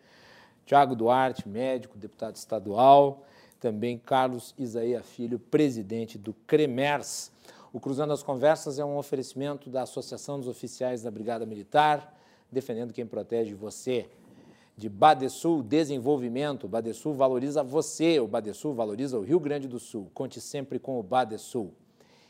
Tiago 0.65 0.95
Duarte, 0.95 1.49
médico, 1.49 1.97
deputado 1.97 2.37
estadual, 2.37 3.25
também 3.59 3.97
Carlos 3.97 4.55
Isaia 4.57 5.03
Filho, 5.03 5.37
presidente 5.37 6.17
do 6.17 6.33
CREMERS. 6.47 7.29
O 7.73 7.79
Cruzando 7.81 8.13
as 8.13 8.23
Conversas 8.23 8.79
é 8.79 8.85
um 8.85 8.95
oferecimento 8.95 9.69
da 9.69 9.81
Associação 9.81 10.39
dos 10.39 10.47
Oficiais 10.47 11.03
da 11.03 11.11
Brigada 11.11 11.45
Militar, 11.45 12.17
defendendo 12.49 12.93
quem 12.93 13.05
protege 13.05 13.53
você 13.53 14.07
de 14.77 14.89
Badesul 14.89 15.63
Desenvolvimento. 15.63 16.67
Badesul 16.67 17.13
valoriza 17.13 17.63
você, 17.63 18.19
o 18.19 18.27
Badesul 18.27 18.73
valoriza 18.73 19.17
o 19.17 19.21
Rio 19.21 19.39
Grande 19.39 19.67
do 19.67 19.79
Sul. 19.79 20.09
Conte 20.13 20.41
sempre 20.41 20.79
com 20.79 20.99
o 20.99 21.03
Badesul. 21.03 21.73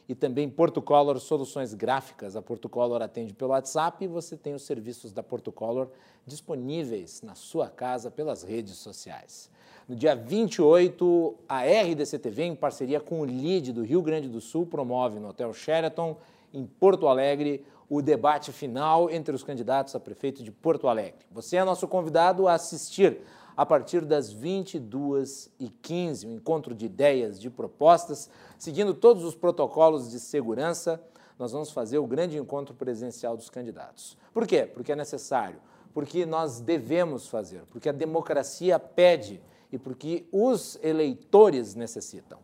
E 0.07 0.13
também 0.13 0.47
Portocolor 0.47 1.19
Soluções 1.19 1.73
Gráficas. 1.73 2.35
A 2.35 2.41
Portocolor 2.41 3.01
atende 3.01 3.33
pelo 3.33 3.51
WhatsApp 3.51 4.05
e 4.05 4.07
você 4.07 4.37
tem 4.37 4.53
os 4.53 4.61
serviços 4.61 5.11
da 5.11 5.23
Portocolor 5.23 5.89
disponíveis 6.25 7.23
na 7.23 7.33
sua 7.33 7.67
casa 7.69 8.11
pelas 8.11 8.43
redes 8.43 8.75
sociais. 8.75 9.49
No 9.87 9.95
dia 9.95 10.15
28, 10.15 11.35
a 11.47 11.61
RDC 11.61 12.19
TV, 12.19 12.43
em 12.43 12.55
parceria 12.55 12.99
com 12.99 13.21
o 13.21 13.25
LID 13.25 13.71
do 13.71 13.83
Rio 13.83 14.01
Grande 14.01 14.27
do 14.27 14.41
Sul, 14.41 14.65
promove 14.65 15.19
no 15.19 15.29
Hotel 15.29 15.53
Sheraton, 15.53 16.17
em 16.53 16.65
Porto 16.65 17.07
Alegre, 17.07 17.63
o 17.89 18.01
debate 18.01 18.51
final 18.51 19.09
entre 19.09 19.35
os 19.35 19.43
candidatos 19.43 19.95
a 19.95 19.99
prefeito 19.99 20.43
de 20.43 20.51
Porto 20.51 20.87
Alegre. 20.87 21.25
Você 21.31 21.57
é 21.57 21.63
nosso 21.63 21.87
convidado 21.87 22.47
a 22.47 22.53
assistir 22.53 23.19
a 23.55 23.65
partir 23.65 24.01
das 24.03 24.35
22h15, 24.35 26.27
um 26.27 26.33
encontro 26.33 26.75
de 26.75 26.85
ideias, 26.85 27.39
de 27.39 27.49
propostas, 27.49 28.29
seguindo 28.57 28.93
todos 28.93 29.23
os 29.23 29.33
protocolos 29.35 30.11
de 30.11 30.19
segurança. 30.19 31.01
Nós 31.39 31.51
vamos 31.51 31.71
fazer 31.71 31.97
o 31.97 32.07
grande 32.07 32.37
encontro 32.37 32.75
presencial 32.75 33.37
dos 33.37 33.49
candidatos. 33.49 34.17
Por 34.33 34.45
quê? 34.45 34.65
Porque 34.65 34.91
é 34.91 34.95
necessário, 34.95 35.59
porque 35.93 36.25
nós 36.25 36.59
devemos 36.59 37.27
fazer, 37.27 37.63
porque 37.69 37.87
a 37.87 37.93
democracia 37.93 38.77
pede 38.77 39.41
e 39.71 39.77
porque 39.77 40.25
os 40.31 40.77
eleitores 40.81 41.75
necessitam. 41.75 42.39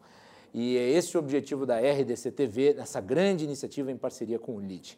E 0.53 0.77
é 0.77 0.89
esse 0.89 1.15
o 1.15 1.19
objetivo 1.19 1.65
da 1.65 1.77
RDC 1.79 2.31
TV, 2.31 2.73
nessa 2.73 2.99
grande 2.99 3.45
iniciativa 3.45 3.91
em 3.91 3.97
parceria 3.97 4.37
com 4.37 4.55
o 4.55 4.59
LID. 4.59 4.97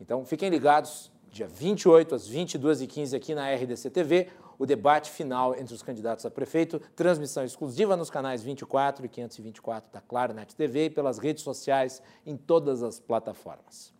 Então, 0.00 0.24
fiquem 0.24 0.48
ligados, 0.48 1.10
dia 1.30 1.46
28 1.46 2.14
às 2.14 2.28
22h15 2.28 3.16
aqui 3.16 3.34
na 3.34 3.52
RDC 3.54 3.90
TV, 3.90 4.28
o 4.58 4.66
debate 4.66 5.10
final 5.10 5.54
entre 5.56 5.74
os 5.74 5.82
candidatos 5.82 6.24
a 6.24 6.30
prefeito, 6.30 6.80
transmissão 6.94 7.44
exclusiva 7.44 7.96
nos 7.96 8.10
canais 8.10 8.42
24 8.42 9.04
e 9.04 9.08
524 9.08 9.92
da 9.92 10.00
Claro 10.00 10.32
Net 10.32 10.54
TV 10.54 10.86
e 10.86 10.90
pelas 10.90 11.18
redes 11.18 11.42
sociais 11.42 12.02
em 12.24 12.36
todas 12.36 12.82
as 12.82 13.00
plataformas. 13.00 13.92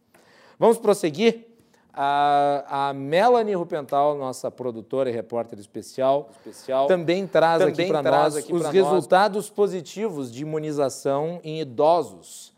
Vamos 0.59 0.79
prosseguir? 0.79 1.49
A, 1.97 2.89
a 2.89 2.93
Melanie 2.93 3.55
Rupental, 3.55 4.17
nossa 4.17 4.51
produtora 4.51 5.09
e 5.09 5.13
repórter 5.13 5.61
especial, 5.61 6.29
especial 6.33 6.89
também 6.89 7.25
traz 7.25 7.61
também 7.61 7.73
aqui 7.73 7.87
para 7.87 8.03
nós 8.03 8.37
aqui 8.37 8.53
os 8.53 8.67
resultados 8.67 9.47
nós. 9.47 9.51
positivos 9.51 10.33
de 10.33 10.43
imunização 10.43 11.39
em 11.45 11.61
idosos 11.61 12.54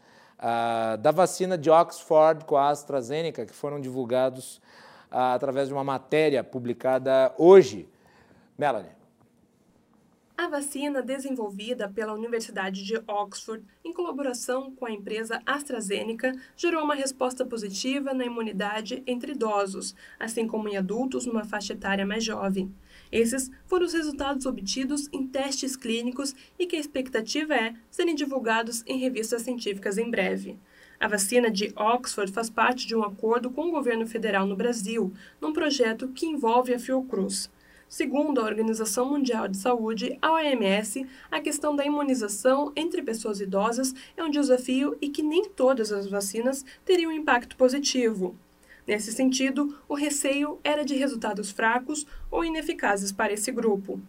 da 1.00 1.10
vacina 1.10 1.56
de 1.56 1.70
Oxford 1.70 2.44
com 2.44 2.56
a 2.56 2.68
AstraZeneca, 2.70 3.46
que 3.46 3.54
foram 3.54 3.80
divulgados 3.80 4.60
através 5.10 5.68
de 5.68 5.74
uma 5.74 5.84
matéria 5.84 6.44
publicada 6.44 7.34
hoje. 7.38 7.88
Melanie. 8.58 8.96
A 10.38 10.48
vacina 10.48 11.00
desenvolvida 11.00 11.88
pela 11.88 12.12
Universidade 12.12 12.84
de 12.84 13.02
Oxford, 13.06 13.64
em 13.82 13.90
colaboração 13.90 14.70
com 14.70 14.84
a 14.84 14.90
empresa 14.90 15.40
AstraZeneca, 15.46 16.30
gerou 16.54 16.84
uma 16.84 16.94
resposta 16.94 17.44
positiva 17.46 18.12
na 18.12 18.26
imunidade 18.26 19.02
entre 19.06 19.32
idosos, 19.32 19.94
assim 20.20 20.46
como 20.46 20.68
em 20.68 20.76
adultos 20.76 21.24
numa 21.24 21.44
faixa 21.44 21.72
etária 21.72 22.04
mais 22.04 22.22
jovem. 22.22 22.70
Esses 23.10 23.50
foram 23.66 23.86
os 23.86 23.92
resultados 23.92 24.46
obtidos 24.46 25.08
em 25.12 25.26
testes 25.26 25.76
clínicos 25.76 26.34
e 26.58 26.66
que 26.66 26.76
a 26.76 26.80
expectativa 26.80 27.54
é 27.54 27.74
serem 27.90 28.14
divulgados 28.14 28.82
em 28.86 28.98
revistas 28.98 29.42
científicas 29.42 29.98
em 29.98 30.10
breve. 30.10 30.58
A 30.98 31.08
vacina 31.08 31.50
de 31.50 31.72
Oxford 31.76 32.32
faz 32.32 32.48
parte 32.48 32.86
de 32.86 32.96
um 32.96 33.02
acordo 33.02 33.50
com 33.50 33.68
o 33.68 33.70
governo 33.70 34.06
federal 34.06 34.46
no 34.46 34.56
Brasil, 34.56 35.12
num 35.40 35.52
projeto 35.52 36.08
que 36.08 36.26
envolve 36.26 36.72
a 36.72 36.78
Fiocruz. 36.78 37.50
Segundo 37.88 38.40
a 38.40 38.44
Organização 38.44 39.10
Mundial 39.10 39.46
de 39.46 39.58
Saúde, 39.58 40.18
a 40.20 40.32
OMS, 40.32 41.06
a 41.30 41.40
questão 41.40 41.76
da 41.76 41.84
imunização 41.84 42.72
entre 42.74 43.00
pessoas 43.00 43.40
idosas 43.40 43.94
é 44.16 44.24
um 44.24 44.30
desafio 44.30 44.96
e 45.00 45.08
que 45.08 45.22
nem 45.22 45.44
todas 45.44 45.92
as 45.92 46.08
vacinas 46.08 46.64
teriam 46.84 47.12
impacto 47.12 47.56
positivo. 47.56 48.36
Nesse 48.86 49.10
sentido, 49.12 49.76
o 49.88 49.94
receio 49.94 50.60
era 50.62 50.84
de 50.84 50.94
resultados 50.94 51.50
fracos 51.50 52.06
ou 52.30 52.44
ineficazes 52.44 53.10
para 53.10 53.32
esse 53.32 53.50
grupo. 53.50 54.00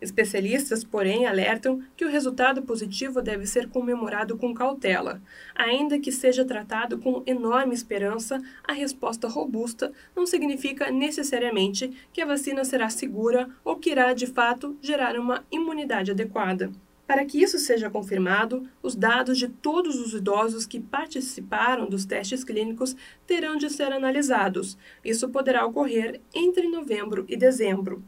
Especialistas, 0.00 0.82
porém, 0.82 1.26
alertam 1.26 1.80
que 1.96 2.04
o 2.04 2.08
resultado 2.08 2.62
positivo 2.62 3.22
deve 3.22 3.46
ser 3.46 3.68
comemorado 3.68 4.36
com 4.36 4.52
cautela. 4.52 5.22
Ainda 5.54 5.96
que 5.96 6.10
seja 6.10 6.44
tratado 6.44 6.98
com 6.98 7.22
enorme 7.24 7.72
esperança, 7.72 8.42
a 8.64 8.72
resposta 8.72 9.28
robusta 9.28 9.92
não 10.16 10.26
significa 10.26 10.90
necessariamente 10.90 11.92
que 12.12 12.20
a 12.20 12.26
vacina 12.26 12.64
será 12.64 12.90
segura 12.90 13.48
ou 13.64 13.76
que 13.76 13.90
irá, 13.90 14.12
de 14.12 14.26
fato, 14.26 14.76
gerar 14.82 15.16
uma 15.16 15.44
imunidade 15.52 16.10
adequada. 16.10 16.72
Para 17.06 17.24
que 17.24 17.42
isso 17.42 17.58
seja 17.58 17.90
confirmado, 17.90 18.68
os 18.82 18.94
dados 18.94 19.38
de 19.38 19.48
todos 19.48 19.98
os 19.98 20.14
idosos 20.14 20.66
que 20.66 20.80
participaram 20.80 21.88
dos 21.88 22.04
testes 22.04 22.44
clínicos 22.44 22.96
terão 23.26 23.56
de 23.56 23.68
ser 23.68 23.92
analisados. 23.92 24.78
Isso 25.04 25.28
poderá 25.28 25.66
ocorrer 25.66 26.20
entre 26.34 26.68
novembro 26.68 27.24
e 27.28 27.36
dezembro. 27.36 28.02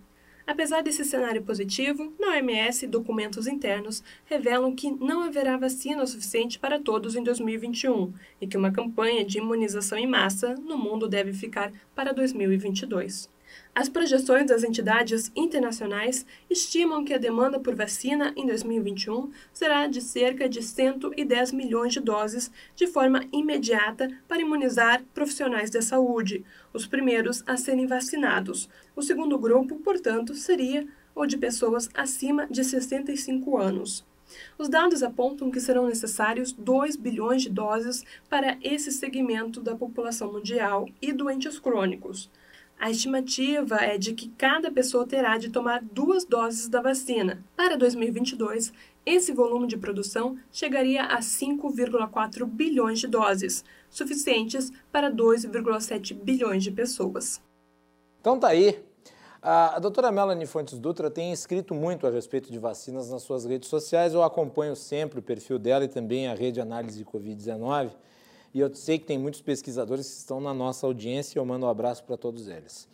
Apesar 0.47 0.82
desse 0.82 1.05
cenário 1.05 1.42
positivo, 1.42 2.12
na 2.18 2.32
OMS, 2.32 2.86
documentos 2.86 3.47
internos 3.47 4.05
revelam 4.26 4.74
que 4.74 4.90
não 4.90 5.22
haverá 5.22 5.57
vacina 5.57 6.07
suficiente 6.07 6.59
para 6.59 6.78
todos 6.78 7.16
em 7.16 7.22
2021 7.22 8.12
e 8.40 8.47
que 8.47 8.57
uma 8.57 8.70
campanha 8.70 9.24
de 9.24 9.38
imunização 9.38 9.97
em 9.97 10.07
massa 10.07 10.55
no 10.55 10.76
mundo 10.76 11.09
deve 11.09 11.32
ficar 11.32 11.72
para 11.95 12.12
2022. 12.12 13.34
As 13.76 13.88
projeções 13.88 14.46
das 14.46 14.62
entidades 14.62 15.32
internacionais 15.34 16.24
estimam 16.48 17.04
que 17.04 17.12
a 17.12 17.18
demanda 17.18 17.58
por 17.58 17.74
vacina 17.74 18.32
em 18.36 18.46
2021 18.46 19.32
será 19.52 19.88
de 19.88 20.00
cerca 20.00 20.48
de 20.48 20.62
110 20.62 21.50
milhões 21.50 21.92
de 21.92 21.98
doses 21.98 22.52
de 22.76 22.86
forma 22.86 23.24
imediata 23.32 24.08
para 24.28 24.40
imunizar 24.40 25.02
profissionais 25.12 25.70
da 25.70 25.82
saúde, 25.82 26.44
os 26.72 26.86
primeiros 26.86 27.42
a 27.48 27.56
serem 27.56 27.84
vacinados. 27.84 28.68
O 28.94 29.02
segundo 29.02 29.36
grupo, 29.36 29.74
portanto, 29.80 30.34
seria 30.34 30.86
o 31.12 31.26
de 31.26 31.36
pessoas 31.36 31.90
acima 31.94 32.46
de 32.46 32.62
65 32.62 33.58
anos. 33.58 34.06
Os 34.56 34.68
dados 34.68 35.02
apontam 35.02 35.50
que 35.50 35.60
serão 35.60 35.88
necessários 35.88 36.52
2 36.52 36.94
bilhões 36.94 37.42
de 37.42 37.50
doses 37.50 38.04
para 38.30 38.56
esse 38.62 38.92
segmento 38.92 39.60
da 39.60 39.74
população 39.74 40.32
mundial 40.32 40.88
e 41.02 41.12
doentes 41.12 41.58
crônicos. 41.58 42.30
A 42.78 42.90
estimativa 42.90 43.76
é 43.76 43.96
de 43.96 44.12
que 44.12 44.28
cada 44.30 44.70
pessoa 44.70 45.06
terá 45.06 45.38
de 45.38 45.50
tomar 45.50 45.82
duas 45.82 46.24
doses 46.24 46.68
da 46.68 46.82
vacina. 46.82 47.42
Para 47.56 47.76
2022, 47.76 48.72
esse 49.06 49.32
volume 49.32 49.66
de 49.66 49.76
produção 49.76 50.36
chegaria 50.50 51.02
a 51.02 51.20
5,4 51.20 52.44
bilhões 52.44 53.00
de 53.00 53.06
doses, 53.06 53.64
suficientes 53.88 54.70
para 54.90 55.10
2,7 55.10 56.14
bilhões 56.14 56.62
de 56.62 56.70
pessoas. 56.70 57.40
Então 58.20 58.38
tá 58.38 58.48
aí. 58.48 58.82
A 59.42 59.78
doutora 59.78 60.10
Melanie 60.10 60.46
Fontes 60.46 60.78
Dutra 60.78 61.10
tem 61.10 61.30
escrito 61.30 61.74
muito 61.74 62.06
a 62.06 62.10
respeito 62.10 62.50
de 62.50 62.58
vacinas 62.58 63.10
nas 63.10 63.22
suas 63.22 63.44
redes 63.44 63.68
sociais. 63.68 64.14
Eu 64.14 64.22
acompanho 64.22 64.74
sempre 64.74 65.18
o 65.18 65.22
perfil 65.22 65.58
dela 65.58 65.84
e 65.84 65.88
também 65.88 66.28
a 66.28 66.34
rede 66.34 66.62
Análise 66.62 67.04
Covid-19 67.04 67.90
e 68.55 68.61
eu 68.61 68.72
sei 68.72 69.00
que 69.00 69.05
tem 69.05 69.18
muitos 69.18 69.42
pesquisadores 69.42 70.09
que 70.09 70.16
estão 70.18 70.40
na 70.40 70.55
nossa 70.55 70.86
audiência 70.86 71.36
e 71.36 71.38
eu 71.40 71.44
mando 71.44 71.66
um 71.66 71.68
abraço 71.68 72.05
para 72.05 72.16
todos 72.16 72.46
eles. 72.46 72.88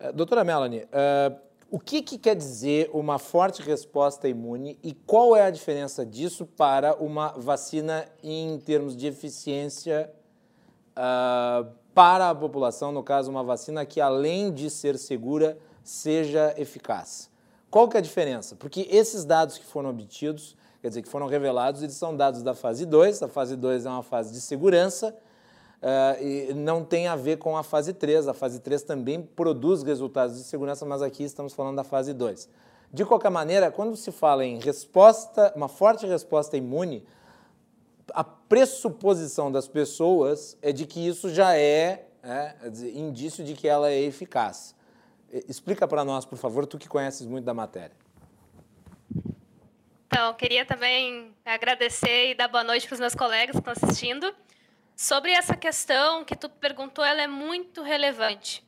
Uh, 0.00 0.12
doutora 0.12 0.44
Melanie, 0.44 0.84
uh, 0.84 1.36
o 1.68 1.80
que, 1.80 2.00
que, 2.00 2.16
quer 2.16 2.36
dizer 2.36 2.88
uma 2.92 3.18
forte 3.18 3.60
resposta 3.60 4.28
imune 4.28 4.78
e 4.82 4.94
qual 4.94 5.34
é 5.34 5.42
a 5.42 5.50
diferença 5.50 6.06
disso 6.06 6.46
para 6.46 6.94
uma 6.94 7.32
vacina 7.36 8.06
em 8.22 8.58
termos 8.58 8.96
de 8.96 9.08
eficiência 9.08 10.10
uh, 10.92 11.68
para 11.92 12.30
a 12.30 12.34
população, 12.34 12.92
no 12.92 13.02
caso, 13.02 13.30
uma 13.30 13.42
vacina 13.42 13.84
que, 13.84 14.00
além 14.00 14.52
de 14.52 14.70
ser 14.70 14.96
segura, 14.96 15.58
seja 15.82 16.54
eficaz? 16.56 17.28
Qual 17.68 17.88
que 17.88 17.96
é 17.96 18.00
a 18.00 18.02
diferença? 18.02 18.56
Porque 18.56 18.86
esses 18.90 19.24
dados 19.24 19.58
que 19.58 19.64
foram 19.64 19.90
obtidos 19.90 20.56
quer 20.80 20.88
dizer, 20.88 21.02
que 21.02 21.08
foram 21.08 21.26
revelados, 21.26 21.82
eles 21.82 21.94
são 21.94 22.16
dados 22.16 22.42
da 22.42 22.54
fase 22.54 22.86
2. 22.86 23.22
A 23.22 23.28
fase 23.28 23.56
2 23.56 23.86
é 23.86 23.88
uma 23.88 24.02
fase 24.02 24.32
de 24.32 24.40
segurança 24.40 25.14
uh, 25.82 26.22
e 26.22 26.54
não 26.54 26.84
tem 26.84 27.06
a 27.06 27.16
ver 27.16 27.38
com 27.38 27.56
a 27.56 27.62
fase 27.62 27.92
3. 27.92 28.28
A 28.28 28.34
fase 28.34 28.60
3 28.60 28.82
também 28.82 29.22
produz 29.22 29.82
resultados 29.82 30.36
de 30.36 30.44
segurança, 30.44 30.86
mas 30.86 31.02
aqui 31.02 31.24
estamos 31.24 31.52
falando 31.52 31.76
da 31.76 31.84
fase 31.84 32.12
2. 32.12 32.48
De 32.92 33.04
qualquer 33.04 33.30
maneira, 33.30 33.70
quando 33.70 33.96
se 33.96 34.10
fala 34.10 34.44
em 34.44 34.58
resposta, 34.58 35.52
uma 35.54 35.68
forte 35.68 36.06
resposta 36.06 36.56
imune, 36.56 37.06
a 38.12 38.24
pressuposição 38.24 39.52
das 39.52 39.68
pessoas 39.68 40.56
é 40.60 40.72
de 40.72 40.86
que 40.86 41.06
isso 41.06 41.30
já 41.30 41.56
é, 41.56 42.06
é 42.22 42.54
indício 42.94 43.44
de 43.44 43.54
que 43.54 43.68
ela 43.68 43.90
é 43.90 44.00
eficaz. 44.00 44.74
Explica 45.48 45.86
para 45.86 46.04
nós, 46.04 46.24
por 46.24 46.36
favor, 46.36 46.66
tu 46.66 46.76
que 46.76 46.88
conheces 46.88 47.24
muito 47.26 47.44
da 47.44 47.54
matéria. 47.54 47.99
Então, 50.12 50.34
queria 50.34 50.66
também 50.66 51.32
agradecer 51.44 52.32
e 52.32 52.34
dar 52.34 52.48
boa 52.48 52.64
noite 52.64 52.84
para 52.84 52.94
os 52.94 53.00
meus 53.00 53.14
colegas 53.14 53.52
que 53.52 53.60
estão 53.60 53.72
assistindo. 53.72 54.34
Sobre 54.96 55.30
essa 55.30 55.56
questão 55.56 56.24
que 56.24 56.34
tu 56.34 56.48
perguntou, 56.48 57.04
ela 57.04 57.22
é 57.22 57.28
muito 57.28 57.80
relevante. 57.80 58.66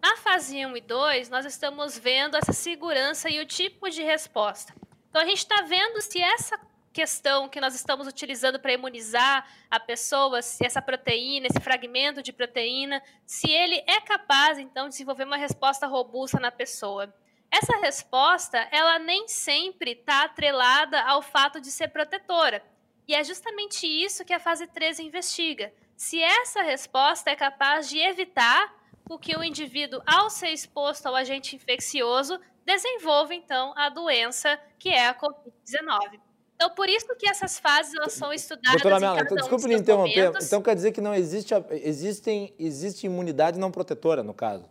Na 0.00 0.16
fase 0.16 0.64
1 0.64 0.78
e 0.78 0.80
2, 0.80 1.28
nós 1.28 1.44
estamos 1.44 1.98
vendo 1.98 2.38
essa 2.38 2.54
segurança 2.54 3.28
e 3.28 3.38
o 3.38 3.44
tipo 3.44 3.90
de 3.90 4.02
resposta. 4.02 4.74
Então, 5.10 5.20
a 5.20 5.26
gente 5.26 5.40
está 5.40 5.60
vendo 5.60 6.00
se 6.00 6.22
essa 6.22 6.58
questão 6.90 7.50
que 7.50 7.60
nós 7.60 7.74
estamos 7.74 8.06
utilizando 8.06 8.58
para 8.58 8.72
imunizar 8.72 9.46
a 9.70 9.78
pessoa, 9.78 10.40
se 10.40 10.64
essa 10.64 10.80
proteína, 10.80 11.48
esse 11.48 11.60
fragmento 11.60 12.22
de 12.22 12.32
proteína, 12.32 13.02
se 13.26 13.50
ele 13.50 13.84
é 13.86 14.00
capaz, 14.00 14.58
então, 14.58 14.84
de 14.84 14.92
desenvolver 14.92 15.24
uma 15.24 15.36
resposta 15.36 15.86
robusta 15.86 16.40
na 16.40 16.50
pessoa. 16.50 17.14
Essa 17.50 17.76
resposta, 17.78 18.58
ela 18.70 18.98
nem 18.98 19.26
sempre 19.26 19.92
está 19.92 20.24
atrelada 20.24 21.00
ao 21.02 21.22
fato 21.22 21.60
de 21.60 21.70
ser 21.70 21.88
protetora. 21.88 22.62
E 23.06 23.14
é 23.14 23.24
justamente 23.24 23.86
isso 23.86 24.24
que 24.24 24.34
a 24.34 24.38
fase 24.38 24.66
3 24.66 25.00
investiga. 25.00 25.72
Se 25.96 26.22
essa 26.22 26.62
resposta 26.62 27.30
é 27.30 27.34
capaz 27.34 27.88
de 27.88 27.98
evitar 27.98 28.76
o 29.08 29.18
que 29.18 29.34
o 29.34 29.42
indivíduo, 29.42 30.02
ao 30.06 30.28
ser 30.28 30.50
exposto 30.50 31.06
ao 31.06 31.14
agente 31.14 31.56
infeccioso, 31.56 32.38
desenvolva, 32.66 33.34
então, 33.34 33.72
a 33.74 33.88
doença 33.88 34.60
que 34.78 34.90
é 34.90 35.08
a 35.08 35.14
Covid-19. 35.14 36.20
Então, 36.54 36.70
por 36.74 36.88
isso 36.88 37.06
que 37.16 37.26
essas 37.26 37.58
fases 37.58 37.94
elas 37.94 38.12
são 38.12 38.32
estudadas 38.32 38.82
Doutora 38.82 39.00
Melanie, 39.00 39.22
então, 39.22 39.36
desculpe 39.36 39.66
me 39.66 39.76
interromper. 39.76 40.26
Momentos. 40.26 40.46
Então, 40.46 40.60
quer 40.60 40.74
dizer 40.74 40.92
que 40.92 41.00
não 41.00 41.14
existe, 41.14 41.54
existem, 41.70 42.52
existe 42.58 43.06
imunidade 43.06 43.58
não 43.58 43.70
protetora, 43.70 44.22
no 44.22 44.34
caso? 44.34 44.68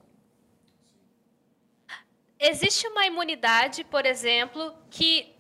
Existe 2.40 2.88
uma 2.88 3.06
imunidade, 3.06 3.84
por 3.84 4.06
exemplo, 4.06 4.76
que 4.90 5.36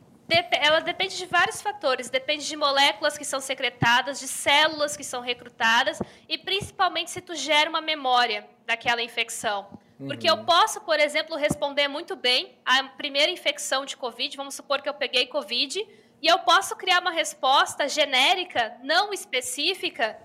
ela 0.51 0.81
depende 0.81 1.15
de 1.15 1.25
vários 1.25 1.61
fatores, 1.61 2.09
depende 2.09 2.45
de 2.45 2.55
moléculas 2.55 3.17
que 3.17 3.23
são 3.23 3.39
secretadas, 3.39 4.19
de 4.19 4.27
células 4.27 4.97
que 4.97 5.03
são 5.03 5.21
recrutadas 5.21 6.01
e 6.27 6.37
principalmente 6.37 7.11
se 7.11 7.21
tu 7.21 7.33
gera 7.33 7.69
uma 7.69 7.81
memória. 7.81 8.47
daquela 8.67 9.01
infecção. 9.01 9.65
Porque 9.97 10.29
eu 10.29 10.43
posso, 10.43 10.81
por 10.81 10.99
exemplo, 10.99 11.35
responder 11.35 11.87
muito 11.87 12.15
bem 12.15 12.55
à 12.63 12.83
primeira 12.83 13.31
infecção 13.31 13.85
de 13.85 13.97
Covid, 13.97 14.37
vamos 14.37 14.53
supor 14.53 14.81
que 14.81 14.89
eu 14.89 14.93
peguei 14.93 15.25
Covid, 15.25 15.79
e 16.21 16.27
eu 16.27 16.39
posso 16.39 16.75
criar 16.75 16.99
uma 16.99 17.11
resposta 17.11 17.87
genérica, 17.87 18.77
não 18.83 19.11
específica, 19.13 20.19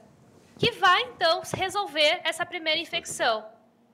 que 0.58 0.72
vai 0.72 1.02
então 1.02 1.40
resolver 1.54 2.20
essa 2.24 2.44
primeira 2.44 2.80
infecção. 2.80 3.46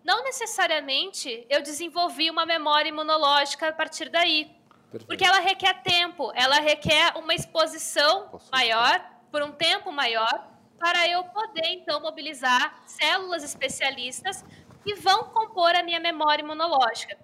Não 0.09 0.25
necessariamente 0.25 1.47
eu 1.51 1.61
desenvolvi 1.61 2.31
uma 2.31 2.47
memória 2.47 2.89
imunológica 2.89 3.69
a 3.69 3.73
partir 3.75 4.09
daí. 4.09 4.47
Perfeito. 4.91 5.07
Porque 5.07 5.23
ela 5.23 5.39
requer 5.39 5.83
tempo, 5.83 6.33
ela 6.35 6.61
requer 6.61 7.13
uma 7.19 7.35
exposição 7.35 8.41
maior, 8.51 9.05
por 9.31 9.43
um 9.43 9.53
tempo 9.53 9.93
maior, 9.93 10.49
para 10.79 11.07
eu 11.07 11.25
poder 11.25 11.67
então 11.75 12.01
mobilizar 12.01 12.83
células 12.87 13.43
especialistas 13.43 14.43
que 14.83 14.95
vão 14.95 15.25
compor 15.25 15.77
a 15.77 15.83
minha 15.83 16.01
memória 16.01 16.43
imunológica. 16.43 17.19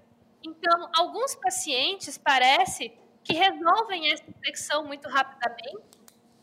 Então, 0.44 0.90
alguns 0.94 1.34
pacientes 1.36 2.18
parece 2.18 2.92
que 3.22 3.32
resolvem 3.32 4.12
essa 4.12 4.28
infecção 4.28 4.84
muito 4.84 5.08
rapidamente, 5.08 5.80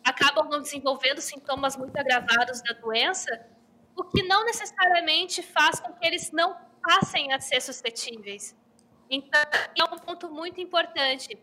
acabam 0.04 0.50
não 0.50 0.60
desenvolvendo 0.60 1.22
sintomas 1.22 1.78
muito 1.78 1.96
agravados 1.96 2.64
da 2.64 2.74
doença, 2.74 3.30
o 3.96 4.04
que 4.04 4.24
não 4.24 4.46
necessariamente 4.46 5.42
faz 5.42 5.80
com 5.80 5.94
que 5.94 6.06
eles 6.06 6.32
não 6.32 6.56
passem 6.82 7.32
a 7.34 7.40
ser 7.40 7.62
suscetíveis. 7.62 8.56
Então, 9.10 9.42
é 9.78 9.84
um 9.84 10.00
ponto 10.00 10.32
muito 10.32 10.60
importante. 10.62 11.38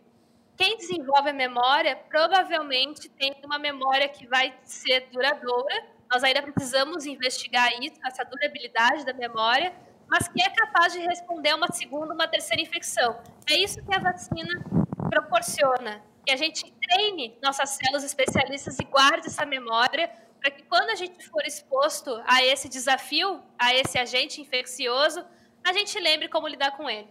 Quem 0.56 0.76
desenvolve 0.76 1.30
a 1.30 1.32
memória 1.32 1.94
provavelmente 2.08 3.08
tem 3.10 3.32
uma 3.44 3.58
memória 3.58 4.08
que 4.08 4.26
vai 4.26 4.58
ser 4.64 5.08
duradoura. 5.12 5.86
Nós 6.10 6.24
ainda 6.24 6.42
precisamos 6.42 7.06
investigar 7.06 7.70
isso, 7.80 7.96
essa 8.04 8.24
durabilidade 8.24 9.04
da 9.04 9.12
memória, 9.12 9.72
mas 10.08 10.26
que 10.26 10.42
é 10.42 10.50
capaz 10.50 10.94
de 10.94 11.00
responder 11.00 11.50
a 11.50 11.56
uma 11.56 11.70
segunda, 11.70 12.14
uma 12.14 12.26
terceira 12.26 12.62
infecção. 12.62 13.20
É 13.48 13.54
isso 13.54 13.84
que 13.84 13.94
a 13.94 14.00
vacina 14.00 14.64
proporciona. 15.10 16.02
Que 16.24 16.32
a 16.32 16.36
gente 16.36 16.72
treine 16.72 17.38
nossas 17.42 17.70
células 17.70 18.02
especialistas 18.02 18.78
e 18.80 18.84
guarde 18.84 19.28
essa 19.28 19.46
memória 19.46 20.10
para 20.40 20.50
que 20.50 20.62
quando 20.64 20.90
a 20.90 20.94
gente 20.94 21.28
for 21.28 21.42
exposto 21.44 22.10
a 22.26 22.42
esse 22.44 22.68
desafio, 22.68 23.40
a 23.58 23.74
esse 23.74 23.98
agente 23.98 24.40
infeccioso, 24.40 25.24
a 25.64 25.72
gente 25.72 25.98
lembre 25.98 26.28
como 26.28 26.48
lidar 26.48 26.76
com 26.76 26.88
ele. 26.88 27.08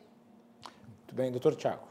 Muito 0.63 1.13
bem, 1.13 1.31
doutor 1.31 1.55
Tiago. 1.55 1.87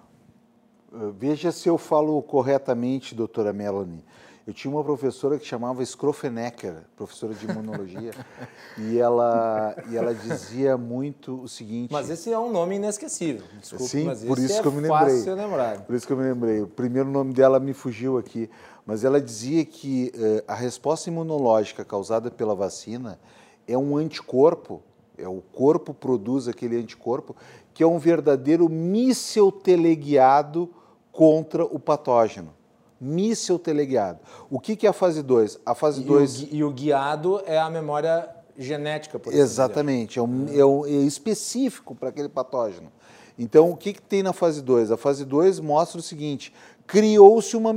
Uh, 0.92 1.12
veja 1.12 1.52
se 1.52 1.68
eu 1.68 1.76
falo 1.78 2.22
corretamente, 2.22 3.14
doutora 3.14 3.52
Melanie. 3.52 4.04
Eu 4.46 4.54
tinha 4.54 4.72
uma 4.72 4.84
professora 4.84 5.40
que 5.40 5.44
chamava 5.44 5.84
Scrofenecker, 5.84 6.84
professora 6.94 7.34
de 7.34 7.50
imunologia, 7.50 8.12
e, 8.78 8.96
ela, 8.96 9.74
e 9.90 9.96
ela 9.96 10.14
dizia 10.14 10.76
muito 10.76 11.42
o 11.42 11.48
seguinte... 11.48 11.92
Mas 11.92 12.08
esse 12.10 12.32
é 12.32 12.38
um 12.38 12.52
nome 12.52 12.76
inesquecível, 12.76 13.44
desculpe, 13.60 13.88
Sim, 13.88 14.04
mas 14.04 14.22
por 14.22 14.38
isso 14.38 14.58
é 14.58 14.62
que 14.62 14.68
eu 14.68 14.70
me 14.70 14.82
lembrei. 14.82 15.16
fácil 15.16 15.34
lembrar. 15.34 15.80
Por 15.80 15.96
isso 15.96 16.06
que 16.06 16.12
eu 16.12 16.16
me 16.16 16.22
lembrei. 16.22 16.62
O 16.62 16.68
primeiro 16.68 17.10
nome 17.10 17.34
dela 17.34 17.58
me 17.58 17.72
fugiu 17.72 18.18
aqui, 18.18 18.48
mas 18.86 19.02
ela 19.02 19.20
dizia 19.20 19.64
que 19.64 20.12
eh, 20.14 20.44
a 20.46 20.54
resposta 20.54 21.10
imunológica 21.10 21.84
causada 21.84 22.30
pela 22.30 22.54
vacina 22.54 23.18
é 23.66 23.76
um 23.76 23.96
anticorpo, 23.96 24.80
é 25.18 25.26
o 25.26 25.42
corpo 25.52 25.92
produz 25.92 26.46
aquele 26.46 26.76
anticorpo, 26.76 27.34
que 27.74 27.82
é 27.82 27.86
um 27.86 27.98
verdadeiro 27.98 28.68
míssil 28.68 29.50
teleguiado 29.50 30.70
contra 31.10 31.64
o 31.64 31.80
patógeno 31.80 32.54
míssil 33.00 33.58
teleguiado. 33.58 34.20
O 34.50 34.58
que, 34.58 34.76
que 34.76 34.86
é 34.86 34.90
a 34.90 34.92
fase 34.92 35.22
2? 35.22 35.60
A 35.64 35.74
fase 35.74 36.02
2... 36.02 36.40
E, 36.40 36.56
e, 36.56 36.64
o 36.64 36.70
guiado 36.70 37.42
é 37.46 37.58
a 37.58 37.68
memória 37.68 38.28
genética, 38.58 39.18
por 39.18 39.32
Exatamente, 39.32 40.18
é, 40.18 40.22
um, 40.22 40.46
é, 40.50 40.64
um, 40.64 40.86
é 40.86 40.90
específico 40.90 41.94
para 41.94 42.08
aquele 42.08 42.28
patógeno. 42.28 42.90
Então, 43.38 43.70
o 43.70 43.76
que, 43.76 43.92
que 43.92 44.02
tem 44.02 44.22
na 44.22 44.32
fase 44.32 44.62
2? 44.62 44.90
A 44.90 44.96
fase 44.96 45.24
2 45.24 45.60
mostra 45.60 45.98
o 45.98 46.02
seguinte, 46.02 46.54
criou-se 46.86 47.56
uma, 47.56 47.72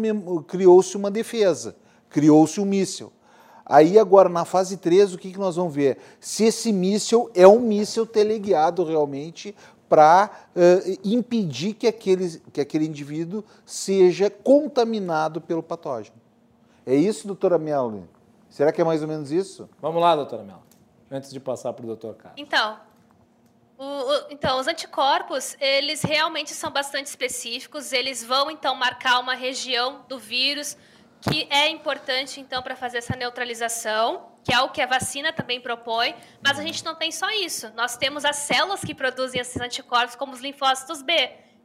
criou 0.48 0.82
uma 0.96 1.12
defesa, 1.12 1.76
criou-se 2.10 2.62
um 2.62 2.66
míssil. 2.66 3.12
Aí 3.66 4.00
agora, 4.00 4.30
na 4.30 4.46
fase 4.46 4.78
3, 4.78 5.14
o 5.14 5.18
que, 5.18 5.32
que 5.32 5.38
nós 5.38 5.56
vamos 5.56 5.76
ver? 5.76 5.98
Se 6.20 6.46
esse 6.46 6.72
míssil 6.72 7.30
é 7.36 7.48
um 7.48 7.60
míssil 7.60 8.06
teleguiado 8.06 8.84
realmente 8.84 9.56
para 9.90 10.30
uh, 10.56 11.00
impedir 11.04 11.74
que 11.74 11.88
aquele, 11.88 12.40
que 12.54 12.62
aquele 12.62 12.86
indivíduo 12.86 13.44
seja 13.66 14.30
contaminado 14.30 15.42
pelo 15.42 15.64
patógeno. 15.64 16.16
É 16.86 16.96
isso, 16.96 17.26
doutora 17.26 17.58
Melanie? 17.58 18.08
Será 18.50 18.72
que 18.72 18.80
é 18.80 18.84
mais 18.84 19.02
ou 19.02 19.08
menos 19.08 19.32
isso? 19.32 19.68
Vamos 19.82 20.02
lá, 20.02 20.16
doutora 20.16 20.44
Melanie, 20.44 20.64
antes 21.12 21.32
de 21.32 21.40
passar 21.40 21.74
para 21.74 21.84
o 21.84 21.88
doutor 21.88 22.16
Carlos. 22.16 22.40
Então, 22.40 22.80
o, 23.78 23.84
o, 23.84 24.26
então, 24.30 24.60
os 24.60 24.68
anticorpos, 24.68 25.56
eles 25.60 26.02
realmente 26.04 26.52
são 26.52 26.72
bastante 26.72 27.08
específicos, 27.08 27.92
eles 27.92 28.24
vão, 28.24 28.52
então, 28.52 28.76
marcar 28.76 29.20
uma 29.20 29.34
região 29.34 30.02
do 30.08 30.20
vírus 30.20 30.78
que 31.22 31.48
é 31.50 31.70
importante, 31.70 32.40
então, 32.40 32.62
para 32.62 32.76
fazer 32.76 33.00
essa 33.00 33.16
neutralização 33.16 34.28
que 34.50 34.56
é 34.56 34.62
o 34.62 34.70
que 34.70 34.82
a 34.82 34.88
vacina 34.88 35.32
também 35.32 35.62
propõe, 35.62 36.16
mas 36.44 36.58
a 36.58 36.64
gente 36.64 36.84
não 36.84 36.96
tem 36.96 37.12
só 37.12 37.30
isso. 37.30 37.72
Nós 37.76 37.96
temos 37.96 38.26
as 38.26 38.38
células 38.38 38.82
que 38.82 38.96
produzem 38.96 39.40
esses 39.40 39.62
anticorpos, 39.62 40.16
como 40.16 40.34
os 40.34 40.40
linfócitos 40.40 41.04
B, 41.04 41.14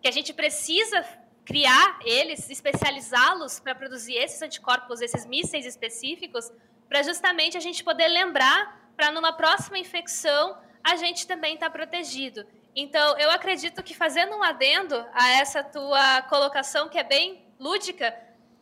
que 0.02 0.06
a 0.06 0.10
gente 0.10 0.34
precisa 0.34 1.02
criar 1.46 1.98
eles, 2.04 2.50
especializá-los 2.50 3.58
para 3.58 3.74
produzir 3.74 4.16
esses 4.16 4.42
anticorpos, 4.42 5.00
esses 5.00 5.24
mísseis 5.24 5.64
específicos, 5.64 6.52
para 6.86 7.02
justamente 7.02 7.56
a 7.56 7.60
gente 7.60 7.82
poder 7.82 8.08
lembrar, 8.08 8.92
para 8.94 9.10
numa 9.10 9.32
próxima 9.32 9.78
infecção 9.78 10.58
a 10.82 10.94
gente 10.96 11.26
também 11.26 11.54
estar 11.54 11.70
tá 11.70 11.72
protegido. 11.72 12.46
Então, 12.76 13.16
eu 13.16 13.30
acredito 13.30 13.82
que 13.82 13.94
fazendo 13.94 14.36
um 14.36 14.42
adendo 14.42 15.02
a 15.14 15.30
essa 15.30 15.64
tua 15.64 16.20
colocação, 16.22 16.90
que 16.90 16.98
é 16.98 17.04
bem 17.04 17.46
lúdica, 17.58 18.14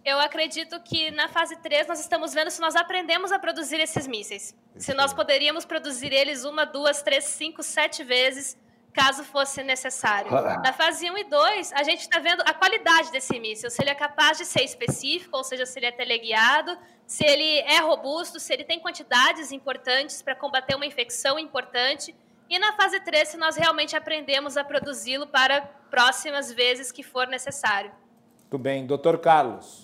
eu 0.04 0.18
acredito 0.18 0.80
que 0.80 1.10
na 1.12 1.28
fase 1.28 1.56
3 1.56 1.86
nós 1.86 2.00
estamos 2.00 2.34
vendo 2.34 2.50
se 2.50 2.60
nós 2.60 2.74
aprendemos 2.74 3.30
a 3.30 3.38
produzir 3.38 3.80
esses 3.80 4.06
mísseis. 4.06 4.54
Se 4.76 4.92
nós 4.94 5.12
poderíamos 5.12 5.64
produzir 5.64 6.12
eles 6.12 6.44
uma, 6.44 6.64
duas, 6.64 7.02
três, 7.02 7.24
cinco, 7.24 7.62
sete 7.62 8.02
vezes, 8.02 8.56
caso 8.92 9.24
fosse 9.24 9.62
necessário. 9.62 10.30
Na 10.30 10.72
fase 10.72 11.10
1 11.10 11.18
e 11.18 11.24
2, 11.24 11.72
a 11.72 11.82
gente 11.82 12.00
está 12.00 12.18
vendo 12.18 12.42
a 12.42 12.52
qualidade 12.52 13.10
desse 13.12 13.38
míssil, 13.38 13.70
se 13.70 13.80
ele 13.82 13.90
é 13.90 13.94
capaz 13.94 14.38
de 14.38 14.44
ser 14.44 14.62
específico, 14.62 15.36
ou 15.36 15.44
seja, 15.44 15.64
se 15.64 15.78
ele 15.78 15.86
é 15.86 15.92
teleguiado, 15.92 16.76
se 17.06 17.24
ele 17.24 17.60
é 17.60 17.78
robusto, 17.78 18.40
se 18.40 18.52
ele 18.52 18.64
tem 18.64 18.80
quantidades 18.80 19.52
importantes 19.52 20.20
para 20.20 20.34
combater 20.34 20.74
uma 20.74 20.86
infecção 20.86 21.38
importante. 21.38 22.14
E 22.50 22.58
na 22.58 22.72
fase 22.74 23.00
3, 23.00 23.28
se 23.28 23.36
nós 23.36 23.56
realmente 23.56 23.96
aprendemos 23.96 24.56
a 24.56 24.64
produzi-lo 24.64 25.26
para 25.26 25.62
próximas 25.90 26.52
vezes 26.52 26.92
que 26.92 27.02
for 27.02 27.26
necessário. 27.26 27.92
Muito 28.40 28.58
bem. 28.58 28.84
Doutor 28.84 29.18
Carlos. 29.18 29.81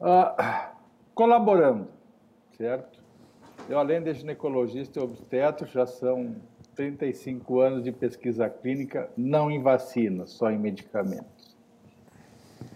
Ah, 0.00 0.72
colaborando, 1.14 1.88
certo? 2.56 3.02
Eu, 3.68 3.78
além 3.78 4.02
de 4.02 4.12
ginecologista 4.12 4.98
e 4.98 5.02
obstetra, 5.02 5.66
já 5.66 5.86
são 5.86 6.36
35 6.74 7.60
anos 7.60 7.84
de 7.84 7.92
pesquisa 7.92 8.48
clínica, 8.48 9.08
não 9.16 9.50
em 9.50 9.62
vacinas, 9.62 10.30
só 10.30 10.50
em 10.50 10.58
medicamentos. 10.58 11.56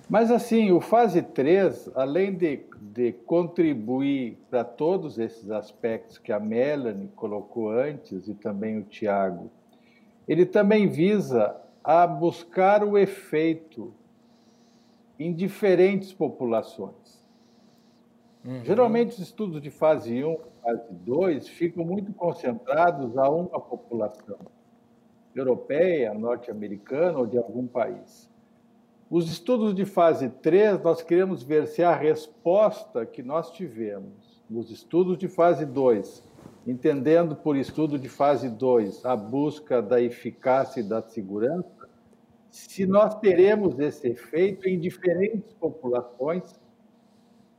Mas, 0.08 0.30
assim, 0.30 0.72
o 0.72 0.80
fase 0.80 1.20
3, 1.20 1.90
além 1.94 2.34
de, 2.34 2.60
de 2.80 3.12
contribuir 3.12 4.38
para 4.48 4.64
todos 4.64 5.18
esses 5.18 5.50
aspectos 5.50 6.16
que 6.16 6.32
a 6.32 6.40
Melanie 6.40 7.08
colocou 7.14 7.70
antes 7.70 8.26
e 8.26 8.34
também 8.34 8.78
o 8.78 8.84
Tiago, 8.84 9.50
ele 10.26 10.46
também 10.46 10.88
visa 10.88 11.54
a 11.84 12.06
buscar 12.06 12.82
o 12.82 12.96
efeito 12.96 13.92
em 15.18 15.32
diferentes 15.32 16.12
populações. 16.12 17.07
Uhum. 18.44 18.64
Geralmente, 18.64 19.10
os 19.10 19.18
estudos 19.18 19.60
de 19.60 19.70
fase 19.70 20.24
1 20.24 20.38
fase 20.62 20.92
2 20.92 21.48
ficam 21.48 21.84
muito 21.84 22.12
concentrados 22.12 23.16
a 23.16 23.28
uma 23.28 23.58
população 23.58 24.38
europeia, 25.34 26.12
norte-americana 26.12 27.18
ou 27.18 27.26
de 27.26 27.38
algum 27.38 27.66
país. 27.66 28.28
Os 29.10 29.30
estudos 29.30 29.74
de 29.74 29.86
fase 29.86 30.28
3, 30.28 30.82
nós 30.82 31.00
queremos 31.00 31.42
ver 31.42 31.66
se 31.66 31.82
a 31.82 31.94
resposta 31.94 33.06
que 33.06 33.22
nós 33.22 33.50
tivemos 33.50 34.42
nos 34.50 34.70
estudos 34.70 35.16
de 35.16 35.28
fase 35.28 35.64
2, 35.64 36.22
entendendo 36.66 37.34
por 37.34 37.56
estudo 37.56 37.98
de 37.98 38.08
fase 38.08 38.50
2 38.50 39.06
a 39.06 39.16
busca 39.16 39.80
da 39.80 40.00
eficácia 40.00 40.80
e 40.80 40.84
da 40.84 41.00
segurança, 41.00 41.88
se 42.50 42.86
nós 42.86 43.14
teremos 43.14 43.78
esse 43.78 44.08
efeito 44.08 44.68
em 44.68 44.78
diferentes 44.78 45.52
populações 45.54 46.58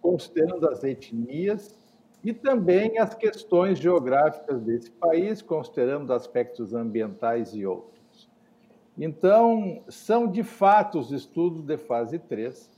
considerando 0.01 0.67
as 0.67 0.83
etnias 0.83 1.75
e 2.23 2.33
também 2.33 2.97
as 2.99 3.13
questões 3.13 3.79
geográficas 3.79 4.61
desse 4.61 4.91
país, 4.91 5.41
considerando 5.41 6.11
aspectos 6.13 6.73
ambientais 6.73 7.53
e 7.53 7.65
outros. 7.65 8.29
Então, 8.97 9.81
são 9.87 10.27
de 10.27 10.43
fato 10.43 10.99
os 10.99 11.11
estudos 11.11 11.63
de 11.63 11.77
fase 11.77 12.19
3 12.19 12.69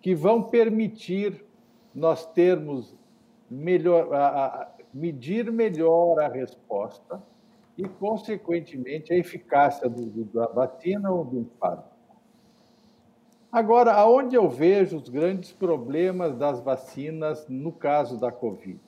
que 0.00 0.14
vão 0.14 0.42
permitir 0.42 1.44
nós 1.94 2.24
termos 2.24 2.94
melhor, 3.50 4.14
a, 4.14 4.46
a, 4.46 4.68
medir 4.94 5.50
melhor 5.52 6.20
a 6.20 6.28
resposta 6.28 7.22
e, 7.76 7.86
consequentemente, 7.86 9.12
a 9.12 9.16
eficácia 9.16 9.88
do, 9.88 10.06
do, 10.06 10.24
da 10.24 10.46
vacina 10.46 11.10
ou 11.10 11.24
do 11.24 11.50
fármaco. 11.58 11.97
Agora, 13.50 13.94
aonde 13.94 14.36
eu 14.36 14.46
vejo 14.46 14.98
os 14.98 15.08
grandes 15.08 15.52
problemas 15.52 16.36
das 16.36 16.60
vacinas 16.60 17.46
no 17.48 17.72
caso 17.72 18.18
da 18.18 18.30
Covid? 18.30 18.78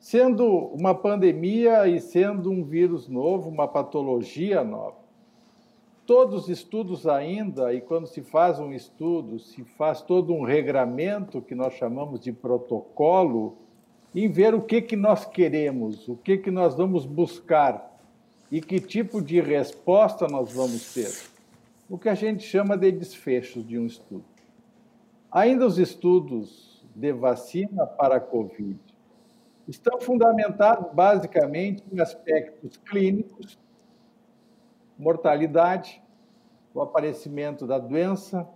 Sendo 0.00 0.46
uma 0.48 0.94
pandemia 0.94 1.86
e 1.86 2.00
sendo 2.00 2.50
um 2.50 2.64
vírus 2.64 3.08
novo, 3.08 3.50
uma 3.50 3.68
patologia 3.68 4.64
nova, 4.64 4.96
todos 6.06 6.44
os 6.44 6.48
estudos 6.48 7.06
ainda, 7.06 7.72
e 7.74 7.82
quando 7.82 8.06
se 8.06 8.22
faz 8.22 8.58
um 8.58 8.72
estudo, 8.72 9.38
se 9.38 9.62
faz 9.62 10.00
todo 10.00 10.32
um 10.32 10.42
regramento 10.42 11.42
que 11.42 11.54
nós 11.54 11.74
chamamos 11.74 12.18
de 12.18 12.32
protocolo, 12.32 13.58
em 14.14 14.26
ver 14.26 14.54
o 14.54 14.62
que, 14.62 14.80
que 14.80 14.96
nós 14.96 15.26
queremos, 15.26 16.08
o 16.08 16.16
que, 16.16 16.38
que 16.38 16.50
nós 16.50 16.74
vamos 16.74 17.04
buscar 17.04 17.92
e 18.50 18.60
que 18.60 18.80
tipo 18.80 19.20
de 19.20 19.38
resposta 19.40 20.26
nós 20.26 20.52
vamos 20.52 20.92
ter. 20.94 21.31
O 21.88 21.98
que 21.98 22.08
a 22.08 22.14
gente 22.14 22.42
chama 22.42 22.76
de 22.76 22.90
desfechos 22.90 23.66
de 23.66 23.78
um 23.78 23.86
estudo. 23.86 24.24
Ainda 25.30 25.66
os 25.66 25.78
estudos 25.78 26.86
de 26.94 27.12
vacina 27.12 27.86
para 27.86 28.16
a 28.16 28.20
Covid 28.20 28.78
estão 29.66 30.00
fundamentados 30.00 30.92
basicamente 30.92 31.82
em 31.92 32.00
aspectos 32.00 32.76
clínicos, 32.76 33.58
mortalidade, 34.98 36.02
o 36.74 36.80
aparecimento 36.80 37.66
da 37.66 37.78
doença, 37.78 38.48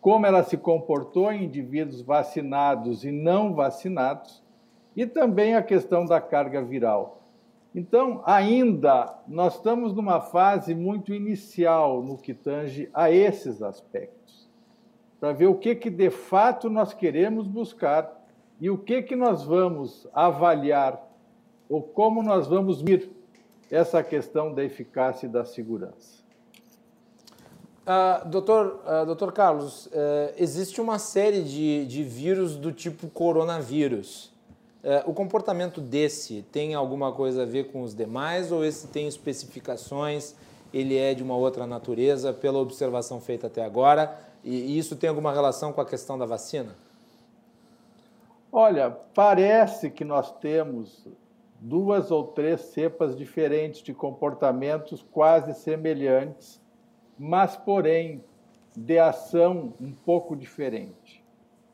como 0.00 0.26
ela 0.26 0.42
se 0.42 0.56
comportou 0.56 1.32
em 1.32 1.44
indivíduos 1.44 2.00
vacinados 2.02 3.04
e 3.04 3.10
não 3.10 3.54
vacinados, 3.54 4.42
e 4.96 5.06
também 5.06 5.54
a 5.54 5.62
questão 5.62 6.04
da 6.04 6.20
carga 6.20 6.62
viral. 6.62 7.17
Então, 7.74 8.22
ainda 8.24 9.14
nós 9.26 9.56
estamos 9.56 9.94
numa 9.94 10.20
fase 10.20 10.74
muito 10.74 11.12
inicial 11.12 12.02
no 12.02 12.16
que 12.16 12.32
tange 12.32 12.88
a 12.92 13.10
esses 13.10 13.62
aspectos, 13.62 14.48
para 15.20 15.32
ver 15.32 15.46
o 15.46 15.54
que, 15.54 15.74
que 15.74 15.90
de 15.90 16.10
fato 16.10 16.70
nós 16.70 16.94
queremos 16.94 17.46
buscar 17.46 18.18
e 18.60 18.70
o 18.70 18.78
que, 18.78 19.02
que 19.02 19.14
nós 19.14 19.44
vamos 19.44 20.08
avaliar 20.12 21.06
ou 21.68 21.82
como 21.82 22.22
nós 22.22 22.46
vamos 22.46 22.82
medir 22.82 23.10
essa 23.70 24.02
questão 24.02 24.54
da 24.54 24.64
eficácia 24.64 25.26
e 25.26 25.28
da 25.28 25.44
segurança. 25.44 26.18
Uh, 27.84 28.28
doutor, 28.28 28.82
uh, 28.84 29.06
doutor 29.06 29.32
Carlos, 29.32 29.86
uh, 29.86 29.90
existe 30.36 30.80
uma 30.80 30.98
série 30.98 31.42
de, 31.42 31.86
de 31.86 32.02
vírus 32.02 32.56
do 32.56 32.70
tipo 32.70 33.08
coronavírus. 33.08 34.32
O 35.06 35.12
comportamento 35.12 35.80
desse 35.80 36.42
tem 36.52 36.74
alguma 36.74 37.12
coisa 37.12 37.42
a 37.42 37.46
ver 37.46 37.72
com 37.72 37.82
os 37.82 37.94
demais 37.94 38.52
ou 38.52 38.64
esse 38.64 38.88
tem 38.88 39.08
especificações, 39.08 40.34
ele 40.72 40.96
é 40.96 41.14
de 41.14 41.22
uma 41.22 41.36
outra 41.36 41.66
natureza, 41.66 42.32
pela 42.32 42.58
observação 42.58 43.20
feita 43.20 43.46
até 43.46 43.64
agora, 43.64 44.18
e, 44.44 44.54
e 44.54 44.78
isso 44.78 44.96
tem 44.96 45.08
alguma 45.08 45.32
relação 45.32 45.72
com 45.72 45.80
a 45.80 45.86
questão 45.86 46.16
da 46.18 46.26
vacina? 46.26 46.76
Olha, 48.50 48.90
parece 48.90 49.90
que 49.90 50.04
nós 50.04 50.30
temos 50.38 51.06
duas 51.60 52.10
ou 52.10 52.24
três 52.24 52.60
cepas 52.60 53.16
diferentes 53.16 53.82
de 53.82 53.92
comportamentos 53.92 55.04
quase 55.10 55.52
semelhantes, 55.54 56.60
mas, 57.18 57.56
porém, 57.56 58.22
de 58.76 58.98
ação 58.98 59.74
um 59.80 59.92
pouco 59.92 60.36
diferente. 60.36 61.22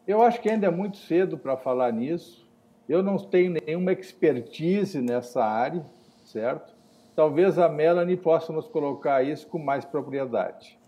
Eu 0.07 0.23
acho 0.23 0.41
que 0.41 0.49
ainda 0.49 0.67
é 0.67 0.71
muito 0.71 0.97
cedo 0.97 1.37
para 1.37 1.57
falar 1.57 1.93
nisso. 1.93 2.44
Eu 2.89 3.03
não 3.03 3.17
tenho 3.19 3.57
nenhuma 3.65 3.93
expertise 3.93 5.01
nessa 5.01 5.45
área, 5.45 5.85
certo? 6.25 6.75
Talvez 7.17 7.59
a 7.59 7.69
Melanie 7.69 8.17
possa 8.17 8.53
nos 8.53 8.67
colocar 8.67 9.23
isso 9.23 9.47
com 9.47 9.59
mais 9.59 9.85
propriedade. 9.85 10.79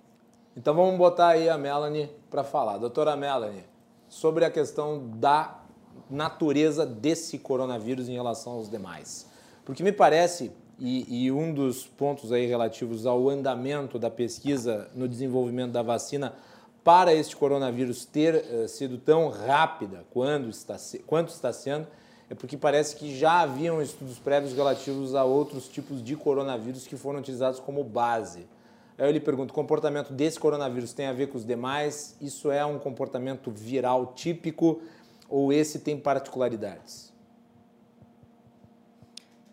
Então 0.57 0.74
vamos 0.74 0.97
botar 0.99 1.28
aí 1.28 1.49
a 1.49 1.57
Melanie 1.57 2.11
para 2.30 2.42
falar. 2.42 2.78
Doutora 2.78 3.16
Melanie, 3.16 3.64
sobre 4.09 4.44
a 4.44 4.51
questão 4.51 5.09
da 5.16 5.61
natureza 6.11 6.84
desse 6.84 7.38
coronavírus 7.38 8.09
em 8.09 8.14
relação 8.14 8.55
aos 8.55 8.70
demais. 8.70 9.30
Porque 9.64 9.82
me 9.82 9.92
parece, 9.92 10.53
e, 10.78 11.26
e, 11.26 11.32
um 11.32 11.53
dos 11.53 11.86
pontos 11.86 12.32
aí 12.32 12.47
relativos 12.47 13.07
ao 13.07 13.28
andamento 13.28 13.99
da 13.99 14.11
pesquisa 14.11 14.90
no 14.94 15.09
desenvolvimento 15.09 15.72
da 15.72 15.82
vacina 15.82 16.34
para 16.87 17.12
este 17.12 17.34
coronavírus 17.34 18.05
ter 18.05 18.37
uh, 18.37 18.68
sido 18.68 18.97
tão 18.97 19.28
rápida 19.28 20.07
quando 20.11 20.49
está, 20.49 20.76
quanto 21.05 21.30
está 21.30 21.53
sendo, 21.53 21.89
é 22.30 22.34
porque 22.34 22.57
parece 22.57 22.95
que 22.95 23.18
já 23.18 23.41
haviam 23.41 23.82
estudos 23.82 24.18
prévios 24.18 24.53
relativos 24.53 25.14
a 25.14 25.24
outros 25.24 25.68
tipos 25.68 26.03
de 26.03 26.14
coronavírus 26.14 26.87
que 26.87 26.97
foram 26.97 27.18
utilizados 27.18 27.59
como 27.59 27.82
base. 27.82 28.47
Aí 28.97 29.07
eu 29.07 29.11
lhe 29.11 29.18
pergunto, 29.18 29.51
o 29.51 29.55
comportamento 29.55 30.12
desse 30.12 30.39
coronavírus 30.39 30.93
tem 30.93 31.07
a 31.07 31.12
ver 31.12 31.26
com 31.26 31.37
os 31.37 31.45
demais? 31.45 32.16
Isso 32.20 32.51
é 32.53 32.64
um 32.64 32.78
comportamento 32.78 33.51
viral 33.51 34.14
típico? 34.14 34.80
ou 35.28 35.53
esse 35.53 35.80
tem 35.80 35.99
particularidades? 35.99 37.12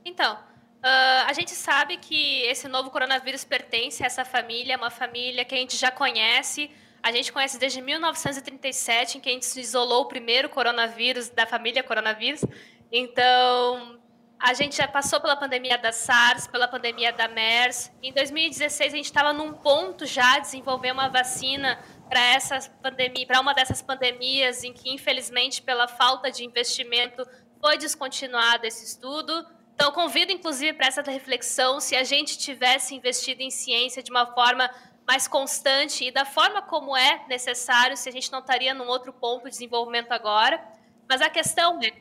Então, 0.06 0.36
uh, 0.36 1.28
a 1.28 1.34
gente 1.34 1.52
sabe 1.52 1.98
que 1.98 2.42
esse 2.44 2.68
novo 2.68 2.90
coronavírus 2.90 3.44
pertence 3.44 4.04
a 4.04 4.06
essa 4.06 4.26
família, 4.26 4.78
uma 4.78 4.90
família 4.90 5.46
que 5.46 5.56
a 5.56 5.58
gente 5.58 5.78
já 5.78 5.92
conhece. 5.92 6.70
A 7.04 7.12
gente 7.12 7.34
conhece 7.34 7.60
desde 7.60 7.82
1937, 7.82 9.18
em 9.18 9.22
que 9.22 9.30
a 9.30 9.34
gente 9.34 9.46
se 9.46 9.60
isolou 9.60 10.04
o 10.04 10.06
primeiro 10.06 10.48
coronavírus 10.48 11.30
da 11.30 11.46
família 11.46 11.84
coronavírus. 11.84 12.46
Então, 12.90 14.00
a 14.40 14.54
gente 14.54 14.78
já 14.78 14.88
passou 14.88 15.20
pela 15.20 15.36
pandemia 15.36 15.78
da 15.78 15.92
SARS, 15.92 16.48
pela 16.48 16.66
pandemia 16.66 17.12
da 17.12 17.28
MERS. 17.28 17.92
Em 18.02 18.14
2016, 18.14 18.94
a 18.94 18.96
gente 18.96 19.06
estava 19.06 19.34
num 19.34 19.52
ponto 19.52 20.06
já 20.06 20.40
de 20.40 20.46
desenvolver 20.46 20.92
uma 20.92 21.10
vacina 21.10 21.78
para 22.08 22.22
essa 22.22 22.60
pandemia, 22.82 23.26
para 23.26 23.42
uma 23.42 23.54
dessas 23.54 23.82
pandemias 23.82 24.64
em 24.64 24.72
que 24.72 24.90
infelizmente 24.94 25.62
pela 25.62 25.88
falta 25.88 26.32
de 26.32 26.46
investimento 26.46 27.26
foi 27.60 27.78
descontinuado 27.78 28.66
esse 28.66 28.86
estudo. 28.86 29.46
Então 29.74 29.92
convido 29.92 30.32
inclusive 30.32 30.74
para 30.74 30.88
essa 30.88 31.02
reflexão 31.02 31.80
se 31.80 31.96
a 31.96 32.04
gente 32.04 32.38
tivesse 32.38 32.94
investido 32.94 33.42
em 33.42 33.50
ciência 33.50 34.04
de 34.04 34.12
uma 34.12 34.28
forma 34.28 34.70
mais 35.08 35.28
constante 35.28 36.06
e 36.06 36.12
da 36.12 36.26
forma 36.26 36.62
como 36.62 36.96
é 36.96 37.26
necessário, 37.28 37.98
se 37.98 38.08
a 38.08 38.12
gente 38.12 38.32
não 38.32 38.40
estaria 38.40 38.74
num 38.74 38.88
outro 38.88 39.12
ponto 39.12 39.44
de 39.46 39.52
desenvolvimento 39.52 40.12
agora. 40.12 40.64
Mas 41.08 41.22
a 41.22 41.30
questão 41.30 41.80
é, 41.84 41.92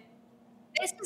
esse 0.80 0.96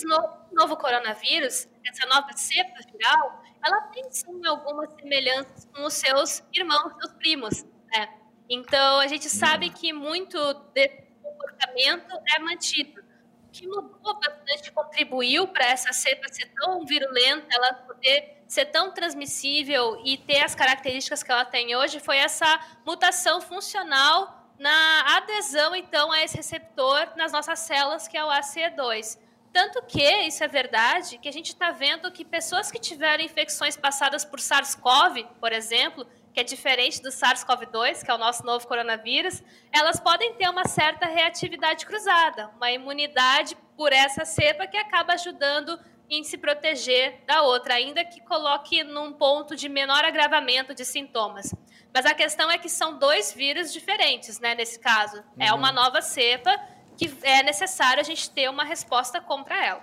novo, 0.53 0.77
coronavírus, 0.77 1.69
essa 1.85 2.07
nova 2.07 2.33
cepa 2.35 2.79
viral, 2.93 3.43
ela 3.65 3.81
tem 3.89 4.05
sim 4.11 4.47
algumas 4.47 4.93
semelhanças 4.95 5.67
com 5.75 5.85
os 5.85 5.95
seus 5.95 6.43
irmãos, 6.53 6.93
seus 7.01 7.13
primos, 7.15 7.65
né? 7.93 8.09
Então, 8.49 9.01
a 9.01 9.09
gente 9.09 9.29
sabe 9.29 9.71
que 9.71 9.93
muito 9.93 10.39
desse 10.73 11.03
comportamento 11.21 12.17
é 12.37 12.39
mantido. 12.39 13.03
O 13.49 13.51
que 13.51 13.67
mudou 13.67 14.21
bastante, 14.21 14.71
contribuiu 14.71 15.49
para 15.49 15.67
essa 15.67 15.93
cepa 15.93 16.29
ser 16.29 16.47
tão 16.55 16.85
virulenta, 16.85 17.49
ela 17.51 17.75
poder 17.75 18.36
ser 18.47 18.67
tão 18.67 18.93
transmissível 18.93 20.01
e 20.05 20.17
ter 20.17 20.43
as 20.43 20.55
características 20.55 21.23
que 21.23 21.31
ela 21.31 21.45
tem 21.45 21.75
hoje, 21.77 22.01
foi 22.01 22.19
essa 22.19 22.61
mutação 22.85 23.41
funcional 23.41 24.47
na 24.59 25.17
adesão, 25.17 25.75
então, 25.75 26.11
a 26.13 26.23
esse 26.23 26.37
receptor 26.37 27.13
nas 27.17 27.33
nossas 27.33 27.59
células, 27.61 28.09
que 28.09 28.17
é 28.17 28.25
o 28.25 28.29
ACE2. 28.29 29.19
Tanto 29.53 29.83
que, 29.87 30.03
isso 30.23 30.45
é 30.45 30.49
verdade, 30.49 31.19
que 31.19 31.29
a 31.29 31.33
gente 31.33 31.49
está 31.49 31.71
vendo 31.71 32.13
que 32.13 32.25
pessoas 32.25 32.71
que 32.71 32.79
tiveram 32.79 33.25
infecções 33.25 33.77
passadas 33.77 34.25
por 34.25 34.39
SARS-CoV, 34.39 35.27
por 35.41 35.53
exemplo, 35.53 36.07
que 36.33 36.41
é 36.41 36.45
diferente 36.45 37.01
do 37.01 37.09
SARS-CoV-2, 37.09 38.05
que 38.05 38.11
é 38.11 38.15
o 38.15 38.19
nosso 38.19 38.45
novo 38.45 38.67
coronavírus, 38.67 39.43
elas 39.73 39.99
podem 39.99 40.35
ter 40.35 40.51
uma 40.51 40.69
certa 40.69 41.07
reatividade 41.07 41.87
cruzada, 41.87 42.51
uma 42.57 42.71
imunidade 42.71 43.57
por 43.75 43.91
essa 43.93 44.27
cepa 44.27 44.67
que 44.67 44.77
acaba 44.77 45.15
ajudando 45.15 45.81
em 46.09 46.23
se 46.25 46.39
proteger 46.39 47.21
da 47.27 47.43
outra, 47.43 47.75
ainda 47.75 48.05
que 48.05 48.21
coloque 48.21 48.85
num 48.85 49.13
ponto 49.13 49.57
de 49.57 49.69
menor 49.69 50.05
agravamento 50.05 50.75
de 50.75 50.85
sintomas. 50.85 51.55
Mas 51.93 52.07
a 52.07 52.15
questão 52.15 52.51
é 52.51 52.59
que 52.59 52.69
são 52.69 52.99
dois 52.99 53.33
vírus 53.33 53.73
diferentes, 53.73 54.39
né, 54.39 54.55
nesse 54.55 54.79
caso. 54.79 55.17
É 55.39 55.47
uhum. 55.47 55.49
É 55.49 55.53
uma 55.55 55.73
nova 55.73 56.01
cepa 56.03 56.55
que 56.97 57.13
é 57.23 57.43
necessário 57.43 58.01
a 58.01 58.05
gente 58.05 58.31
ter 58.31 58.49
uma 58.49 58.65
resposta 58.65 59.21
contra 59.21 59.65
ela. 59.65 59.83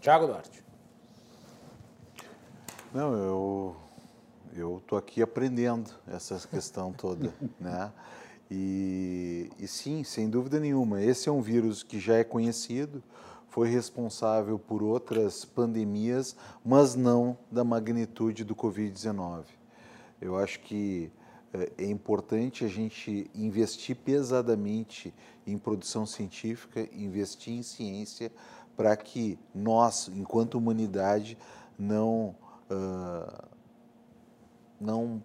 Tiago 0.00 0.26
Duarte. 0.26 0.64
Não, 2.92 3.12
eu 3.14 3.76
eu 4.54 4.78
estou 4.78 4.98
aqui 4.98 5.22
aprendendo 5.22 5.90
essa 6.06 6.38
questão 6.48 6.92
toda, 6.92 7.32
né? 7.60 7.92
E, 8.50 9.50
e 9.58 9.68
sim, 9.68 10.02
sem 10.02 10.28
dúvida 10.28 10.58
nenhuma, 10.58 11.02
esse 11.02 11.28
é 11.28 11.32
um 11.32 11.42
vírus 11.42 11.82
que 11.82 12.00
já 12.00 12.16
é 12.16 12.24
conhecido, 12.24 13.02
foi 13.58 13.68
responsável 13.68 14.56
por 14.56 14.84
outras 14.84 15.44
pandemias, 15.44 16.36
mas 16.64 16.94
não 16.94 17.36
da 17.50 17.64
magnitude 17.64 18.44
do 18.44 18.54
Covid-19. 18.54 19.46
Eu 20.20 20.38
acho 20.38 20.60
que 20.60 21.10
é, 21.52 21.72
é 21.76 21.90
importante 21.90 22.64
a 22.64 22.68
gente 22.68 23.28
investir 23.34 23.96
pesadamente 23.96 25.12
em 25.44 25.58
produção 25.58 26.06
científica, 26.06 26.88
investir 26.92 27.52
em 27.52 27.64
ciência 27.64 28.30
para 28.76 28.96
que 28.96 29.36
nós, 29.52 30.08
enquanto 30.14 30.54
humanidade, 30.54 31.36
não, 31.76 32.36
uh, 32.70 33.44
não 34.80 35.20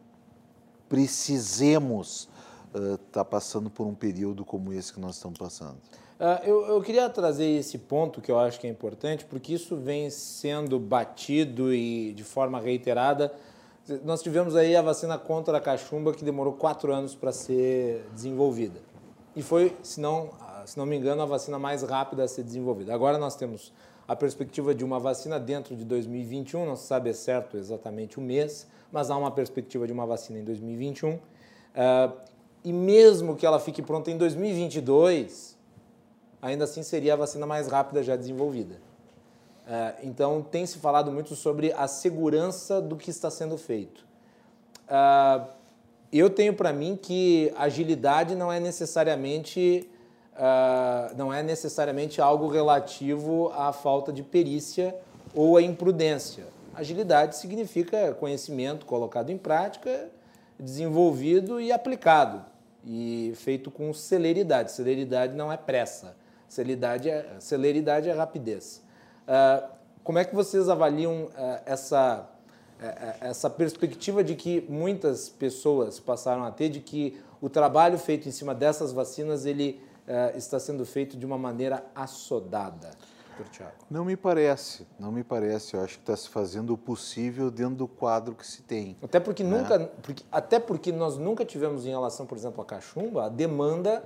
precisemos 0.90 2.28
estar 2.74 2.94
uh, 2.94 2.98
tá 3.12 3.24
passando 3.24 3.70
por 3.70 3.86
um 3.86 3.94
período 3.94 4.44
como 4.44 4.74
esse 4.74 4.92
que 4.92 5.00
nós 5.00 5.18
estamos 5.18 5.38
passando. 5.38 5.78
Uh, 6.20 6.48
eu, 6.48 6.66
eu, 6.68 6.82
queria 6.82 7.10
trazer 7.10 7.46
esse 7.46 7.78
ponto 7.78 8.22
que 8.22 8.32
eu 8.32 8.40
acho 8.40 8.60
que 8.60 8.68
é 8.68 8.70
importante, 8.70 9.26
porque 9.26 9.54
isso 9.54 9.76
vem 9.76 10.10
sendo 10.10 10.80
batido 10.80 11.74
e 11.74 12.14
de 12.14 12.24
forma 12.24 12.60
reiterada. 12.60 13.34
Nós 14.04 14.22
tivemos 14.22 14.56
aí 14.56 14.76
a 14.76 14.82
vacina 14.82 15.18
contra 15.18 15.58
a 15.58 15.62
cachumba 15.62 16.14
que 16.14 16.24
demorou 16.24 16.54
quatro 16.54 16.94
anos 16.94 17.16
para 17.16 17.32
ser 17.32 18.06
desenvolvida. 18.14 18.80
E 19.36 19.42
foi, 19.42 19.76
se 19.82 20.00
não, 20.00 20.30
se 20.66 20.78
não 20.78 20.86
me 20.86 20.96
engano, 20.96 21.22
a 21.22 21.26
vacina 21.26 21.60
mais 21.60 21.82
rápida 21.82 22.24
a 22.24 22.28
ser 22.28 22.44
desenvolvida. 22.44 22.94
Agora 22.94 23.18
nós 23.18 23.36
temos 23.36 23.74
a 24.08 24.16
perspectiva 24.16 24.76
de 24.76 24.84
uma 24.84 25.00
vacina 25.00 25.40
dentro 25.40 25.76
de 25.76 25.84
2021, 25.84 26.66
não 26.66 26.76
se 26.76 26.86
sabe 26.88 27.10
é 27.10 27.14
certo 27.14 27.58
exatamente 27.58 28.20
o 28.20 28.22
mês, 28.22 28.68
mas 28.92 29.10
há 29.10 29.18
uma 29.18 29.32
perspectiva 29.32 29.88
de 29.88 29.94
uma 29.94 30.06
vacina 30.06 30.40
em 30.40 30.44
2021. 30.44 31.14
Uh, 31.16 31.20
e 32.64 32.72
mesmo 32.72 33.36
que 33.36 33.46
ela 33.46 33.60
fique 33.60 33.82
pronta 33.82 34.12
em 34.12 34.18
2022, 34.18 35.53
ainda 36.44 36.66
assim 36.66 36.84
seria 36.84 37.14
a 37.14 37.16
vacina 37.16 37.48
mais 37.48 37.68
rápida 37.68 38.04
já 38.04 38.16
desenvolvida. 38.16 38.76
Uh, 39.66 39.96
então, 40.04 40.42
tem 40.42 40.66
se 40.66 40.78
falado 40.78 41.10
muito 41.10 41.36
sobre 41.36 41.72
a 41.72 41.88
segurança 41.88 42.82
do 42.82 42.98
que 42.98 43.10
está 43.10 43.32
sendo 43.32 43.58
feito. 43.58 44.06
Uh, 44.84 45.48
eu 46.12 46.30
tenho 46.30 46.54
para 46.54 46.74
mim 46.74 47.00
que 47.02 47.52
agilidade 47.58 48.36
não 48.36 48.52
é 48.52 48.60
necessariamente 48.60 49.90
uh, 50.34 51.16
não 51.16 51.34
é 51.34 51.42
necessariamente 51.42 52.20
algo 52.20 52.48
relativo 52.50 53.50
à 53.56 53.72
falta 53.72 54.12
de 54.12 54.22
perícia 54.22 54.94
ou 55.34 55.56
à 55.56 55.62
imprudência. 55.62 56.46
Agilidade 56.76 57.38
significa 57.38 58.14
conhecimento 58.16 58.86
colocado 58.86 59.30
em 59.30 59.38
prática, 59.38 60.10
desenvolvido 60.60 61.62
e 61.62 61.72
aplicado, 61.72 62.44
e 62.86 63.32
feito 63.38 63.72
com 63.72 63.94
celeridade. 63.94 64.72
Celeridade 64.72 65.36
não 65.36 65.52
é 65.52 65.58
pressa, 65.58 66.16
celeridade 66.54 67.10
é, 67.10 67.36
celeridade 67.40 68.10
é 68.10 68.14
rapidez. 68.14 68.84
Uh, 69.24 69.68
como 70.04 70.20
é 70.20 70.26
que 70.26 70.36
vocês 70.36 70.70
avaliam 70.70 71.24
uh, 71.24 71.32
essa, 71.66 72.30
uh, 72.80 73.26
essa 73.26 73.50
perspectiva 73.50 74.24
de 74.24 74.36
que 74.36 74.62
muitas 74.70 75.30
pessoas 75.30 76.00
passaram 76.00 76.44
a 76.44 76.52
ter 76.52 76.70
de 76.70 76.80
que 76.80 77.20
o 77.42 77.50
trabalho 77.50 77.98
feito 77.98 78.30
em 78.30 78.32
cima 78.32 78.54
dessas 78.54 78.92
vacinas 78.92 79.46
ele 79.46 79.82
está 80.36 80.60
sendo 80.60 80.86
feito 80.86 81.16
de 81.16 81.26
uma 81.26 81.38
maneira 81.38 81.86
assodada? 81.96 82.92
Tiago? 83.52 83.72
Não 83.90 84.06
me 84.06 84.16
parece, 84.16 84.86
não 85.00 85.12
me 85.12 85.24
parece. 85.24 85.76
Eu 85.76 85.82
acho 85.82 85.96
que 85.96 86.04
está 86.04 86.16
se 86.16 86.30
fazendo 86.30 86.74
o 86.74 86.78
possível 86.78 87.50
dentro 87.50 87.76
do 87.76 87.88
quadro 87.88 88.36
que 88.36 88.46
se 88.46 88.62
tem. 88.62 88.96
Até 89.02 89.20
porque, 89.20 89.44
né? 89.44 89.58
nunca, 89.58 89.80
porque, 89.80 90.24
até 90.32 90.60
porque 90.60 90.92
nós 90.92 91.18
nunca 91.18 91.44
tivemos 91.44 91.86
em 91.86 91.90
relação, 91.90 92.26
por 92.26 92.38
exemplo, 92.38 92.62
à 92.62 92.66
cachumba, 92.66 93.26
a 93.26 93.30
demanda 93.30 94.04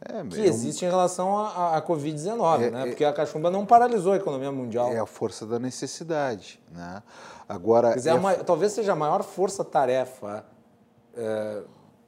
é, 0.00 0.24
que 0.24 0.40
é 0.40 0.46
existe 0.46 0.84
em 0.84 0.88
relação 0.88 1.38
à, 1.38 1.76
à 1.76 1.82
Covid-19, 1.82 2.62
é, 2.62 2.70
né? 2.70 2.86
Porque 2.86 3.04
a 3.04 3.12
cachumba 3.12 3.50
não 3.50 3.66
paralisou 3.66 4.12
a 4.12 4.16
economia 4.16 4.52
mundial. 4.52 4.92
É 4.92 4.98
a 4.98 5.06
força 5.06 5.44
da 5.44 5.58
necessidade, 5.58 6.60
né? 6.70 7.02
Agora, 7.48 7.94
dizer, 7.94 8.10
é 8.10 8.12
a... 8.12 8.44
talvez 8.44 8.72
seja 8.72 8.92
a 8.92 8.96
maior 8.96 9.22
força-tarefa 9.22 10.44
é, 11.16 11.62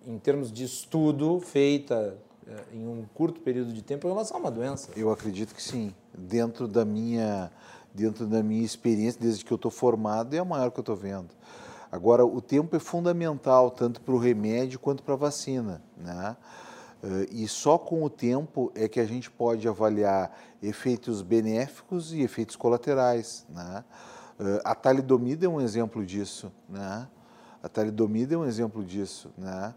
em 0.06 0.18
termos 0.18 0.52
de 0.52 0.64
estudo 0.64 1.40
feita 1.40 2.16
é, 2.46 2.76
em 2.76 2.86
um 2.86 3.04
curto 3.14 3.40
período 3.40 3.72
de 3.72 3.82
tempo 3.82 4.06
em 4.06 4.10
relação 4.10 4.36
a 4.36 4.40
uma 4.40 4.50
doença. 4.50 4.90
Eu 4.96 5.10
acredito 5.10 5.54
que 5.54 5.62
sim. 5.62 5.94
Dentro 6.12 6.68
da 6.68 6.84
minha, 6.84 7.50
dentro 7.94 8.26
da 8.26 8.42
minha 8.42 8.64
experiência, 8.64 9.20
desde 9.20 9.44
que 9.44 9.52
eu 9.52 9.56
estou 9.56 9.70
formado, 9.70 10.34
é 10.34 10.38
a 10.38 10.44
maior 10.44 10.70
que 10.70 10.78
eu 10.78 10.82
estou 10.82 10.96
vendo. 10.96 11.30
Agora, 11.90 12.24
o 12.24 12.40
tempo 12.40 12.76
é 12.76 12.78
fundamental 12.78 13.70
tanto 13.70 14.00
para 14.00 14.14
o 14.14 14.18
remédio 14.18 14.78
quanto 14.78 15.02
para 15.02 15.14
a 15.14 15.16
vacina, 15.16 15.82
né? 15.96 16.36
Eh, 17.02 17.28
e 17.30 17.48
só 17.48 17.78
com 17.78 18.04
o 18.04 18.10
tempo 18.10 18.70
é 18.74 18.88
que 18.88 19.00
a 19.00 19.06
gente 19.06 19.30
pode 19.30 19.66
avaliar 19.66 20.36
efeitos 20.62 21.22
benéficos 21.22 22.12
e 22.12 22.22
efeitos 22.22 22.56
colaterais. 22.56 23.46
Né? 23.48 23.84
Eh, 24.38 24.60
a 24.64 24.74
talidomida 24.74 25.46
é 25.46 25.48
um 25.48 25.60
exemplo 25.60 26.04
disso. 26.04 26.52
Né? 26.68 27.08
A 27.62 27.68
talidomida 27.68 28.34
é 28.34 28.38
um 28.38 28.44
exemplo 28.44 28.84
disso. 28.84 29.30
Né? 29.36 29.74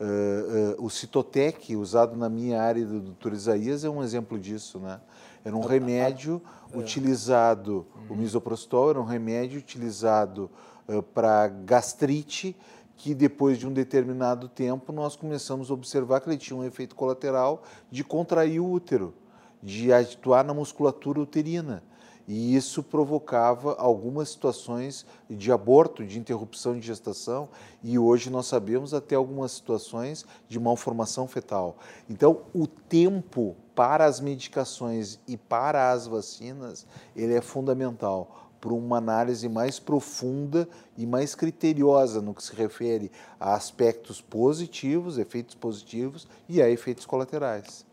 Uh, 0.00 0.80
uh, 0.80 0.84
o 0.84 0.90
Citotec, 0.90 1.76
usado 1.76 2.16
na 2.16 2.28
minha 2.28 2.60
área 2.60 2.84
do 2.84 3.00
Dr. 3.00 3.32
Isaías, 3.32 3.84
é 3.84 3.88
um 3.88 4.02
exemplo 4.02 4.38
disso. 4.38 4.80
Né? 4.80 5.00
Era 5.44 5.56
um 5.56 5.60
remédio 5.60 6.42
é. 6.72 6.76
utilizado, 6.76 7.86
o 8.08 8.14
misoprostol 8.16 8.90
era 8.90 9.00
um 9.00 9.04
remédio 9.04 9.58
utilizado 9.60 10.50
uh, 10.88 11.00
para 11.00 11.46
gastrite 11.46 12.56
que 12.96 13.14
depois 13.14 13.58
de 13.58 13.66
um 13.66 13.72
determinado 13.72 14.48
tempo 14.48 14.92
nós 14.92 15.16
começamos 15.16 15.70
a 15.70 15.74
observar 15.74 16.20
que 16.20 16.28
ele 16.28 16.38
tinha 16.38 16.56
um 16.56 16.64
efeito 16.64 16.94
colateral 16.94 17.62
de 17.90 18.04
contrair 18.04 18.60
o 18.60 18.70
útero, 18.70 19.14
de 19.62 19.92
atuar 19.92 20.44
na 20.44 20.54
musculatura 20.54 21.20
uterina. 21.20 21.82
E 22.26 22.56
isso 22.56 22.82
provocava 22.82 23.74
algumas 23.74 24.30
situações 24.30 25.04
de 25.28 25.52
aborto, 25.52 26.04
de 26.04 26.18
interrupção 26.18 26.78
de 26.78 26.86
gestação, 26.86 27.50
e 27.82 27.98
hoje 27.98 28.30
nós 28.30 28.46
sabemos 28.46 28.94
até 28.94 29.14
algumas 29.14 29.52
situações 29.52 30.24
de 30.48 30.58
malformação 30.58 31.28
fetal. 31.28 31.76
Então, 32.08 32.42
o 32.54 32.66
tempo 32.66 33.54
para 33.74 34.06
as 34.06 34.20
medicações 34.20 35.18
e 35.28 35.36
para 35.36 35.92
as 35.92 36.06
vacinas, 36.06 36.86
ele 37.14 37.34
é 37.34 37.42
fundamental 37.42 38.43
para 38.64 38.72
uma 38.72 38.96
análise 38.96 39.46
mais 39.46 39.78
profunda 39.78 40.66
e 40.96 41.04
mais 41.04 41.34
criteriosa 41.34 42.22
no 42.22 42.32
que 42.32 42.42
se 42.42 42.56
refere 42.56 43.12
a 43.38 43.52
aspectos 43.52 44.22
positivos, 44.22 45.18
efeitos 45.18 45.54
positivos 45.54 46.26
e 46.48 46.62
a 46.62 46.70
efeitos 46.70 47.04
colaterais. 47.04 47.84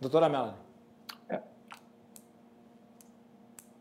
Doutora 0.00 0.26
Melanie. 0.30 0.54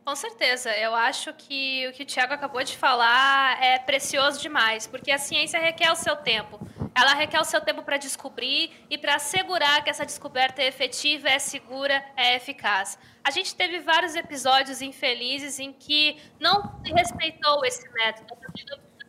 Com 0.04 0.16
certeza, 0.16 0.76
eu 0.76 0.94
acho 0.94 1.34
que 1.36 1.88
o 1.88 1.94
que 1.94 2.04
o 2.04 2.06
Tiago 2.06 2.34
acabou 2.34 2.64
de 2.64 2.76
falar 2.76 3.64
é 3.64 3.80
precioso 3.80 4.42
demais, 4.42 4.88
porque 4.88 5.12
a 5.12 5.20
ciência 5.20 5.58
requer 5.58 5.90
o 5.90 5.96
seu 5.96 6.18
tempo. 6.18 6.60
Ela 7.00 7.14
requer 7.14 7.40
o 7.40 7.46
seu 7.46 7.62
tempo 7.62 7.82
para 7.82 7.96
descobrir 7.96 8.72
e 8.90 8.98
para 8.98 9.16
assegurar 9.16 9.82
que 9.84 9.90
essa 9.90 10.06
descoberta 10.06 10.62
é 10.62 10.68
efetiva, 10.68 11.30
é 11.30 11.40
segura, 11.40 12.04
é 12.18 12.36
eficaz. 12.36 13.00
A 13.24 13.32
gente 13.32 13.56
teve 13.56 13.80
vários 13.80 14.16
episódios 14.16 14.82
infelizes 14.82 15.60
em 15.60 15.72
que 15.72 16.22
não 16.40 16.82
se 16.84 16.92
respeitou 16.92 17.64
esse 17.66 17.90
método. 17.94 18.36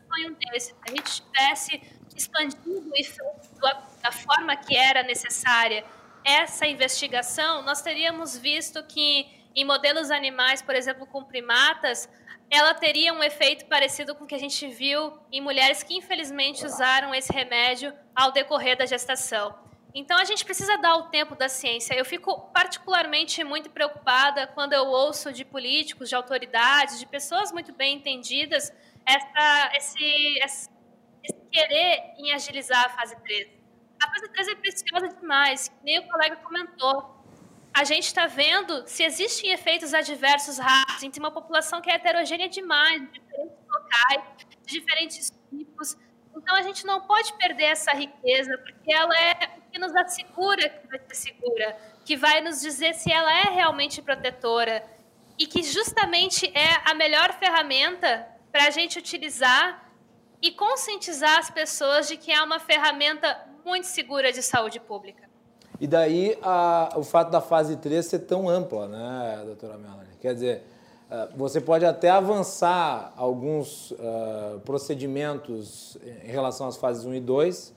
Foi 0.08 0.30
um 0.30 0.34
desses. 0.34 0.68
Se 0.68 0.74
a 0.86 0.90
gente 0.90 1.22
tivesse 1.22 1.82
expandido 2.16 2.92
e 2.94 4.00
da 4.00 4.12
forma 4.12 4.54
que 4.56 4.76
era 4.76 5.02
necessária 5.02 5.84
essa 6.24 6.66
investigação, 6.66 7.62
nós 7.62 7.82
teríamos 7.82 8.36
visto 8.38 8.84
que 8.84 9.39
em 9.54 9.64
modelos 9.64 10.10
animais, 10.10 10.62
por 10.62 10.74
exemplo, 10.74 11.06
com 11.06 11.24
primatas, 11.24 12.08
ela 12.50 12.74
teria 12.74 13.12
um 13.12 13.22
efeito 13.22 13.66
parecido 13.66 14.14
com 14.14 14.24
o 14.24 14.26
que 14.26 14.34
a 14.34 14.38
gente 14.38 14.66
viu 14.68 15.18
em 15.30 15.40
mulheres 15.40 15.82
que 15.82 15.94
infelizmente 15.96 16.66
usaram 16.66 17.14
esse 17.14 17.32
remédio 17.32 17.92
ao 18.14 18.32
decorrer 18.32 18.76
da 18.76 18.86
gestação. 18.86 19.54
Então 19.94 20.18
a 20.18 20.24
gente 20.24 20.44
precisa 20.44 20.76
dar 20.78 20.96
o 20.96 21.04
tempo 21.10 21.34
da 21.34 21.48
ciência. 21.48 21.94
Eu 21.94 22.04
fico 22.04 22.40
particularmente 22.52 23.42
muito 23.42 23.70
preocupada 23.70 24.46
quando 24.48 24.72
eu 24.72 24.86
ouço 24.86 25.32
de 25.32 25.44
políticos, 25.44 26.08
de 26.08 26.14
autoridades, 26.14 26.98
de 26.98 27.06
pessoas 27.06 27.52
muito 27.52 27.72
bem 27.72 27.96
entendidas, 27.96 28.72
essa, 29.04 29.72
esse, 29.76 30.38
esse, 30.44 30.70
querer 31.50 32.14
em 32.18 32.32
agilizar 32.32 32.86
a 32.86 32.88
fase 32.90 33.16
3. 33.22 33.48
A 34.02 34.08
fase 34.08 34.28
3 34.28 34.48
é 34.48 34.54
preciosa 34.54 35.08
demais, 35.08 35.70
nem 35.82 35.98
o 35.98 36.08
colega 36.08 36.36
comentou 36.36 37.19
a 37.72 37.84
gente 37.84 38.04
está 38.04 38.26
vendo 38.26 38.86
se 38.86 39.04
existem 39.04 39.52
efeitos 39.52 39.94
adversos 39.94 40.58
rápidos 40.58 41.02
entre 41.02 41.20
uma 41.20 41.30
população 41.30 41.80
que 41.80 41.90
é 41.90 41.94
heterogênea 41.94 42.48
demais, 42.48 43.00
de 43.00 43.20
diferentes 43.20 43.58
locais, 43.68 44.22
de 44.66 44.80
diferentes 44.80 45.32
tipos. 45.48 45.96
Então, 46.36 46.56
a 46.56 46.62
gente 46.62 46.84
não 46.84 47.00
pode 47.02 47.32
perder 47.34 47.64
essa 47.64 47.92
riqueza, 47.92 48.56
porque 48.58 48.92
ela 48.92 49.16
é 49.16 49.58
o 49.58 49.70
que 49.70 49.78
nos 49.78 49.94
assegura 49.94 50.68
que 50.68 50.86
vai 50.88 51.00
ser 51.08 51.14
segura, 51.14 51.78
que 52.04 52.16
vai 52.16 52.40
nos 52.40 52.60
dizer 52.60 52.94
se 52.94 53.12
ela 53.12 53.32
é 53.32 53.50
realmente 53.50 54.02
protetora 54.02 54.84
e 55.38 55.46
que 55.46 55.62
justamente 55.62 56.46
é 56.56 56.90
a 56.90 56.94
melhor 56.94 57.32
ferramenta 57.34 58.26
para 58.50 58.66
a 58.66 58.70
gente 58.70 58.98
utilizar 58.98 59.90
e 60.42 60.50
conscientizar 60.50 61.38
as 61.38 61.50
pessoas 61.50 62.08
de 62.08 62.16
que 62.16 62.32
é 62.32 62.42
uma 62.42 62.58
ferramenta 62.58 63.46
muito 63.64 63.86
segura 63.86 64.32
de 64.32 64.42
saúde 64.42 64.80
pública. 64.80 65.29
E 65.80 65.86
daí 65.86 66.38
a, 66.42 66.92
o 66.96 67.02
fato 67.02 67.30
da 67.30 67.40
fase 67.40 67.76
3 67.76 68.04
ser 68.04 68.18
tão 68.20 68.48
ampla, 68.48 68.86
né, 68.86 69.42
doutora 69.46 69.78
Melanie? 69.78 70.16
Quer 70.20 70.34
dizer, 70.34 70.62
eh, 71.10 71.28
você 71.34 71.60
pode 71.60 71.84
até 71.84 72.08
avançar 72.08 73.12
alguns 73.16 73.90
uh, 73.92 74.60
procedimentos 74.64 75.98
em 76.24 76.30
relação 76.30 76.68
às 76.68 76.76
fases 76.76 77.04
1 77.04 77.14
e 77.14 77.20
2, 77.20 77.74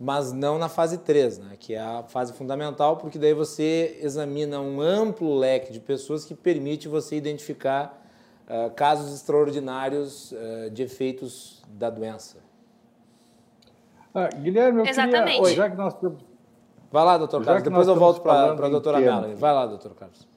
mas 0.00 0.32
não 0.32 0.58
na 0.58 0.68
fase 0.68 0.98
3, 0.98 1.38
né? 1.38 1.56
que 1.58 1.74
é 1.74 1.80
a 1.80 2.02
fase 2.04 2.32
fundamental, 2.32 2.96
porque 2.96 3.18
daí 3.18 3.34
você 3.34 3.98
examina 4.00 4.60
um 4.60 4.80
amplo 4.80 5.36
leque 5.36 5.72
de 5.72 5.80
pessoas 5.80 6.24
que 6.24 6.34
permite 6.34 6.88
você 6.88 7.16
identificar 7.16 8.02
uh, 8.48 8.70
casos 8.70 9.14
extraordinários 9.14 10.32
uh, 10.32 10.70
de 10.70 10.82
efeitos 10.82 11.62
da 11.68 11.90
doença. 11.90 12.38
Ah, 14.14 14.28
Guilherme, 14.28 14.80
eu 14.80 14.86
Exatamente. 14.86 15.26
queria... 15.26 15.42
Oi, 15.42 15.54
já 15.54 15.68
que 15.68 15.76
nós 15.76 15.94
temos... 15.94 16.33
Vai 16.94 17.04
lá, 17.04 17.18
doutor 17.18 17.44
Carlos, 17.44 17.64
depois 17.64 17.88
eu 17.88 17.96
volto 17.96 18.20
para 18.20 18.52
a 18.52 18.68
doutora 18.68 19.00
Melanie. 19.00 19.34
Vai 19.34 19.52
lá, 19.52 19.66
doutor 19.66 19.96
Carlos. 19.96 20.28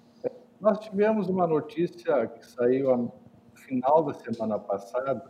Nós 0.60 0.80
tivemos 0.80 1.30
uma 1.30 1.46
notícia 1.46 2.26
que 2.26 2.44
saiu 2.44 2.98
no 2.98 3.12
final 3.54 4.04
da 4.04 4.16
semana 4.16 4.58
passada. 4.58 5.24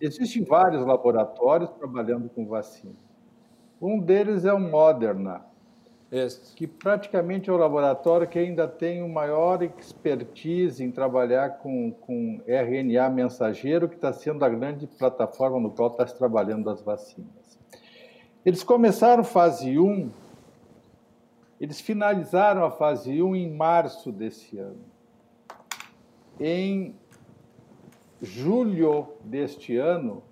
Existem 0.00 0.44
vários 0.44 0.86
laboratórios 0.86 1.70
trabalhando 1.70 2.28
com 2.28 2.46
vacina. 2.46 2.94
Um 3.82 3.98
deles 3.98 4.44
é 4.44 4.52
o 4.52 4.60
Moderna, 4.60 5.44
Isso. 6.12 6.54
que 6.54 6.68
praticamente 6.68 7.50
é 7.50 7.52
o 7.52 7.56
laboratório 7.56 8.28
que 8.28 8.38
ainda 8.38 8.68
tem 8.68 9.02
o 9.02 9.08
maior 9.08 9.60
expertise 9.60 10.84
em 10.84 10.92
trabalhar 10.92 11.58
com, 11.58 11.90
com 11.90 12.40
RNA 12.46 13.10
mensageiro, 13.10 13.88
que 13.88 13.96
está 13.96 14.12
sendo 14.12 14.44
a 14.44 14.48
grande 14.48 14.86
plataforma 14.86 15.58
no 15.58 15.72
qual 15.72 15.90
está 15.90 16.06
se 16.06 16.16
trabalhando 16.16 16.70
as 16.70 16.80
vacinas. 16.80 17.58
Eles 18.46 18.62
começaram 18.62 19.24
fase 19.24 19.80
1, 19.80 20.10
eles 21.60 21.80
finalizaram 21.80 22.64
a 22.64 22.70
fase 22.70 23.22
1 23.22 23.36
em 23.36 23.50
março 23.50 24.10
desse 24.10 24.58
ano. 24.58 24.84
Em 26.40 26.96
julho 28.20 29.08
deste 29.24 29.76
ano, 29.76 30.22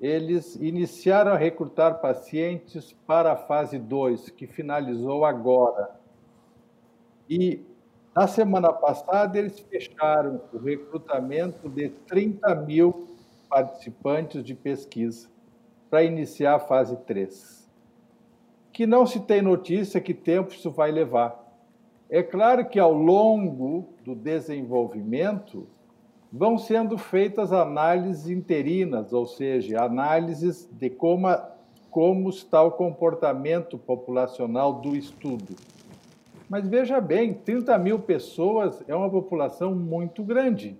eles 0.00 0.56
iniciaram 0.56 1.32
a 1.32 1.36
recrutar 1.36 2.00
pacientes 2.00 2.92
para 3.06 3.32
a 3.32 3.36
fase 3.36 3.78
2, 3.78 4.30
que 4.30 4.46
finalizou 4.46 5.24
agora. 5.24 5.98
E 7.28 7.64
na 8.14 8.28
semana 8.28 8.72
passada, 8.72 9.38
eles 9.38 9.58
fecharam 9.58 10.40
o 10.52 10.58
recrutamento 10.58 11.68
de 11.68 11.88
30 11.88 12.54
mil 12.56 13.08
participantes 13.48 14.44
de 14.44 14.54
pesquisa 14.54 15.28
para 15.90 16.04
iniciar 16.04 16.56
a 16.56 16.60
fase 16.60 16.96
3. 16.98 17.63
Que 18.74 18.86
não 18.86 19.06
se 19.06 19.20
tem 19.20 19.40
notícia 19.40 20.00
que 20.00 20.12
tempo 20.12 20.52
isso 20.52 20.68
vai 20.68 20.90
levar. 20.90 21.40
É 22.10 22.22
claro 22.24 22.68
que 22.68 22.78
ao 22.78 22.92
longo 22.92 23.88
do 24.04 24.16
desenvolvimento, 24.16 25.66
vão 26.32 26.58
sendo 26.58 26.98
feitas 26.98 27.52
análises 27.52 28.28
interinas, 28.28 29.12
ou 29.12 29.26
seja, 29.26 29.80
análises 29.84 30.68
de 30.72 30.90
como, 30.90 31.28
a- 31.28 31.52
como 31.88 32.28
está 32.28 32.60
o 32.64 32.72
comportamento 32.72 33.78
populacional 33.78 34.72
do 34.72 34.96
estudo. 34.96 35.54
Mas 36.48 36.66
veja 36.66 37.00
bem, 37.00 37.32
30 37.32 37.78
mil 37.78 38.00
pessoas 38.00 38.82
é 38.88 38.94
uma 38.94 39.08
população 39.08 39.72
muito 39.72 40.24
grande, 40.24 40.76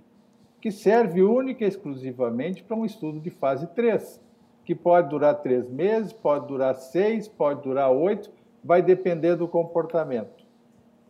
que 0.60 0.72
serve 0.72 1.22
única 1.22 1.64
e 1.64 1.68
exclusivamente 1.68 2.64
para 2.64 2.76
um 2.76 2.84
estudo 2.84 3.20
de 3.20 3.30
fase 3.30 3.68
3, 3.68 4.20
que 4.64 4.74
pode 4.74 5.08
durar 5.08 5.42
três 5.42 5.68
meses, 5.68 6.12
pode 6.12 6.46
durar 6.46 6.74
seis, 6.74 7.28
pode 7.28 7.62
durar 7.62 7.90
oito, 7.90 8.30
vai 8.62 8.82
depender 8.82 9.36
do 9.36 9.46
comportamento. 9.46 10.44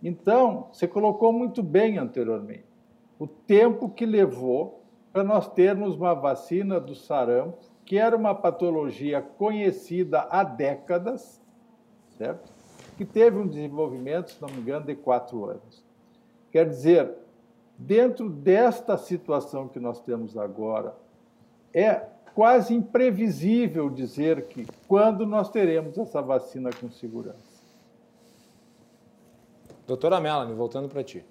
Então, 0.02 0.68
você 0.72 0.86
colocou 0.86 1.32
muito 1.32 1.62
bem 1.62 1.98
anteriormente 1.98 2.74
o 3.18 3.26
tempo 3.26 3.88
que 3.88 4.04
levou 4.04 4.82
para 5.12 5.22
nós 5.22 5.48
termos 5.52 5.96
uma 5.96 6.14
vacina 6.14 6.80
do 6.80 6.94
sarampo, 6.94 7.58
que 7.84 7.96
era 7.96 8.16
uma 8.16 8.34
patologia 8.34 9.22
conhecida 9.22 10.26
há 10.30 10.42
décadas, 10.42 11.40
certo? 12.18 12.52
Que 12.96 13.04
teve 13.04 13.38
um 13.38 13.46
desenvolvimento, 13.46 14.32
se 14.32 14.42
não 14.42 14.48
me 14.48 14.60
engano, 14.60 14.86
de 14.86 14.94
quatro 14.94 15.44
anos. 15.44 15.84
Quer 16.50 16.68
dizer, 16.68 17.14
dentro 17.78 18.28
desta 18.28 18.96
situação 18.96 19.68
que 19.68 19.78
nós 19.78 20.00
temos 20.00 20.36
agora, 20.36 20.96
é 21.72 22.06
quase 22.34 22.74
imprevisível 22.74 23.88
dizer 23.88 24.48
que 24.48 24.66
quando 24.88 25.24
nós 25.24 25.48
teremos 25.50 25.96
essa 25.96 26.20
vacina 26.20 26.70
com 26.72 26.90
segurança. 26.90 27.54
Doutora 29.86 30.20
Melanie, 30.20 30.54
voltando 30.54 30.88
para 30.88 31.04
ti. 31.04 31.24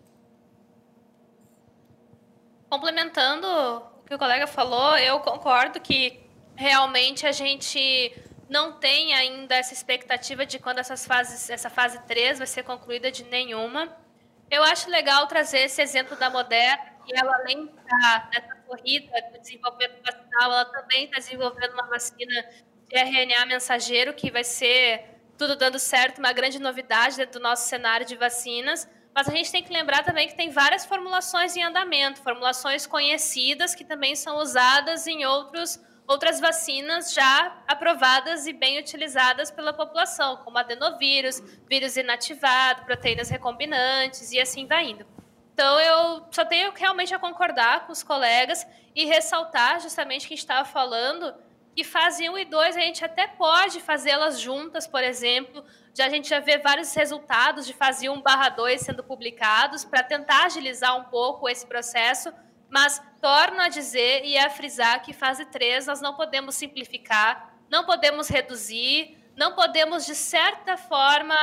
Complementando 2.70 3.48
o 3.48 4.04
que 4.06 4.16
o 4.16 4.20
colega 4.20 4.48
falou, 4.48 4.98
eu 4.98 5.20
concordo 5.20 5.80
que 5.80 6.20
realmente 6.56 7.26
a 7.26 7.32
gente 7.32 8.16
não 8.50 8.74
tem 8.74 9.14
ainda 9.14 9.56
essa 9.56 9.74
expectativa 9.74 10.46
de 10.46 10.60
quando 10.60 10.80
essas 10.80 11.06
fases, 11.06 11.50
essa 11.50 11.70
fase 11.70 12.00
3 12.04 12.38
vai 12.38 12.48
ser 12.48 12.64
concluída 12.64 13.12
de 13.12 13.24
nenhuma. 13.26 13.90
Eu 14.50 14.64
acho 14.64 14.90
legal 14.90 15.28
trazer 15.28 15.60
esse 15.60 15.82
exemplo 15.82 16.16
da 16.16 16.30
Moderna, 16.30 16.94
que 17.06 17.16
ela 17.16 17.36
além 17.36 17.66
de 17.66 17.72
estar 17.72 18.30
nessa 18.32 18.53
corrida 18.74 19.12
do 19.32 19.40
desenvolvimento 19.40 20.02
vacinal, 20.04 20.52
ela 20.52 20.66
também 20.66 21.06
está 21.06 21.18
desenvolvendo 21.18 21.74
uma 21.74 21.88
vacina 21.88 22.34
de 22.88 22.98
RNA 22.98 23.46
mensageiro, 23.46 24.14
que 24.14 24.32
vai 24.32 24.44
ser 24.44 25.06
tudo 25.38 25.56
dando 25.56 25.78
certo, 25.78 26.20
uma 26.20 26.34
grande 26.34 26.60
novidade 26.60 27.18
dentro 27.18 27.40
do 27.40 27.44
nosso 27.44 27.68
cenário 27.68 28.06
de 28.06 28.16
vacinas. 28.16 28.88
Mas 29.14 29.30
a 29.30 29.32
gente 29.32 29.52
tem 29.52 29.64
que 29.64 29.72
lembrar 29.72 30.04
também 30.04 30.28
que 30.28 30.36
tem 30.36 30.50
várias 30.50 30.86
formulações 30.86 31.56
em 31.56 31.64
andamento, 31.64 32.22
formulações 32.22 32.88
conhecidas 32.88 33.76
que 33.76 33.84
também 33.84 34.16
são 34.16 34.38
usadas 34.38 35.06
em 35.06 35.24
outros, 35.24 35.80
outras 36.08 36.40
vacinas 36.40 37.14
já 37.14 37.64
aprovadas 37.68 38.48
e 38.48 38.54
bem 38.54 38.80
utilizadas 38.80 39.52
pela 39.52 39.72
população, 39.72 40.38
como 40.38 40.58
adenovírus, 40.58 41.40
vírus 41.70 41.96
inativado, 41.96 42.86
proteínas 42.86 43.30
recombinantes 43.30 44.32
e 44.32 44.40
assim 44.40 44.66
vai 44.66 44.86
indo. 44.86 45.23
Então, 45.54 45.80
eu 45.80 46.26
só 46.32 46.44
tenho 46.44 46.74
realmente 46.76 47.14
a 47.14 47.20
concordar 47.20 47.86
com 47.86 47.92
os 47.92 48.02
colegas 48.02 48.66
e 48.96 49.06
ressaltar 49.06 49.80
justamente 49.80 50.26
o 50.26 50.28
que 50.28 50.34
a 50.34 50.36
gente 50.36 50.44
estava 50.44 50.66
falando, 50.66 51.34
que 51.76 51.84
fase 51.84 52.28
1 52.28 52.38
e 52.40 52.46
2 52.46 52.76
a 52.76 52.80
gente 52.80 53.06
até 53.06 53.28
pode 53.28 53.80
fazê-las 53.80 54.40
juntas, 54.40 54.88
por 54.88 55.04
exemplo. 55.04 55.64
Já 55.94 56.08
a 56.08 56.10
gente 56.10 56.28
já 56.28 56.40
vê 56.40 56.58
vários 56.58 56.94
resultados 56.94 57.68
de 57.68 57.74
fase 57.74 58.10
1 58.10 58.22
barra 58.22 58.50
2 58.50 58.82
sendo 58.82 59.04
publicados 59.04 59.86
para 59.86 60.04
tentar 60.04 60.46
agilizar 60.46 60.98
um 60.98 61.04
pouco 61.06 61.48
esse 61.48 61.66
processo, 61.66 62.34
mas 62.70 63.02
torno 63.22 63.62
a 63.62 63.70
dizer 63.70 64.26
e 64.26 64.38
a 64.38 64.50
frisar 64.50 65.04
que 65.04 65.14
fase 65.14 65.46
3 65.46 65.86
nós 65.86 66.02
não 66.02 66.16
podemos 66.16 66.56
simplificar, 66.56 67.54
não 67.70 67.86
podemos 67.86 68.28
reduzir, 68.28 69.18
não 69.36 69.54
podemos, 69.54 70.06
de 70.06 70.16
certa 70.16 70.78
forma, 70.78 71.36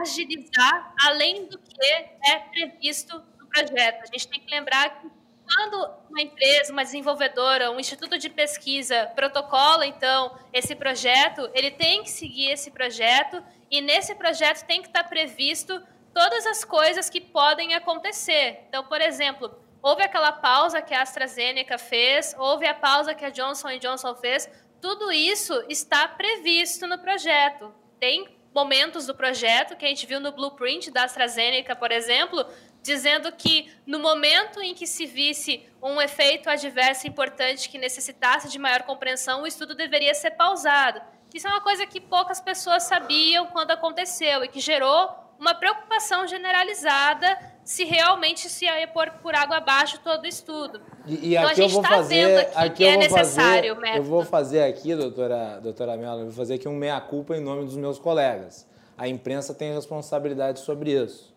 agilizar 0.00 0.94
além 1.00 1.46
do 1.46 1.58
que 1.58 1.82
é 1.82 2.38
previsto 2.50 3.22
no 3.38 3.46
projeto. 3.46 4.02
A 4.02 4.06
gente 4.06 4.28
tem 4.28 4.40
que 4.40 4.54
lembrar 4.54 5.00
que 5.00 5.08
quando 5.48 5.90
uma 6.10 6.20
empresa, 6.20 6.72
uma 6.72 6.84
desenvolvedora, 6.84 7.70
um 7.70 7.80
instituto 7.80 8.18
de 8.18 8.28
pesquisa 8.28 9.06
protocola, 9.14 9.86
então, 9.86 10.38
esse 10.52 10.74
projeto, 10.74 11.50
ele 11.54 11.70
tem 11.70 12.02
que 12.02 12.10
seguir 12.10 12.50
esse 12.50 12.70
projeto 12.70 13.42
e 13.70 13.80
nesse 13.80 14.14
projeto 14.14 14.66
tem 14.66 14.82
que 14.82 14.88
estar 14.88 15.04
previsto 15.04 15.82
todas 16.12 16.46
as 16.46 16.64
coisas 16.64 17.08
que 17.08 17.20
podem 17.20 17.74
acontecer. 17.74 18.64
Então, 18.68 18.84
por 18.84 19.00
exemplo, 19.00 19.50
houve 19.82 20.02
aquela 20.02 20.32
pausa 20.32 20.82
que 20.82 20.92
a 20.92 21.02
AstraZeneca 21.02 21.78
fez, 21.78 22.34
houve 22.38 22.66
a 22.66 22.74
pausa 22.74 23.14
que 23.14 23.24
a 23.24 23.30
Johnson 23.30 23.78
Johnson 23.78 24.14
fez, 24.16 24.50
tudo 24.80 25.10
isso 25.10 25.64
está 25.68 26.06
previsto 26.06 26.86
no 26.86 26.98
projeto. 26.98 27.74
Tem 27.98 28.37
momentos 28.58 29.06
do 29.06 29.14
projeto 29.14 29.76
que 29.76 29.84
a 29.84 29.88
gente 29.88 30.04
viu 30.04 30.18
no 30.18 30.32
blueprint 30.32 30.90
da 30.90 31.04
AstraZeneca, 31.04 31.76
por 31.76 31.92
exemplo, 31.92 32.44
dizendo 32.82 33.30
que 33.30 33.72
no 33.86 34.00
momento 34.00 34.60
em 34.60 34.74
que 34.74 34.84
se 34.84 35.06
visse 35.06 35.64
um 35.80 36.00
efeito 36.00 36.50
adverso 36.50 37.06
importante 37.06 37.68
que 37.68 37.78
necessitasse 37.78 38.48
de 38.48 38.58
maior 38.58 38.82
compreensão, 38.82 39.42
o 39.42 39.46
estudo 39.46 39.76
deveria 39.76 40.12
ser 40.12 40.32
pausado. 40.32 41.00
Isso 41.32 41.46
é 41.46 41.50
uma 41.50 41.60
coisa 41.60 41.86
que 41.86 42.00
poucas 42.00 42.40
pessoas 42.40 42.82
sabiam 42.82 43.46
quando 43.46 43.70
aconteceu 43.70 44.42
e 44.42 44.48
que 44.48 44.58
gerou 44.58 45.27
uma 45.38 45.54
preocupação 45.54 46.26
generalizada 46.26 47.38
se 47.64 47.84
realmente 47.84 48.48
se 48.48 48.64
ia 48.64 48.88
pôr 48.88 49.10
por 49.22 49.34
água 49.34 49.58
abaixo 49.58 50.00
todo 50.02 50.24
o 50.24 50.26
estudo. 50.26 50.80
E, 51.06 51.30
e 51.30 51.36
Então, 51.36 51.48
a 51.48 51.54
gente 51.54 51.80
tá 51.82 51.88
fazer, 51.88 52.26
vendo 52.26 52.38
aqui 52.38 52.58
aqui 52.58 52.76
que 52.76 52.84
é 52.84 52.96
necessário 52.96 53.72
o 53.74 53.76
fazer, 53.76 53.98
eu 53.98 54.02
vou 54.02 54.24
fazer 54.24 54.62
aqui, 54.62 54.94
doutora, 54.94 55.60
doutora 55.60 55.96
Mello, 55.96 56.20
eu 56.20 56.24
vou 56.24 56.34
fazer 56.34 56.54
aqui 56.54 56.66
um 56.66 56.74
meia-culpa 56.74 57.36
em 57.36 57.40
nome 57.40 57.66
dos 57.66 57.76
meus 57.76 57.98
colegas. 57.98 58.66
A 58.96 59.06
imprensa 59.06 59.52
tem 59.52 59.74
responsabilidade 59.74 60.60
sobre 60.60 60.92
isso. 60.92 61.32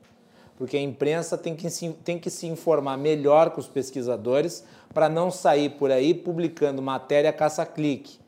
Porque 0.57 0.77
a 0.77 0.81
imprensa 0.81 1.37
tem 1.37 1.55
que 1.55 1.69
se, 1.69 1.89
tem 2.03 2.17
que 2.17 2.29
se 2.29 2.47
informar 2.47 2.97
melhor 2.97 3.49
com 3.49 3.59
os 3.59 3.67
pesquisadores 3.67 4.63
para 4.93 5.09
não 5.09 5.29
sair 5.29 5.71
por 5.71 5.91
aí 5.91 6.13
publicando 6.13 6.81
matéria 6.81 7.33
caça-clique. 7.33 8.20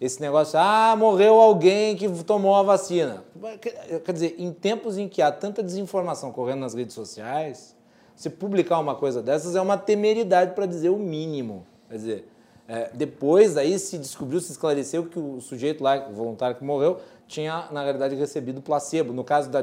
Esse 0.00 0.20
negócio, 0.20 0.58
ah, 0.58 0.94
morreu 0.96 1.40
alguém 1.40 1.96
que 1.96 2.08
tomou 2.24 2.54
a 2.54 2.62
vacina. 2.62 3.24
Quer 4.04 4.12
dizer, 4.12 4.36
em 4.38 4.52
tempos 4.52 4.96
em 4.96 5.08
que 5.08 5.20
há 5.20 5.32
tanta 5.32 5.62
desinformação 5.62 6.30
correndo 6.30 6.60
nas 6.60 6.74
redes 6.74 6.94
sociais, 6.94 7.76
se 8.14 8.30
publicar 8.30 8.78
uma 8.78 8.94
coisa 8.94 9.22
dessas 9.22 9.56
é 9.56 9.60
uma 9.60 9.76
temeridade 9.76 10.54
para 10.54 10.66
dizer 10.66 10.90
o 10.90 10.98
mínimo. 10.98 11.66
Quer 11.88 11.96
dizer, 11.96 12.28
É, 12.70 12.90
depois 12.92 13.56
aí 13.56 13.78
se 13.78 13.96
descobriu, 13.96 14.38
se 14.42 14.52
esclareceu 14.52 15.06
que 15.06 15.18
o 15.18 15.40
sujeito 15.40 15.82
lá, 15.82 16.06
o 16.06 16.12
voluntário 16.12 16.54
que 16.54 16.62
morreu, 16.62 17.00
tinha, 17.26 17.66
na 17.72 17.82
realidade, 17.82 18.14
recebido 18.14 18.60
placebo. 18.60 19.10
No 19.10 19.24
caso 19.24 19.48
da, 19.48 19.62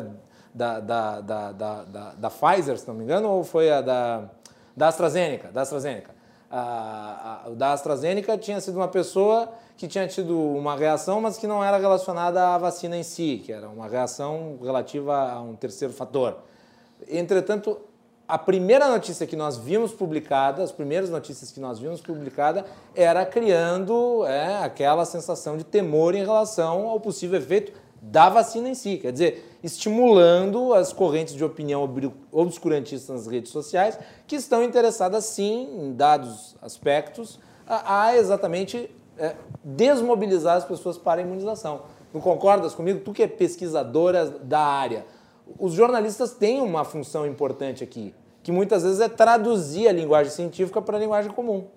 da, 0.52 0.80
da, 0.80 1.22
da, 1.22 1.52
da, 1.52 1.84
da, 1.84 2.14
da 2.14 2.30
Pfizer, 2.32 2.80
se 2.80 2.88
não 2.88 2.96
me 2.96 3.04
engano, 3.04 3.30
ou 3.30 3.44
foi 3.44 3.70
a 3.70 3.82
da, 3.82 4.28
da 4.76 4.88
AstraZeneca? 4.88 5.52
Da 5.52 5.62
AstraZeneca. 5.62 6.16
A, 6.50 7.42
a, 7.46 7.50
da 7.52 7.74
AstraZeneca 7.74 8.40
tinha 8.40 8.60
sido 8.60 8.76
uma 8.78 8.88
pessoa 8.88 9.54
que 9.78 9.88
tinha 9.88 10.08
tido 10.08 10.38
uma 10.38 10.76
reação, 10.76 11.20
mas 11.20 11.38
que 11.38 11.48
não 11.48 11.64
era 11.64 11.78
relacionada 11.78 12.56
à 12.56 12.58
vacina 12.58 12.98
em 12.98 13.04
si, 13.04 13.42
que 13.44 13.52
era 13.52 13.68
uma 13.68 13.88
reação 13.88 14.58
relativa 14.62 15.32
a 15.32 15.42
um 15.42 15.56
terceiro 15.56 15.94
fator. 15.94 16.38
Entretanto, 17.10 17.78
a 18.28 18.38
primeira 18.38 18.88
notícia 18.88 19.28
que 19.28 19.36
nós 19.36 19.58
vimos 19.58 19.92
publicada, 19.92 20.64
as 20.64 20.72
primeiras 20.72 21.10
notícias 21.10 21.52
que 21.52 21.60
nós 21.60 21.78
vimos 21.78 22.02
publicada, 22.02 22.66
era 22.96 23.26
criando 23.26 24.26
é, 24.26 24.64
aquela 24.64 25.06
sensação 25.06 25.58
de 25.58 25.64
temor 25.64 26.16
em 26.16 26.24
relação 26.24 26.88
ao 26.88 27.00
possível 27.00 27.38
efeito 27.38 27.72
da 28.02 28.30
vacina 28.30 28.70
em 28.70 28.74
si. 28.74 28.98
Quer 28.98 29.12
dizer, 29.12 29.58
estimulando 29.64 30.74
as 30.74 30.94
correntes 30.94 31.36
de 31.36 31.44
opinião 31.44 31.88
obscurantistas 32.32 33.16
nas 33.16 33.28
redes 33.28 33.52
sociais 33.52 33.98
que 34.26 34.36
estão 34.36 34.64
interessadas, 34.64 35.26
sim, 35.26 35.70
em 35.80 35.94
dados 35.94 36.56
aspectos, 36.62 37.40
a, 37.68 38.06
a 38.06 38.18
exatamente 38.18 38.90
é, 39.18 39.36
desmobilizar 39.64 40.58
as 40.58 40.66
pessoas 40.66 40.98
para 40.98 41.22
a 41.22 41.24
imunização. 41.24 41.84
Não 42.14 42.22
concordas 42.22 42.74
comigo? 42.74 43.02
Tu 43.02 43.14
que 43.14 43.24
é 43.24 43.28
pesquisadora 43.28 44.26
da 44.26 44.60
área 44.60 45.06
os 45.58 45.74
jornalistas 45.74 46.34
têm 46.34 46.62
uma 46.62 46.84
função 46.84 47.26
importante 47.26 47.84
aqui, 47.84 48.14
que 48.44 48.52
muitas 48.52 48.84
vezes 48.84 49.00
é 49.00 49.10
traduzir 49.10 49.88
a 49.88 49.92
linguagem 49.92 50.32
científica 50.32 50.82
para 50.82 50.98
a 50.98 51.00
linguagem 51.00 51.32
comum. 51.32 51.70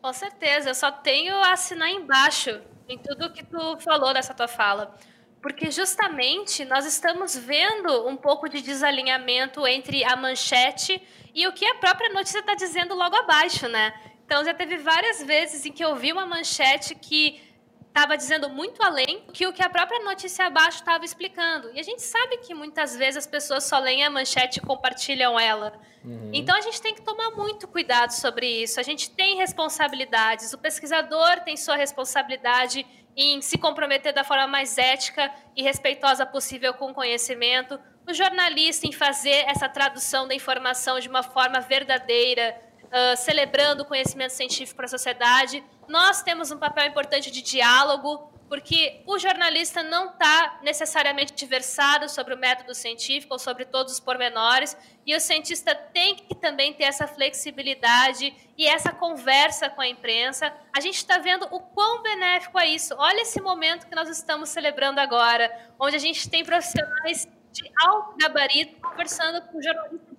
Com 0.00 0.12
certeza, 0.12 0.70
eu 0.70 0.74
só 0.74 0.90
tenho 0.90 1.34
a 1.36 1.52
assinar 1.52 1.88
embaixo 1.88 2.60
em 2.88 2.98
tudo 2.98 3.32
que 3.32 3.44
tu 3.44 3.78
falou 3.78 4.12
dessa 4.12 4.34
tua 4.34 4.48
fala. 4.48 4.94
Porque 5.40 5.70
justamente 5.70 6.64
nós 6.64 6.84
estamos 6.86 7.36
vendo 7.36 8.06
um 8.06 8.16
pouco 8.16 8.48
de 8.48 8.60
desalinhamento 8.62 9.66
entre 9.66 10.04
a 10.04 10.16
manchete 10.16 11.02
e 11.34 11.46
o 11.46 11.52
que 11.52 11.64
a 11.64 11.76
própria 11.76 12.12
notícia 12.12 12.40
está 12.40 12.54
dizendo 12.54 12.94
logo 12.94 13.16
abaixo, 13.16 13.68
né? 13.68 13.92
Então 14.32 14.42
já 14.42 14.54
teve 14.54 14.78
várias 14.78 15.22
vezes 15.22 15.66
em 15.66 15.70
que 15.70 15.84
eu 15.84 15.94
vi 15.94 16.10
uma 16.10 16.24
manchete 16.24 16.94
que 16.94 17.38
estava 17.86 18.16
dizendo 18.16 18.48
muito 18.48 18.82
além 18.82 19.26
do 19.26 19.30
que 19.30 19.46
o 19.46 19.52
que 19.52 19.62
a 19.62 19.68
própria 19.68 20.02
notícia 20.02 20.46
abaixo 20.46 20.78
estava 20.78 21.04
explicando. 21.04 21.70
E 21.74 21.78
a 21.78 21.82
gente 21.82 22.00
sabe 22.00 22.38
que 22.38 22.54
muitas 22.54 22.96
vezes 22.96 23.18
as 23.18 23.26
pessoas 23.26 23.64
só 23.64 23.78
leem 23.78 24.02
a 24.02 24.08
manchete 24.08 24.58
e 24.58 24.62
compartilham 24.62 25.38
ela. 25.38 25.78
Uhum. 26.02 26.30
Então 26.32 26.56
a 26.56 26.62
gente 26.62 26.80
tem 26.80 26.94
que 26.94 27.02
tomar 27.02 27.32
muito 27.32 27.68
cuidado 27.68 28.12
sobre 28.12 28.46
isso. 28.46 28.80
A 28.80 28.82
gente 28.82 29.10
tem 29.10 29.36
responsabilidades. 29.36 30.54
O 30.54 30.58
pesquisador 30.58 31.40
tem 31.44 31.54
sua 31.54 31.76
responsabilidade 31.76 32.86
em 33.14 33.42
se 33.42 33.58
comprometer 33.58 34.14
da 34.14 34.24
forma 34.24 34.46
mais 34.46 34.78
ética 34.78 35.30
e 35.54 35.62
respeitosa 35.62 36.24
possível 36.24 36.72
com 36.72 36.90
o 36.90 36.94
conhecimento. 36.94 37.78
O 38.08 38.14
jornalista 38.14 38.86
em 38.86 38.92
fazer 38.92 39.44
essa 39.46 39.68
tradução 39.68 40.26
da 40.26 40.34
informação 40.34 40.98
de 40.98 41.06
uma 41.06 41.22
forma 41.22 41.60
verdadeira, 41.60 42.71
uh, 42.92 43.16
celebrando 43.16 43.82
o 43.82 43.86
conhecimento 43.86 44.32
científico 44.32 44.76
para 44.76 44.84
a 44.84 44.88
sociedade. 44.88 45.64
Nós 45.88 46.22
temos 46.22 46.50
um 46.50 46.58
papel 46.58 46.86
importante 46.86 47.30
de 47.30 47.42
diálogo, 47.42 48.30
porque 48.48 49.02
o 49.06 49.18
jornalista 49.18 49.82
não 49.82 50.10
está 50.10 50.60
necessariamente 50.62 51.46
versado 51.46 52.06
sobre 52.06 52.34
o 52.34 52.38
método 52.38 52.74
científico 52.74 53.32
ou 53.32 53.38
sobre 53.38 53.64
todos 53.64 53.94
os 53.94 54.00
pormenores, 54.00 54.76
e 55.06 55.16
o 55.16 55.20
cientista 55.20 55.74
tem 55.74 56.14
que 56.14 56.34
também 56.34 56.74
ter 56.74 56.84
essa 56.84 57.06
flexibilidade 57.06 58.34
e 58.58 58.66
essa 58.66 58.92
conversa 58.92 59.70
com 59.70 59.80
a 59.80 59.88
imprensa. 59.88 60.52
A 60.76 60.80
gente 60.80 60.96
está 60.96 61.16
vendo 61.16 61.48
o 61.50 61.60
quão 61.60 62.02
benéfico 62.02 62.58
é 62.58 62.66
isso. 62.66 62.94
Olha 62.98 63.22
esse 63.22 63.40
momento 63.40 63.86
que 63.86 63.94
nós 63.94 64.10
estamos 64.10 64.50
celebrando 64.50 65.00
agora, 65.00 65.50
onde 65.80 65.96
a 65.96 65.98
gente 65.98 66.28
tem 66.28 66.44
profissionais 66.44 67.26
de 67.50 67.70
alto 67.82 68.16
gabarito 68.18 68.80
conversando 68.80 69.40
com 69.46 69.62
jornalistas 69.62 70.12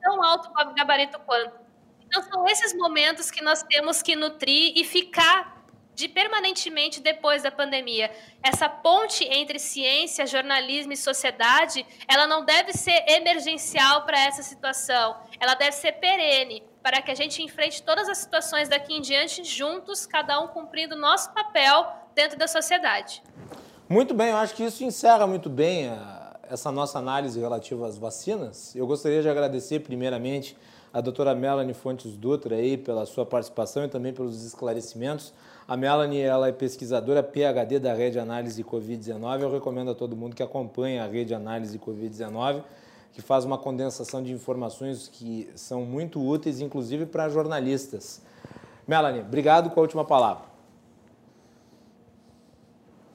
tão 0.00 0.22
alto 0.22 0.50
gabarito 0.74 1.18
quanto. 1.20 1.67
Então, 2.08 2.22
são 2.22 2.46
esses 2.48 2.74
momentos 2.74 3.30
que 3.30 3.44
nós 3.44 3.62
temos 3.62 4.02
que 4.02 4.16
nutrir 4.16 4.72
e 4.74 4.82
ficar 4.82 5.58
de 5.94 6.08
permanentemente 6.08 7.00
depois 7.00 7.42
da 7.42 7.50
pandemia. 7.50 8.08
Essa 8.40 8.68
ponte 8.68 9.24
entre 9.24 9.58
ciência, 9.58 10.26
jornalismo 10.28 10.92
e 10.92 10.96
sociedade, 10.96 11.84
ela 12.06 12.24
não 12.24 12.44
deve 12.44 12.72
ser 12.72 13.04
emergencial 13.08 14.06
para 14.06 14.18
essa 14.20 14.42
situação. 14.44 15.16
Ela 15.40 15.54
deve 15.54 15.72
ser 15.72 15.92
perene, 15.92 16.62
para 16.80 17.02
que 17.02 17.10
a 17.10 17.16
gente 17.16 17.42
enfrente 17.42 17.82
todas 17.82 18.08
as 18.08 18.18
situações 18.18 18.68
daqui 18.68 18.94
em 18.94 19.00
diante 19.00 19.42
juntos, 19.42 20.06
cada 20.06 20.40
um 20.40 20.46
cumprindo 20.46 20.94
o 20.94 20.98
nosso 20.98 21.34
papel 21.34 21.84
dentro 22.14 22.38
da 22.38 22.46
sociedade. 22.46 23.20
Muito 23.88 24.14
bem, 24.14 24.30
eu 24.30 24.36
acho 24.36 24.54
que 24.54 24.62
isso 24.62 24.84
encerra 24.84 25.26
muito 25.26 25.50
bem 25.50 25.88
a, 25.88 26.38
essa 26.48 26.70
nossa 26.70 27.00
análise 27.00 27.40
relativa 27.40 27.88
às 27.88 27.98
vacinas. 27.98 28.72
Eu 28.76 28.86
gostaria 28.86 29.20
de 29.20 29.28
agradecer 29.28 29.80
primeiramente 29.80 30.56
a 30.92 31.00
doutora 31.00 31.34
Melanie 31.34 31.74
Fontes 31.74 32.16
Dutra 32.16 32.56
aí 32.56 32.76
pela 32.76 33.04
sua 33.06 33.26
participação 33.26 33.84
e 33.84 33.88
também 33.88 34.12
pelos 34.12 34.44
esclarecimentos. 34.44 35.32
A 35.66 35.76
Melanie 35.76 36.20
ela 36.20 36.48
é 36.48 36.52
pesquisadora 36.52 37.22
PhD 37.22 37.78
da 37.78 37.92
Rede 37.92 38.18
Análise 38.18 38.64
Covid-19. 38.64 39.42
Eu 39.42 39.52
recomendo 39.52 39.90
a 39.90 39.94
todo 39.94 40.16
mundo 40.16 40.34
que 40.34 40.42
acompanhe 40.42 40.98
a 40.98 41.06
Rede 41.06 41.34
Análise 41.34 41.78
Covid-19, 41.78 42.62
que 43.12 43.20
faz 43.20 43.44
uma 43.44 43.58
condensação 43.58 44.22
de 44.22 44.32
informações 44.32 45.08
que 45.08 45.50
são 45.54 45.84
muito 45.84 46.20
úteis, 46.26 46.60
inclusive 46.60 47.04
para 47.04 47.28
jornalistas. 47.28 48.22
Melanie, 48.86 49.20
obrigado 49.20 49.68
com 49.70 49.80
a 49.80 49.82
última 49.82 50.04
palavra. 50.04 50.47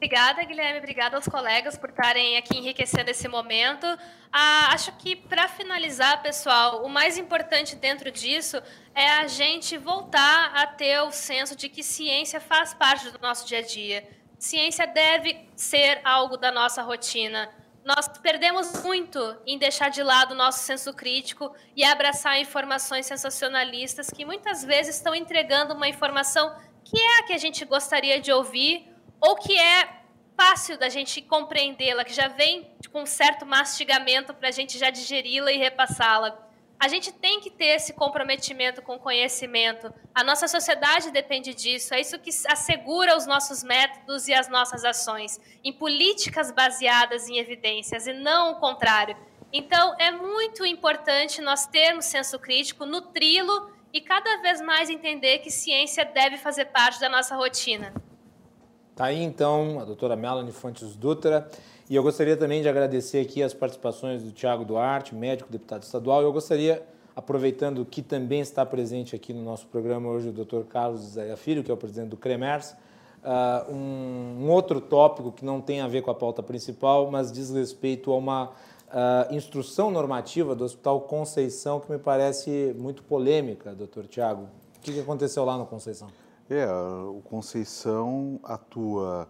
Obrigada, 0.03 0.43
Guilherme. 0.43 0.79
Obrigada 0.79 1.15
aos 1.15 1.29
colegas 1.29 1.77
por 1.77 1.89
estarem 1.89 2.35
aqui 2.35 2.57
enriquecendo 2.57 3.09
esse 3.09 3.25
momento. 3.29 3.87
Ah, 4.33 4.67
acho 4.73 4.91
que, 4.97 5.15
para 5.15 5.47
finalizar, 5.47 6.21
pessoal, 6.21 6.83
o 6.83 6.89
mais 6.89 7.17
importante 7.17 7.73
dentro 7.77 8.11
disso 8.11 8.61
é 8.93 9.09
a 9.11 9.27
gente 9.27 9.77
voltar 9.77 10.51
a 10.55 10.67
ter 10.67 10.99
o 11.03 11.11
senso 11.13 11.55
de 11.55 11.69
que 11.69 11.81
ciência 11.81 12.41
faz 12.41 12.73
parte 12.73 13.11
do 13.11 13.19
nosso 13.19 13.47
dia 13.47 13.59
a 13.59 13.61
dia. 13.61 14.05
Ciência 14.37 14.85
deve 14.85 15.47
ser 15.55 16.01
algo 16.03 16.35
da 16.35 16.51
nossa 16.51 16.81
rotina. 16.81 17.49
Nós 17.85 18.05
perdemos 18.21 18.83
muito 18.83 19.37
em 19.47 19.57
deixar 19.57 19.87
de 19.87 20.03
lado 20.03 20.33
o 20.33 20.35
nosso 20.35 20.65
senso 20.65 20.93
crítico 20.93 21.55
e 21.77 21.85
abraçar 21.85 22.37
informações 22.41 23.05
sensacionalistas 23.05 24.09
que 24.09 24.25
muitas 24.25 24.65
vezes 24.65 24.97
estão 24.97 25.15
entregando 25.15 25.73
uma 25.73 25.87
informação 25.87 26.53
que 26.83 26.99
é 26.99 27.19
a 27.19 27.23
que 27.23 27.31
a 27.31 27.37
gente 27.37 27.63
gostaria 27.63 28.19
de 28.19 28.33
ouvir 28.33 28.92
ou 29.25 29.37
que 29.37 29.57
é 29.57 30.01
fácil 30.35 30.77
da 30.77 30.89
gente 30.89 31.21
compreendê-la, 31.21 32.03
que 32.03 32.13
já 32.13 32.27
vem 32.27 32.69
com 32.91 33.03
um 33.03 33.05
certo 33.05 33.45
mastigamento 33.45 34.33
para 34.33 34.49
a 34.49 34.51
gente 34.51 34.77
já 34.77 34.89
digeri-la 34.89 35.51
e 35.51 35.57
repassá-la. 35.57 36.37
A 36.77 36.89
gente 36.89 37.13
tem 37.13 37.39
que 37.39 37.49
ter 37.49 37.67
esse 37.67 37.93
comprometimento 37.93 38.81
com 38.81 38.95
o 38.95 38.99
conhecimento. 38.99 39.93
A 40.13 40.21
nossa 40.21 40.49
sociedade 40.49 41.11
depende 41.11 41.53
disso. 41.53 41.93
É 41.93 42.01
isso 42.01 42.19
que 42.19 42.31
assegura 42.49 43.15
os 43.15 43.25
nossos 43.25 43.63
métodos 43.63 44.27
e 44.27 44.33
as 44.33 44.49
nossas 44.49 44.83
ações, 44.83 45.39
em 45.63 45.71
políticas 45.71 46.51
baseadas 46.51 47.29
em 47.29 47.37
evidências 47.37 48.05
e 48.05 48.11
não 48.11 48.51
o 48.51 48.59
contrário. 48.59 49.15
Então, 49.53 49.95
é 49.97 50.11
muito 50.11 50.65
importante 50.65 51.41
nós 51.41 51.65
termos 51.65 52.05
senso 52.05 52.37
crítico, 52.37 52.85
nutri-lo 52.85 53.71
e 53.93 54.01
cada 54.01 54.41
vez 54.41 54.59
mais 54.59 54.89
entender 54.89 55.37
que 55.37 55.49
ciência 55.49 56.03
deve 56.03 56.37
fazer 56.37 56.65
parte 56.65 56.99
da 56.99 57.07
nossa 57.07 57.37
rotina. 57.37 57.93
Tá 58.95 59.05
aí 59.05 59.23
então 59.23 59.79
a 59.79 59.85
doutora 59.85 60.15
Melanie 60.15 60.51
Fontes 60.51 60.95
Dutra. 60.95 61.49
E 61.89 61.95
eu 61.95 62.03
gostaria 62.03 62.37
também 62.37 62.61
de 62.61 62.69
agradecer 62.69 63.19
aqui 63.19 63.41
as 63.41 63.51
participações 63.51 64.21
do 64.21 64.31
Tiago 64.31 64.63
Duarte, 64.63 65.15
médico, 65.15 65.51
deputado 65.51 65.81
estadual. 65.81 66.21
Eu 66.21 66.31
gostaria, 66.31 66.85
aproveitando 67.15 67.83
que 67.85 68.03
também 68.03 68.39
está 68.39 68.63
presente 68.63 69.15
aqui 69.15 69.33
no 69.33 69.43
nosso 69.43 69.65
programa 69.65 70.09
hoje 70.09 70.29
o 70.29 70.31
doutor 70.31 70.65
Carlos 70.65 71.01
Zé 71.01 71.35
Filho, 71.35 71.63
que 71.63 71.71
é 71.71 71.73
o 71.73 71.77
presidente 71.77 72.09
do 72.09 72.17
CREMERS, 72.17 72.75
uh, 73.23 73.73
um, 73.73 74.43
um, 74.43 74.49
outro 74.51 74.79
tópico 74.79 75.31
que 75.31 75.43
não 75.43 75.59
tem 75.59 75.81
a 75.81 75.87
ver 75.87 76.03
com 76.03 76.11
a 76.11 76.15
pauta 76.15 76.43
principal, 76.43 77.09
mas 77.09 77.31
diz 77.31 77.49
respeito 77.49 78.11
a 78.11 78.17
uma 78.17 78.45
uh, 78.45 79.33
instrução 79.33 79.89
normativa 79.89 80.53
do 80.53 80.63
Hospital 80.63 81.01
Conceição 81.01 81.79
que 81.79 81.91
me 81.91 81.97
parece 81.97 82.75
muito 82.77 83.01
polêmica, 83.01 83.73
doutor 83.73 84.05
Tiago. 84.05 84.47
O 84.77 84.81
que 84.81 84.99
aconteceu 84.99 85.43
lá 85.43 85.57
no 85.57 85.65
Conceição? 85.65 86.09
É, 86.55 86.71
o 86.71 87.19
Conceição 87.23 88.39
atua 88.43 89.27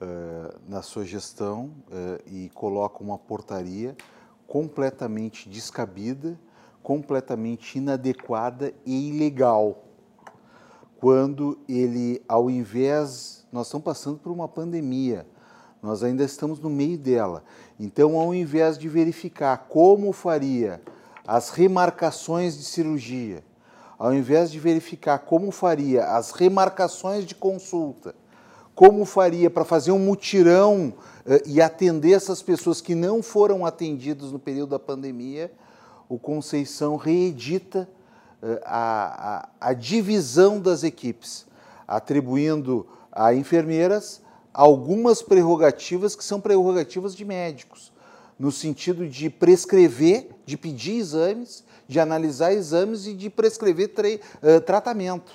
é, 0.00 0.54
na 0.68 0.82
sua 0.82 1.04
gestão 1.04 1.70
é, 1.88 2.20
e 2.26 2.50
coloca 2.52 3.00
uma 3.00 3.16
portaria 3.16 3.96
completamente 4.44 5.48
descabida, 5.48 6.36
completamente 6.82 7.78
inadequada 7.78 8.74
e 8.84 9.10
ilegal. 9.10 9.84
Quando 10.98 11.56
ele, 11.68 12.20
ao 12.26 12.50
invés, 12.50 13.46
nós 13.52 13.68
estamos 13.68 13.84
passando 13.84 14.18
por 14.18 14.32
uma 14.32 14.48
pandemia, 14.48 15.24
nós 15.80 16.02
ainda 16.02 16.24
estamos 16.24 16.58
no 16.58 16.70
meio 16.70 16.98
dela. 16.98 17.44
Então, 17.78 18.18
ao 18.18 18.34
invés 18.34 18.76
de 18.76 18.88
verificar 18.88 19.68
como 19.68 20.12
faria 20.12 20.82
as 21.24 21.50
remarcações 21.50 22.58
de 22.58 22.64
cirurgia, 22.64 23.44
ao 23.98 24.14
invés 24.14 24.50
de 24.50 24.58
verificar 24.58 25.18
como 25.18 25.50
faria 25.50 26.04
as 26.04 26.30
remarcações 26.30 27.24
de 27.24 27.34
consulta, 27.34 28.14
como 28.74 29.04
faria 29.04 29.48
para 29.48 29.64
fazer 29.64 29.92
um 29.92 29.98
mutirão 29.98 30.92
uh, 31.24 31.40
e 31.46 31.60
atender 31.60 32.12
essas 32.12 32.42
pessoas 32.42 32.80
que 32.80 32.94
não 32.94 33.22
foram 33.22 33.64
atendidas 33.64 34.32
no 34.32 34.38
período 34.38 34.70
da 34.70 34.78
pandemia, 34.78 35.52
o 36.08 36.18
Conceição 36.18 36.96
reedita 36.96 37.88
uh, 38.42 38.58
a, 38.64 39.48
a, 39.60 39.68
a 39.70 39.72
divisão 39.72 40.60
das 40.60 40.82
equipes, 40.82 41.46
atribuindo 41.86 42.86
a 43.12 43.32
enfermeiras 43.34 44.20
algumas 44.52 45.22
prerrogativas 45.22 46.14
que 46.14 46.24
são 46.24 46.40
prerrogativas 46.40 47.14
de 47.14 47.24
médicos, 47.24 47.92
no 48.38 48.50
sentido 48.50 49.08
de 49.08 49.30
prescrever, 49.30 50.30
de 50.44 50.56
pedir 50.56 50.96
exames, 50.96 51.64
de 51.86 52.00
analisar 52.00 52.52
exames 52.52 53.06
e 53.06 53.14
de 53.14 53.28
prescrever 53.30 53.90
uh, 53.90 54.60
tratamento. 54.60 55.32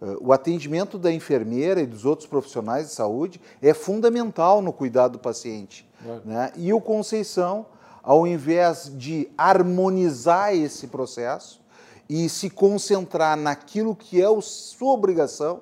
Uh, 0.00 0.16
o 0.20 0.32
atendimento 0.32 0.98
da 0.98 1.12
enfermeira 1.12 1.80
e 1.80 1.86
dos 1.86 2.04
outros 2.04 2.28
profissionais 2.28 2.88
de 2.88 2.94
saúde 2.94 3.40
é 3.60 3.74
fundamental 3.74 4.62
no 4.62 4.72
cuidado 4.72 5.12
do 5.12 5.18
paciente. 5.18 5.88
É. 6.06 6.20
Né? 6.24 6.52
E 6.56 6.72
o 6.72 6.80
Conceição, 6.80 7.66
ao 8.02 8.26
invés 8.26 8.90
de 8.94 9.28
harmonizar 9.36 10.54
esse 10.54 10.86
processo 10.86 11.60
e 12.08 12.28
se 12.28 12.48
concentrar 12.48 13.36
naquilo 13.36 13.94
que 13.94 14.20
é 14.20 14.24
a 14.24 14.40
sua 14.40 14.92
obrigação, 14.92 15.60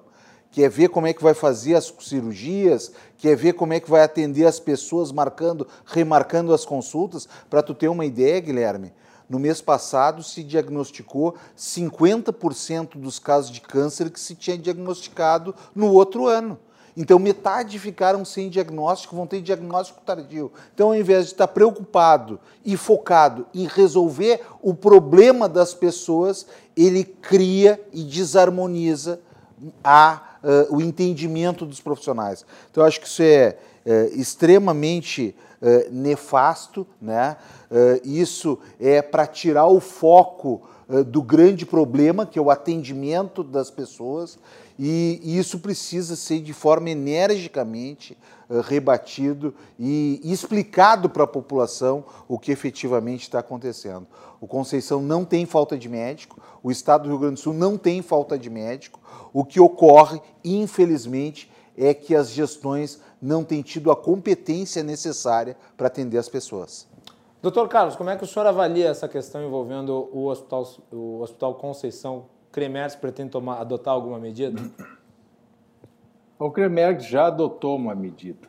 quer 0.50 0.70
ver 0.70 0.88
como 0.88 1.06
é 1.06 1.12
que 1.12 1.22
vai 1.22 1.34
fazer 1.34 1.74
as 1.74 1.92
cirurgias, 2.00 2.92
quer 3.18 3.36
ver 3.36 3.54
como 3.54 3.72
é 3.72 3.80
que 3.80 3.90
vai 3.90 4.02
atender 4.02 4.46
as 4.46 4.60
pessoas, 4.60 5.10
marcando, 5.10 5.66
remarcando 5.84 6.54
as 6.54 6.64
consultas. 6.64 7.28
Para 7.50 7.62
tu 7.62 7.74
ter 7.74 7.88
uma 7.88 8.06
ideia, 8.06 8.40
Guilherme, 8.40 8.92
no 9.28 9.38
mês 9.38 9.60
passado 9.60 10.22
se 10.22 10.42
diagnosticou 10.42 11.34
50% 11.56 12.96
dos 12.96 13.18
casos 13.18 13.50
de 13.50 13.60
câncer 13.60 14.10
que 14.10 14.20
se 14.20 14.34
tinha 14.34 14.56
diagnosticado 14.56 15.54
no 15.74 15.92
outro 15.92 16.26
ano. 16.26 16.58
Então, 16.96 17.18
metade 17.18 17.78
ficaram 17.78 18.24
sem 18.24 18.48
diagnóstico, 18.48 19.14
vão 19.14 19.26
ter 19.26 19.42
diagnóstico 19.42 20.00
tardio. 20.00 20.50
Então, 20.74 20.88
ao 20.88 20.94
invés 20.94 21.26
de 21.26 21.32
estar 21.32 21.46
preocupado 21.46 22.40
e 22.64 22.74
focado 22.74 23.46
em 23.54 23.66
resolver 23.66 24.40
o 24.62 24.72
problema 24.72 25.46
das 25.46 25.74
pessoas, 25.74 26.46
ele 26.74 27.04
cria 27.04 27.78
e 27.92 28.02
desarmoniza 28.02 29.20
a 29.84 30.38
uh, 30.42 30.74
o 30.74 30.80
entendimento 30.80 31.66
dos 31.66 31.80
profissionais. 31.80 32.46
Então, 32.70 32.82
acho 32.82 32.98
que 32.98 33.06
isso 33.06 33.22
é, 33.22 33.58
é 33.84 34.06
extremamente 34.14 35.36
uh, 35.62 35.92
nefasto, 35.92 36.86
né? 37.00 37.36
Uh, 37.70 38.00
isso 38.04 38.58
é 38.80 39.00
para 39.02 39.26
tirar 39.26 39.66
o 39.66 39.80
foco 39.80 40.62
do 41.08 41.20
grande 41.20 41.66
problema, 41.66 42.24
que 42.24 42.38
é 42.38 42.42
o 42.42 42.48
atendimento 42.48 43.42
das 43.42 43.72
pessoas, 43.72 44.38
e, 44.78 45.20
e 45.20 45.36
isso 45.36 45.58
precisa 45.58 46.14
ser 46.14 46.40
de 46.40 46.52
forma 46.52 46.88
energicamente 46.88 48.16
rebatido 48.62 49.52
e 49.76 50.20
explicado 50.22 51.10
para 51.10 51.24
a 51.24 51.26
população 51.26 52.04
o 52.28 52.38
que 52.38 52.52
efetivamente 52.52 53.22
está 53.22 53.40
acontecendo. 53.40 54.06
O 54.40 54.46
Conceição 54.46 55.02
não 55.02 55.24
tem 55.24 55.44
falta 55.44 55.76
de 55.76 55.88
médico, 55.88 56.40
o 56.62 56.70
Estado 56.70 57.02
do 57.02 57.08
Rio 57.08 57.18
Grande 57.18 57.34
do 57.34 57.40
Sul 57.40 57.54
não 57.54 57.76
tem 57.76 58.00
falta 58.00 58.38
de 58.38 58.48
médico, 58.48 59.00
o 59.32 59.44
que 59.44 59.58
ocorre, 59.58 60.20
infelizmente, 60.44 61.50
é 61.76 61.92
que 61.92 62.14
as 62.14 62.30
gestões 62.30 63.00
não 63.20 63.44
têm 63.44 63.62
tido 63.62 63.90
a 63.90 63.96
competência 63.96 64.82
necessária 64.82 65.56
para 65.76 65.88
atender 65.88 66.18
as 66.18 66.28
pessoas. 66.28 66.88
Doutor 67.42 67.68
Carlos, 67.68 67.94
como 67.94 68.10
é 68.10 68.16
que 68.16 68.24
o 68.24 68.26
senhor 68.26 68.46
avalia 68.46 68.88
essa 68.88 69.08
questão 69.08 69.44
envolvendo 69.44 70.08
o 70.12 70.26
Hospital, 70.26 70.66
o 70.90 71.20
hospital 71.20 71.54
Conceição? 71.54 72.26
Cremerx 72.50 72.96
pretende 72.96 73.30
tomar, 73.30 73.60
adotar 73.60 73.94
alguma 73.94 74.18
medida? 74.18 74.60
O 76.38 76.50
Cremerx 76.50 77.06
já 77.06 77.28
adotou 77.28 77.76
uma 77.76 77.94
medida. 77.94 78.46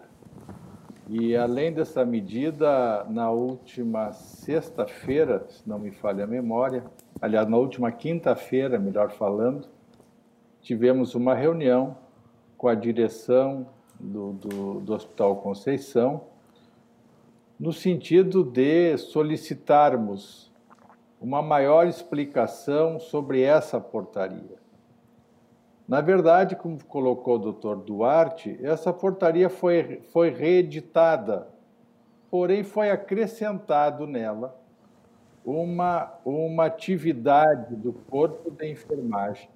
E 1.07 1.37
além 1.37 1.71
dessa 1.71 2.03
medida, 2.03 3.05
na 3.05 3.31
última 3.31 4.11
sexta-feira, 4.11 5.45
se 5.47 5.61
não 5.65 5.79
me 5.79 5.89
falha 5.89 6.25
a 6.25 6.27
memória, 6.27 6.83
aliás, 7.21 7.47
na 7.47 7.55
última 7.55 7.89
quinta-feira, 7.89 8.77
melhor 8.77 9.11
falando, 9.11 9.69
tivemos 10.59 11.15
uma 11.15 11.33
reunião 11.33 11.95
com 12.57 12.67
a 12.67 12.75
direção 12.75 13.67
do, 13.99 14.33
do, 14.33 14.79
do 14.81 14.93
Hospital 14.93 15.37
Conceição, 15.37 16.21
no 17.59 17.71
sentido 17.71 18.43
de 18.43 18.97
solicitarmos 18.97 20.51
uma 21.19 21.41
maior 21.41 21.87
explicação 21.87 22.99
sobre 22.99 23.41
essa 23.41 23.79
portaria. 23.79 24.57
Na 25.87 26.01
verdade, 26.01 26.55
como 26.55 26.83
colocou 26.83 27.35
o 27.35 27.39
doutor 27.39 27.77
Duarte, 27.77 28.59
essa 28.61 28.91
portaria 28.91 29.49
foi, 29.49 30.01
foi 30.11 30.29
reeditada, 30.29 31.47
porém 32.29 32.63
foi 32.63 32.91
acrescentado 32.91 34.05
nela 34.05 34.59
uma, 35.45 36.13
uma 36.25 36.65
atividade 36.65 37.75
do 37.75 37.93
corpo 37.93 38.51
da 38.51 38.67
enfermagem 38.67 39.49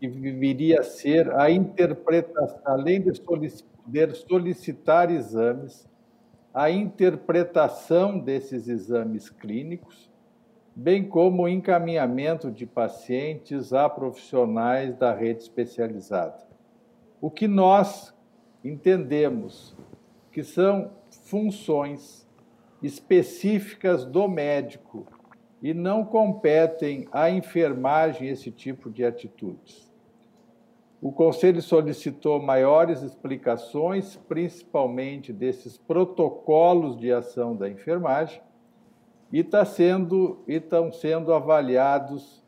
que 0.00 0.08
viria 0.08 0.80
a 0.80 0.82
ser 0.82 1.30
a 1.34 1.50
interpretação, 1.50 2.58
além 2.64 3.02
de 3.02 3.20
poder 3.20 4.14
solicitar 4.14 5.10
exames, 5.10 5.86
a 6.54 6.70
interpretação 6.70 8.18
desses 8.18 8.66
exames 8.66 9.28
clínicos, 9.28 10.10
bem 10.74 11.06
como 11.06 11.42
o 11.42 11.48
encaminhamento 11.48 12.50
de 12.50 12.64
pacientes 12.64 13.74
a 13.74 13.88
profissionais 13.90 14.96
da 14.96 15.14
rede 15.14 15.42
especializada. 15.42 16.48
O 17.20 17.30
que 17.30 17.46
nós 17.46 18.14
entendemos 18.64 19.76
que 20.32 20.42
são 20.42 20.92
funções 21.10 22.26
específicas 22.82 24.06
do 24.06 24.26
médico 24.26 25.06
e 25.62 25.74
não 25.74 26.04
competem 26.04 27.06
à 27.12 27.30
enfermagem 27.30 28.28
esse 28.28 28.50
tipo 28.50 28.90
de 28.90 29.04
atitudes. 29.04 29.89
O 31.02 31.10
Conselho 31.10 31.62
solicitou 31.62 32.42
maiores 32.42 33.00
explicações, 33.02 34.16
principalmente 34.28 35.32
desses 35.32 35.78
protocolos 35.78 36.98
de 36.98 37.10
ação 37.10 37.56
da 37.56 37.70
enfermagem, 37.70 38.42
e 39.32 39.42
tá 39.42 39.64
sendo 39.64 40.40
e 40.46 40.56
estão 40.56 40.92
sendo 40.92 41.32
avaliados 41.32 42.42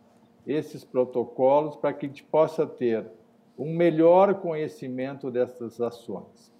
esses 0.46 0.84
protocolos 0.84 1.76
para 1.76 1.94
que 1.94 2.04
a 2.04 2.08
gente 2.08 2.24
possa 2.24 2.66
ter 2.66 3.06
um 3.56 3.74
melhor 3.74 4.34
conhecimento 4.34 5.30
dessas 5.30 5.80
ações. 5.80 6.52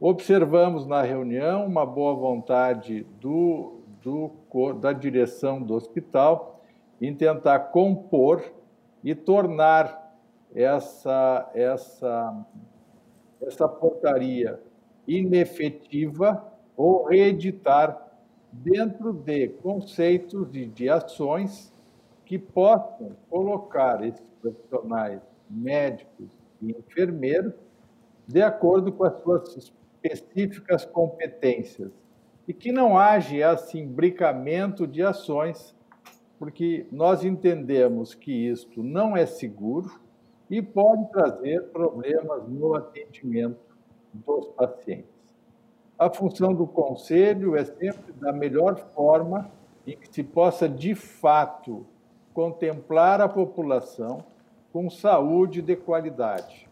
Observamos 0.00 0.86
na 0.86 1.02
reunião 1.02 1.66
uma 1.66 1.86
boa 1.86 2.14
vontade 2.14 3.06
do, 3.20 3.82
do, 4.02 4.32
da 4.80 4.92
direção 4.92 5.62
do 5.62 5.74
hospital 5.74 6.60
em 7.00 7.14
tentar 7.14 7.60
compor 7.70 8.42
e 9.04 9.14
tornar 9.14 10.01
essa, 10.54 11.50
essa, 11.54 12.46
essa 13.40 13.68
portaria 13.68 14.60
inefetiva 15.06 16.44
ou 16.76 17.04
reeditar 17.04 18.12
dentro 18.52 19.12
de 19.12 19.48
conceitos 19.48 20.54
e 20.54 20.66
de 20.66 20.88
ações 20.88 21.72
que 22.24 22.38
possam 22.38 23.16
colocar 23.28 24.04
esses 24.04 24.24
profissionais 24.40 25.20
médicos 25.48 26.28
e 26.60 26.70
enfermeiros 26.70 27.54
de 28.26 28.42
acordo 28.42 28.92
com 28.92 29.04
as 29.04 29.20
suas 29.22 29.72
específicas 30.04 30.84
competências. 30.84 31.90
E 32.46 32.52
que 32.52 32.72
não 32.72 32.98
haja 32.98 33.52
esse 33.52 33.78
imbricamento 33.78 34.86
de 34.86 35.02
ações, 35.02 35.74
porque 36.38 36.86
nós 36.90 37.24
entendemos 37.24 38.14
que 38.14 38.32
isto 38.32 38.82
não 38.82 39.16
é 39.16 39.24
seguro, 39.26 40.00
e 40.50 40.60
pode 40.60 41.10
trazer 41.10 41.62
problemas 41.70 42.46
no 42.48 42.74
atendimento 42.74 43.60
dos 44.12 44.46
pacientes. 44.48 45.10
A 45.98 46.10
função 46.10 46.52
do 46.52 46.66
conselho 46.66 47.56
é 47.56 47.64
sempre 47.64 48.12
da 48.12 48.32
melhor 48.32 48.76
forma 48.94 49.50
em 49.86 49.96
que 49.96 50.12
se 50.12 50.22
possa, 50.22 50.68
de 50.68 50.94
fato, 50.94 51.86
contemplar 52.34 53.20
a 53.20 53.28
população 53.28 54.24
com 54.72 54.88
saúde 54.88 55.60
de 55.60 55.76
qualidade. 55.76 56.68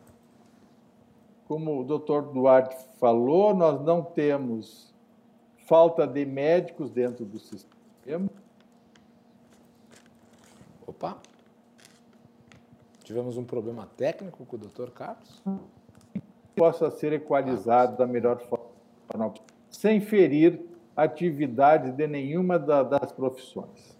Como 1.46 1.80
o 1.80 1.84
doutor 1.84 2.22
Duarte 2.32 2.76
falou, 2.98 3.54
nós 3.54 3.80
não 3.82 4.02
temos 4.02 4.94
falta 5.66 6.06
de 6.06 6.24
médicos 6.24 6.90
dentro 6.90 7.24
do 7.24 7.38
sistema. 7.38 8.28
Opa! 10.86 11.18
Tivemos 13.10 13.36
um 13.36 13.42
problema 13.42 13.88
técnico 13.96 14.46
com 14.46 14.54
o 14.54 14.56
Dr. 14.56 14.92
Carlos? 14.94 15.42
Possa 16.54 16.92
ser 16.92 17.12
equalizado 17.12 17.96
da 17.96 18.06
melhor 18.06 18.38
forma, 18.38 19.34
sem 19.68 20.00
ferir 20.00 20.60
atividades 20.96 21.92
de 21.92 22.06
nenhuma 22.06 22.56
das 22.56 23.10
profissões. 23.10 23.98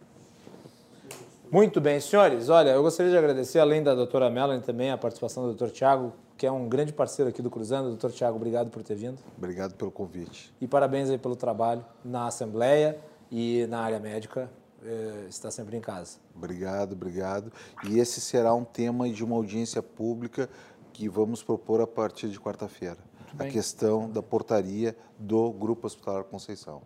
Muito 1.51 1.81
bem, 1.81 1.99
senhores. 1.99 2.49
Olha, 2.49 2.71
eu 2.71 2.85
gostaria 2.85 3.11
de 3.11 3.19
agradecer, 3.19 3.59
além 3.59 3.83
da 3.83 3.97
doutora 3.97 4.31
Melanie, 4.31 4.63
também 4.63 4.93
a 4.93 4.97
participação 4.97 5.43
do 5.43 5.49
doutor 5.49 5.73
Tiago, 5.73 6.13
que 6.37 6.47
é 6.47 6.53
um 6.53 6.69
grande 6.69 6.93
parceiro 6.93 7.31
aqui 7.31 7.43
do 7.43 7.51
Cruzando. 7.51 7.89
Doutor 7.89 8.13
Tiago, 8.13 8.37
obrigado 8.37 8.71
por 8.71 8.81
ter 8.85 8.95
vindo. 8.95 9.19
Obrigado 9.37 9.75
pelo 9.75 9.91
convite. 9.91 10.55
E 10.61 10.69
parabéns 10.69 11.11
aí 11.11 11.19
pelo 11.19 11.35
trabalho 11.35 11.85
na 12.05 12.29
Assembleia 12.29 12.97
e 13.29 13.67
na 13.69 13.81
área 13.81 13.99
médica. 13.99 14.49
Eh, 14.85 15.27
está 15.29 15.51
sempre 15.51 15.77
em 15.77 15.81
casa. 15.81 16.19
Obrigado, 16.35 16.93
obrigado. 16.93 17.53
E 17.89 17.99
esse 17.99 18.21
será 18.21 18.55
um 18.55 18.65
tema 18.65 19.09
de 19.09 19.23
uma 19.23 19.37
audiência 19.37 19.83
pública 19.83 20.49
que 20.93 21.09
vamos 21.09 21.43
propor 21.43 21.81
a 21.81 21.87
partir 21.87 22.29
de 22.29 22.41
quarta-feira. 22.41 22.99
A 23.39 23.45
questão 23.45 24.11
da 24.11 24.23
portaria 24.23 24.97
do 25.19 25.53
Grupo 25.53 25.87
Hospitalar 25.87 26.25
Conceição. 26.25 26.83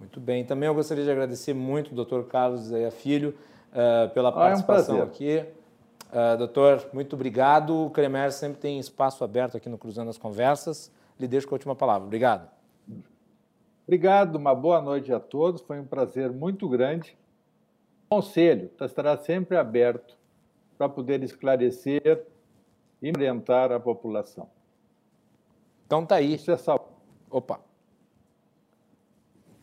Muito 0.00 0.20
bem. 0.20 0.44
Também 0.44 0.66
eu 0.66 0.74
gostaria 0.74 1.04
de 1.04 1.10
agradecer 1.10 1.54
muito 1.54 1.92
o 1.92 1.94
doutor 1.94 2.26
Carlos 2.26 2.62
Zé 2.62 2.90
Filho 2.90 3.36
uh, 3.70 4.12
pela 4.12 4.32
participação 4.32 4.96
é 4.96 5.00
um 5.00 5.02
aqui. 5.04 5.44
Uh, 6.10 6.36
doutor, 6.38 6.88
muito 6.92 7.14
obrigado. 7.14 7.86
O 7.86 7.90
Cremer 7.90 8.32
sempre 8.32 8.58
tem 8.58 8.78
espaço 8.78 9.22
aberto 9.22 9.56
aqui 9.56 9.68
no 9.68 9.78
Cruzando 9.78 10.10
as 10.10 10.18
Conversas. 10.18 10.90
Lhe 11.18 11.28
deixo 11.28 11.46
com 11.46 11.54
a 11.54 11.56
última 11.56 11.76
palavra. 11.76 12.06
Obrigado. 12.06 12.48
Obrigado, 13.86 14.34
uma 14.34 14.54
boa 14.54 14.82
noite 14.82 15.12
a 15.12 15.20
todos. 15.20 15.62
Foi 15.62 15.78
um 15.78 15.86
prazer 15.86 16.32
muito 16.32 16.68
grande. 16.68 17.16
O 18.08 18.16
conselho 18.16 18.70
estará 18.80 19.16
sempre 19.16 19.56
aberto 19.56 20.16
para 20.78 20.88
poder 20.88 21.22
esclarecer 21.22 22.24
e 23.02 23.10
orientar 23.10 23.72
a 23.72 23.80
população. 23.80 24.48
Então 25.86 26.04
tá 26.06 26.16
aí. 26.16 26.34
Isso 26.34 26.50
é 26.50 26.56
saúde. 26.56 26.84
Opa. 27.30 27.60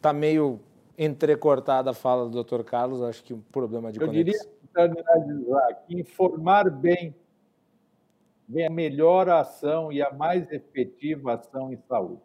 Tá 0.01 0.11
meio 0.11 0.59
entrecortada 0.97 1.91
a 1.91 1.93
fala 1.93 2.29
do 2.29 2.43
Dr. 2.43 2.63
Carlos, 2.63 3.01
acho 3.01 3.23
que 3.23 3.33
um 3.33 3.41
problema 3.41 3.91
de 3.91 3.99
Eu 3.99 4.07
conexão. 4.07 4.51
diria, 4.73 4.93
para 5.51 5.73
que 5.75 5.99
informar 5.99 6.69
bem 6.69 7.15
é 8.55 8.67
a 8.67 8.69
melhor 8.69 9.29
ação 9.29 9.91
e 9.91 10.01
a 10.01 10.11
mais 10.11 10.51
efetiva 10.51 11.33
ação 11.33 11.71
em 11.71 11.77
saúde. 11.77 12.21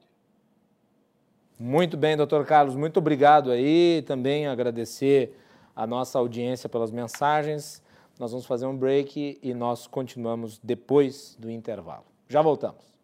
Muito 1.58 1.96
bem, 1.96 2.16
doutor 2.16 2.44
Carlos, 2.44 2.76
muito 2.76 2.98
obrigado 2.98 3.50
aí. 3.50 4.02
Também 4.06 4.46
agradecer 4.46 5.34
a 5.78 5.86
nossa 5.86 6.18
audiência 6.18 6.68
pelas 6.68 6.90
mensagens. 6.90 7.80
Nós 8.18 8.32
vamos 8.32 8.46
fazer 8.46 8.66
um 8.66 8.76
break 8.76 9.38
e 9.40 9.54
nós 9.54 9.86
continuamos 9.86 10.58
depois 10.58 11.36
do 11.38 11.48
intervalo. 11.48 12.02
Já 12.28 12.42
voltamos. 12.42 12.97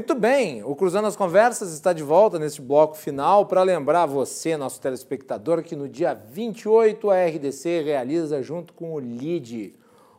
Muito 0.00 0.14
bem, 0.14 0.64
o 0.64 0.74
Cruzando 0.74 1.08
as 1.08 1.14
Conversas 1.14 1.74
está 1.74 1.92
de 1.92 2.02
volta 2.02 2.38
neste 2.38 2.62
bloco 2.62 2.96
final 2.96 3.44
para 3.44 3.62
lembrar 3.62 4.06
você, 4.06 4.56
nosso 4.56 4.80
telespectador, 4.80 5.62
que 5.62 5.76
no 5.76 5.86
dia 5.86 6.14
28 6.14 7.10
a 7.10 7.26
RDC 7.26 7.82
realiza, 7.82 8.42
junto 8.42 8.72
com 8.72 8.94
o 8.94 8.98
LIDE, 8.98 9.74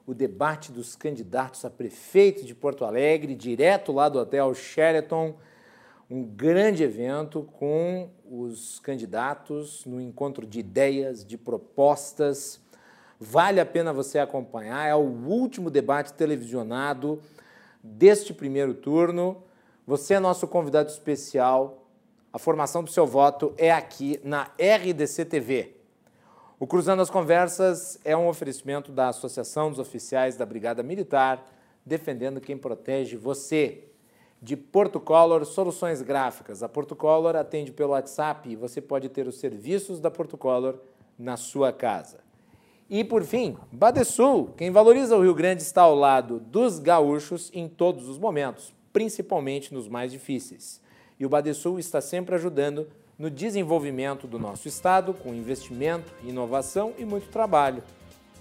o 0.06 0.14
debate 0.14 0.72
dos 0.72 0.96
candidatos 0.96 1.66
a 1.66 1.70
prefeito 1.72 2.46
de 2.46 2.54
Porto 2.54 2.86
Alegre, 2.86 3.34
direto 3.34 3.92
lá 3.92 4.08
do 4.08 4.20
Hotel 4.20 4.54
Sheraton. 4.54 5.34
Um 6.08 6.22
grande 6.22 6.84
evento 6.84 7.50
com 7.58 8.12
os 8.30 8.80
candidatos 8.82 9.84
no 9.88 10.00
encontro 10.00 10.46
de 10.46 10.60
ideias, 10.60 11.26
de 11.26 11.40
propostas. 11.40 12.62
Vale 13.20 13.60
a 13.60 13.66
pena 13.66 13.92
você 13.92 14.20
acompanhar, 14.20 14.88
é 14.88 14.94
o 14.94 15.00
último 15.00 15.72
debate 15.72 16.14
televisionado 16.14 17.20
deste 17.84 18.32
primeiro 18.32 18.76
turno. 18.76 19.44
Você 19.88 20.14
é 20.14 20.20
nosso 20.20 20.48
convidado 20.48 20.90
especial. 20.90 21.88
A 22.32 22.38
formação 22.38 22.84
do 22.84 22.90
seu 22.90 23.08
voto 23.08 23.54
é 23.58 23.72
aqui 23.72 24.20
na 24.24 24.52
RDC 24.60 25.26
TV. 25.26 25.76
O 26.60 26.68
Cruzando 26.68 27.02
as 27.02 27.10
Conversas 27.10 28.00
é 28.06 28.16
um 28.16 28.28
oferecimento 28.28 28.92
da 28.92 29.10
Associação 29.10 29.72
dos 29.72 29.80
Oficiais 29.80 30.38
da 30.38 30.46
Brigada 30.46 30.84
Militar, 30.84 31.44
defendendo 31.84 32.40
quem 32.40 32.56
protege 32.56 33.18
você. 33.18 33.86
De 34.40 34.56
Porto 34.56 35.00
Color 35.00 35.46
Soluções 35.46 36.02
Gráficas. 36.02 36.62
A 36.62 36.70
Porto 36.70 36.96
Color 36.96 37.36
atende 37.36 37.72
pelo 37.72 37.92
WhatsApp 37.92 38.50
e 38.50 38.56
você 38.56 38.82
pode 38.82 39.10
ter 39.10 39.28
os 39.28 39.40
serviços 39.40 40.00
da 40.00 40.10
Porto 40.12 40.38
Color 40.38 40.80
na 41.18 41.38
sua 41.38 41.74
casa. 41.74 42.20
E 42.90 43.04
por 43.04 43.24
fim, 43.24 43.58
Badesul, 43.72 44.50
quem 44.58 44.70
valoriza 44.70 45.16
o 45.16 45.22
Rio 45.22 45.34
Grande 45.36 45.64
está 45.64 45.82
ao 45.84 45.96
lado 45.96 46.40
dos 46.40 46.78
gaúchos 46.78 47.50
em 47.54 47.68
todos 47.68 48.10
os 48.10 48.18
momentos, 48.18 48.74
principalmente 48.94 49.74
nos 49.74 49.88
mais 49.88 50.12
difíceis. 50.12 50.82
E 51.20 51.26
o 51.26 51.30
Badesul 51.30 51.80
está 51.80 52.02
sempre 52.02 52.36
ajudando 52.36 52.88
no 53.18 53.30
desenvolvimento 53.30 54.26
do 54.26 54.40
nosso 54.40 54.68
estado, 54.68 55.14
com 55.14 55.34
investimento, 55.34 56.12
inovação 56.24 56.94
e 56.98 57.06
muito 57.06 57.30
trabalho. 57.30 57.84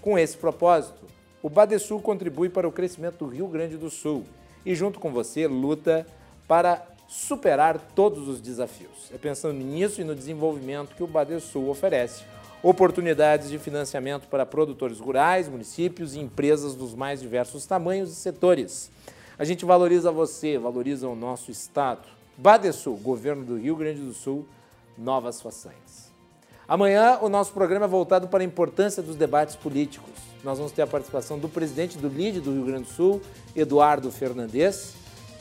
Com 0.01 0.17
esse 0.17 0.35
propósito, 0.35 1.05
o 1.43 1.49
Badesul 1.49 2.01
contribui 2.01 2.49
para 2.49 2.67
o 2.67 2.71
crescimento 2.71 3.19
do 3.19 3.27
Rio 3.27 3.47
Grande 3.47 3.77
do 3.77 3.89
Sul 3.89 4.23
e, 4.65 4.73
junto 4.73 4.99
com 4.99 5.11
você, 5.11 5.47
luta 5.47 6.05
para 6.47 6.87
superar 7.07 7.79
todos 7.93 8.27
os 8.27 8.41
desafios. 8.41 9.11
É 9.13 9.17
pensando 9.17 9.59
nisso 9.59 10.01
e 10.01 10.03
no 10.03 10.15
desenvolvimento 10.15 10.95
que 10.95 11.03
o 11.03 11.07
Badesul 11.07 11.69
oferece 11.69 12.23
oportunidades 12.63 13.49
de 13.49 13.57
financiamento 13.57 14.27
para 14.27 14.45
produtores 14.45 14.99
rurais, 14.99 15.49
municípios 15.49 16.15
e 16.15 16.19
empresas 16.19 16.75
dos 16.75 16.93
mais 16.93 17.19
diversos 17.19 17.65
tamanhos 17.65 18.11
e 18.11 18.15
setores. 18.15 18.91
A 19.41 19.43
gente 19.43 19.65
valoriza 19.65 20.11
você, 20.11 20.55
valoriza 20.59 21.07
o 21.07 21.15
nosso 21.15 21.49
Estado. 21.49 22.07
Badesul, 22.37 22.95
Governo 22.97 23.43
do 23.43 23.57
Rio 23.57 23.75
Grande 23.75 23.99
do 23.99 24.13
Sul, 24.13 24.45
novas 24.95 25.41
façanhas. 25.41 26.11
Amanhã 26.67 27.17
o 27.23 27.27
nosso 27.27 27.51
programa 27.51 27.87
é 27.87 27.89
voltado 27.89 28.27
para 28.27 28.43
a 28.43 28.45
importância 28.45 29.01
dos 29.01 29.15
debates 29.15 29.55
políticos. 29.55 30.11
Nós 30.43 30.59
vamos 30.59 30.71
ter 30.71 30.83
a 30.83 30.87
participação 30.87 31.39
do 31.39 31.49
presidente 31.49 31.97
do 31.97 32.07
LIDE 32.07 32.39
do 32.39 32.53
Rio 32.53 32.65
Grande 32.65 32.83
do 32.83 32.89
Sul, 32.89 33.19
Eduardo 33.55 34.11
Fernandes, 34.11 34.93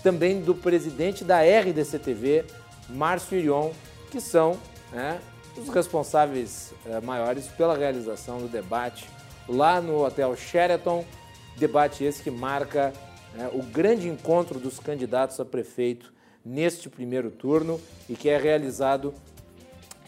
também 0.02 0.40
do 0.40 0.54
presidente 0.54 1.22
da 1.22 1.42
RDC-TV, 1.42 2.46
Márcio 2.88 3.36
Irion, 3.36 3.70
que 4.10 4.18
são 4.18 4.56
né, 4.90 5.20
os 5.58 5.68
responsáveis 5.68 6.72
eh, 6.86 7.02
maiores 7.02 7.48
pela 7.48 7.76
realização 7.76 8.38
do 8.38 8.48
debate 8.48 9.06
lá 9.46 9.78
no 9.78 10.06
Hotel 10.06 10.34
Sheraton. 10.34 11.04
Debate 11.58 12.02
esse 12.02 12.22
que 12.22 12.30
marca 12.30 12.94
né, 13.34 13.50
o 13.52 13.62
grande 13.62 14.08
encontro 14.08 14.58
dos 14.58 14.78
candidatos 14.78 15.38
a 15.40 15.44
prefeito 15.44 16.12
neste 16.44 16.88
primeiro 16.88 17.30
turno 17.30 17.80
e 18.08 18.14
que 18.14 18.28
é 18.28 18.38
realizado 18.38 19.14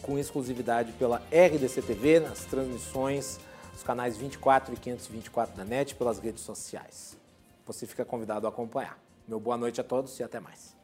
com 0.01 0.19
exclusividade 0.19 0.91
pela 0.93 1.21
RDC 1.31 1.81
TV, 1.81 2.19
nas 2.19 2.45
transmissões 2.45 3.39
dos 3.71 3.83
canais 3.83 4.17
24 4.17 4.73
e 4.73 4.77
524 4.77 5.55
da 5.55 5.63
NET, 5.63 5.95
pelas 5.95 6.19
redes 6.19 6.43
sociais. 6.43 7.17
Você 7.65 7.87
fica 7.87 8.03
convidado 8.03 8.45
a 8.45 8.49
acompanhar. 8.49 8.99
Meu 9.27 9.39
boa 9.39 9.57
noite 9.57 9.79
a 9.79 9.83
todos 9.83 10.19
e 10.19 10.23
até 10.23 10.39
mais. 10.39 10.75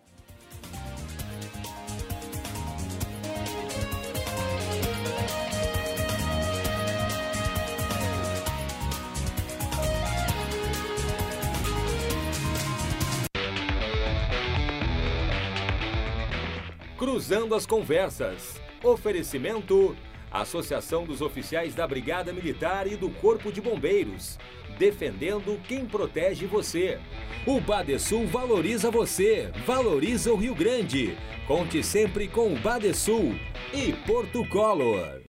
Cruzando 16.99 17.55
as 17.55 17.65
Conversas. 17.65 18.59
Oferecimento: 18.83 19.95
Associação 20.29 21.05
dos 21.05 21.21
Oficiais 21.21 21.73
da 21.73 21.87
Brigada 21.87 22.33
Militar 22.33 22.87
e 22.87 22.97
do 22.97 23.09
Corpo 23.09 23.53
de 23.53 23.61
Bombeiros. 23.61 24.37
Defendendo 24.77 25.57
quem 25.65 25.85
protege 25.85 26.45
você. 26.45 26.99
O 27.47 27.61
Badesul 27.61 28.27
valoriza 28.27 28.91
você, 28.91 29.49
valoriza 29.65 30.33
o 30.33 30.35
Rio 30.35 30.53
Grande. 30.53 31.17
Conte 31.47 31.81
sempre 31.81 32.27
com 32.27 32.53
o 32.53 32.59
Badesul 32.59 33.33
e 33.73 33.93
Porto 34.05 34.45
Color. 34.49 35.17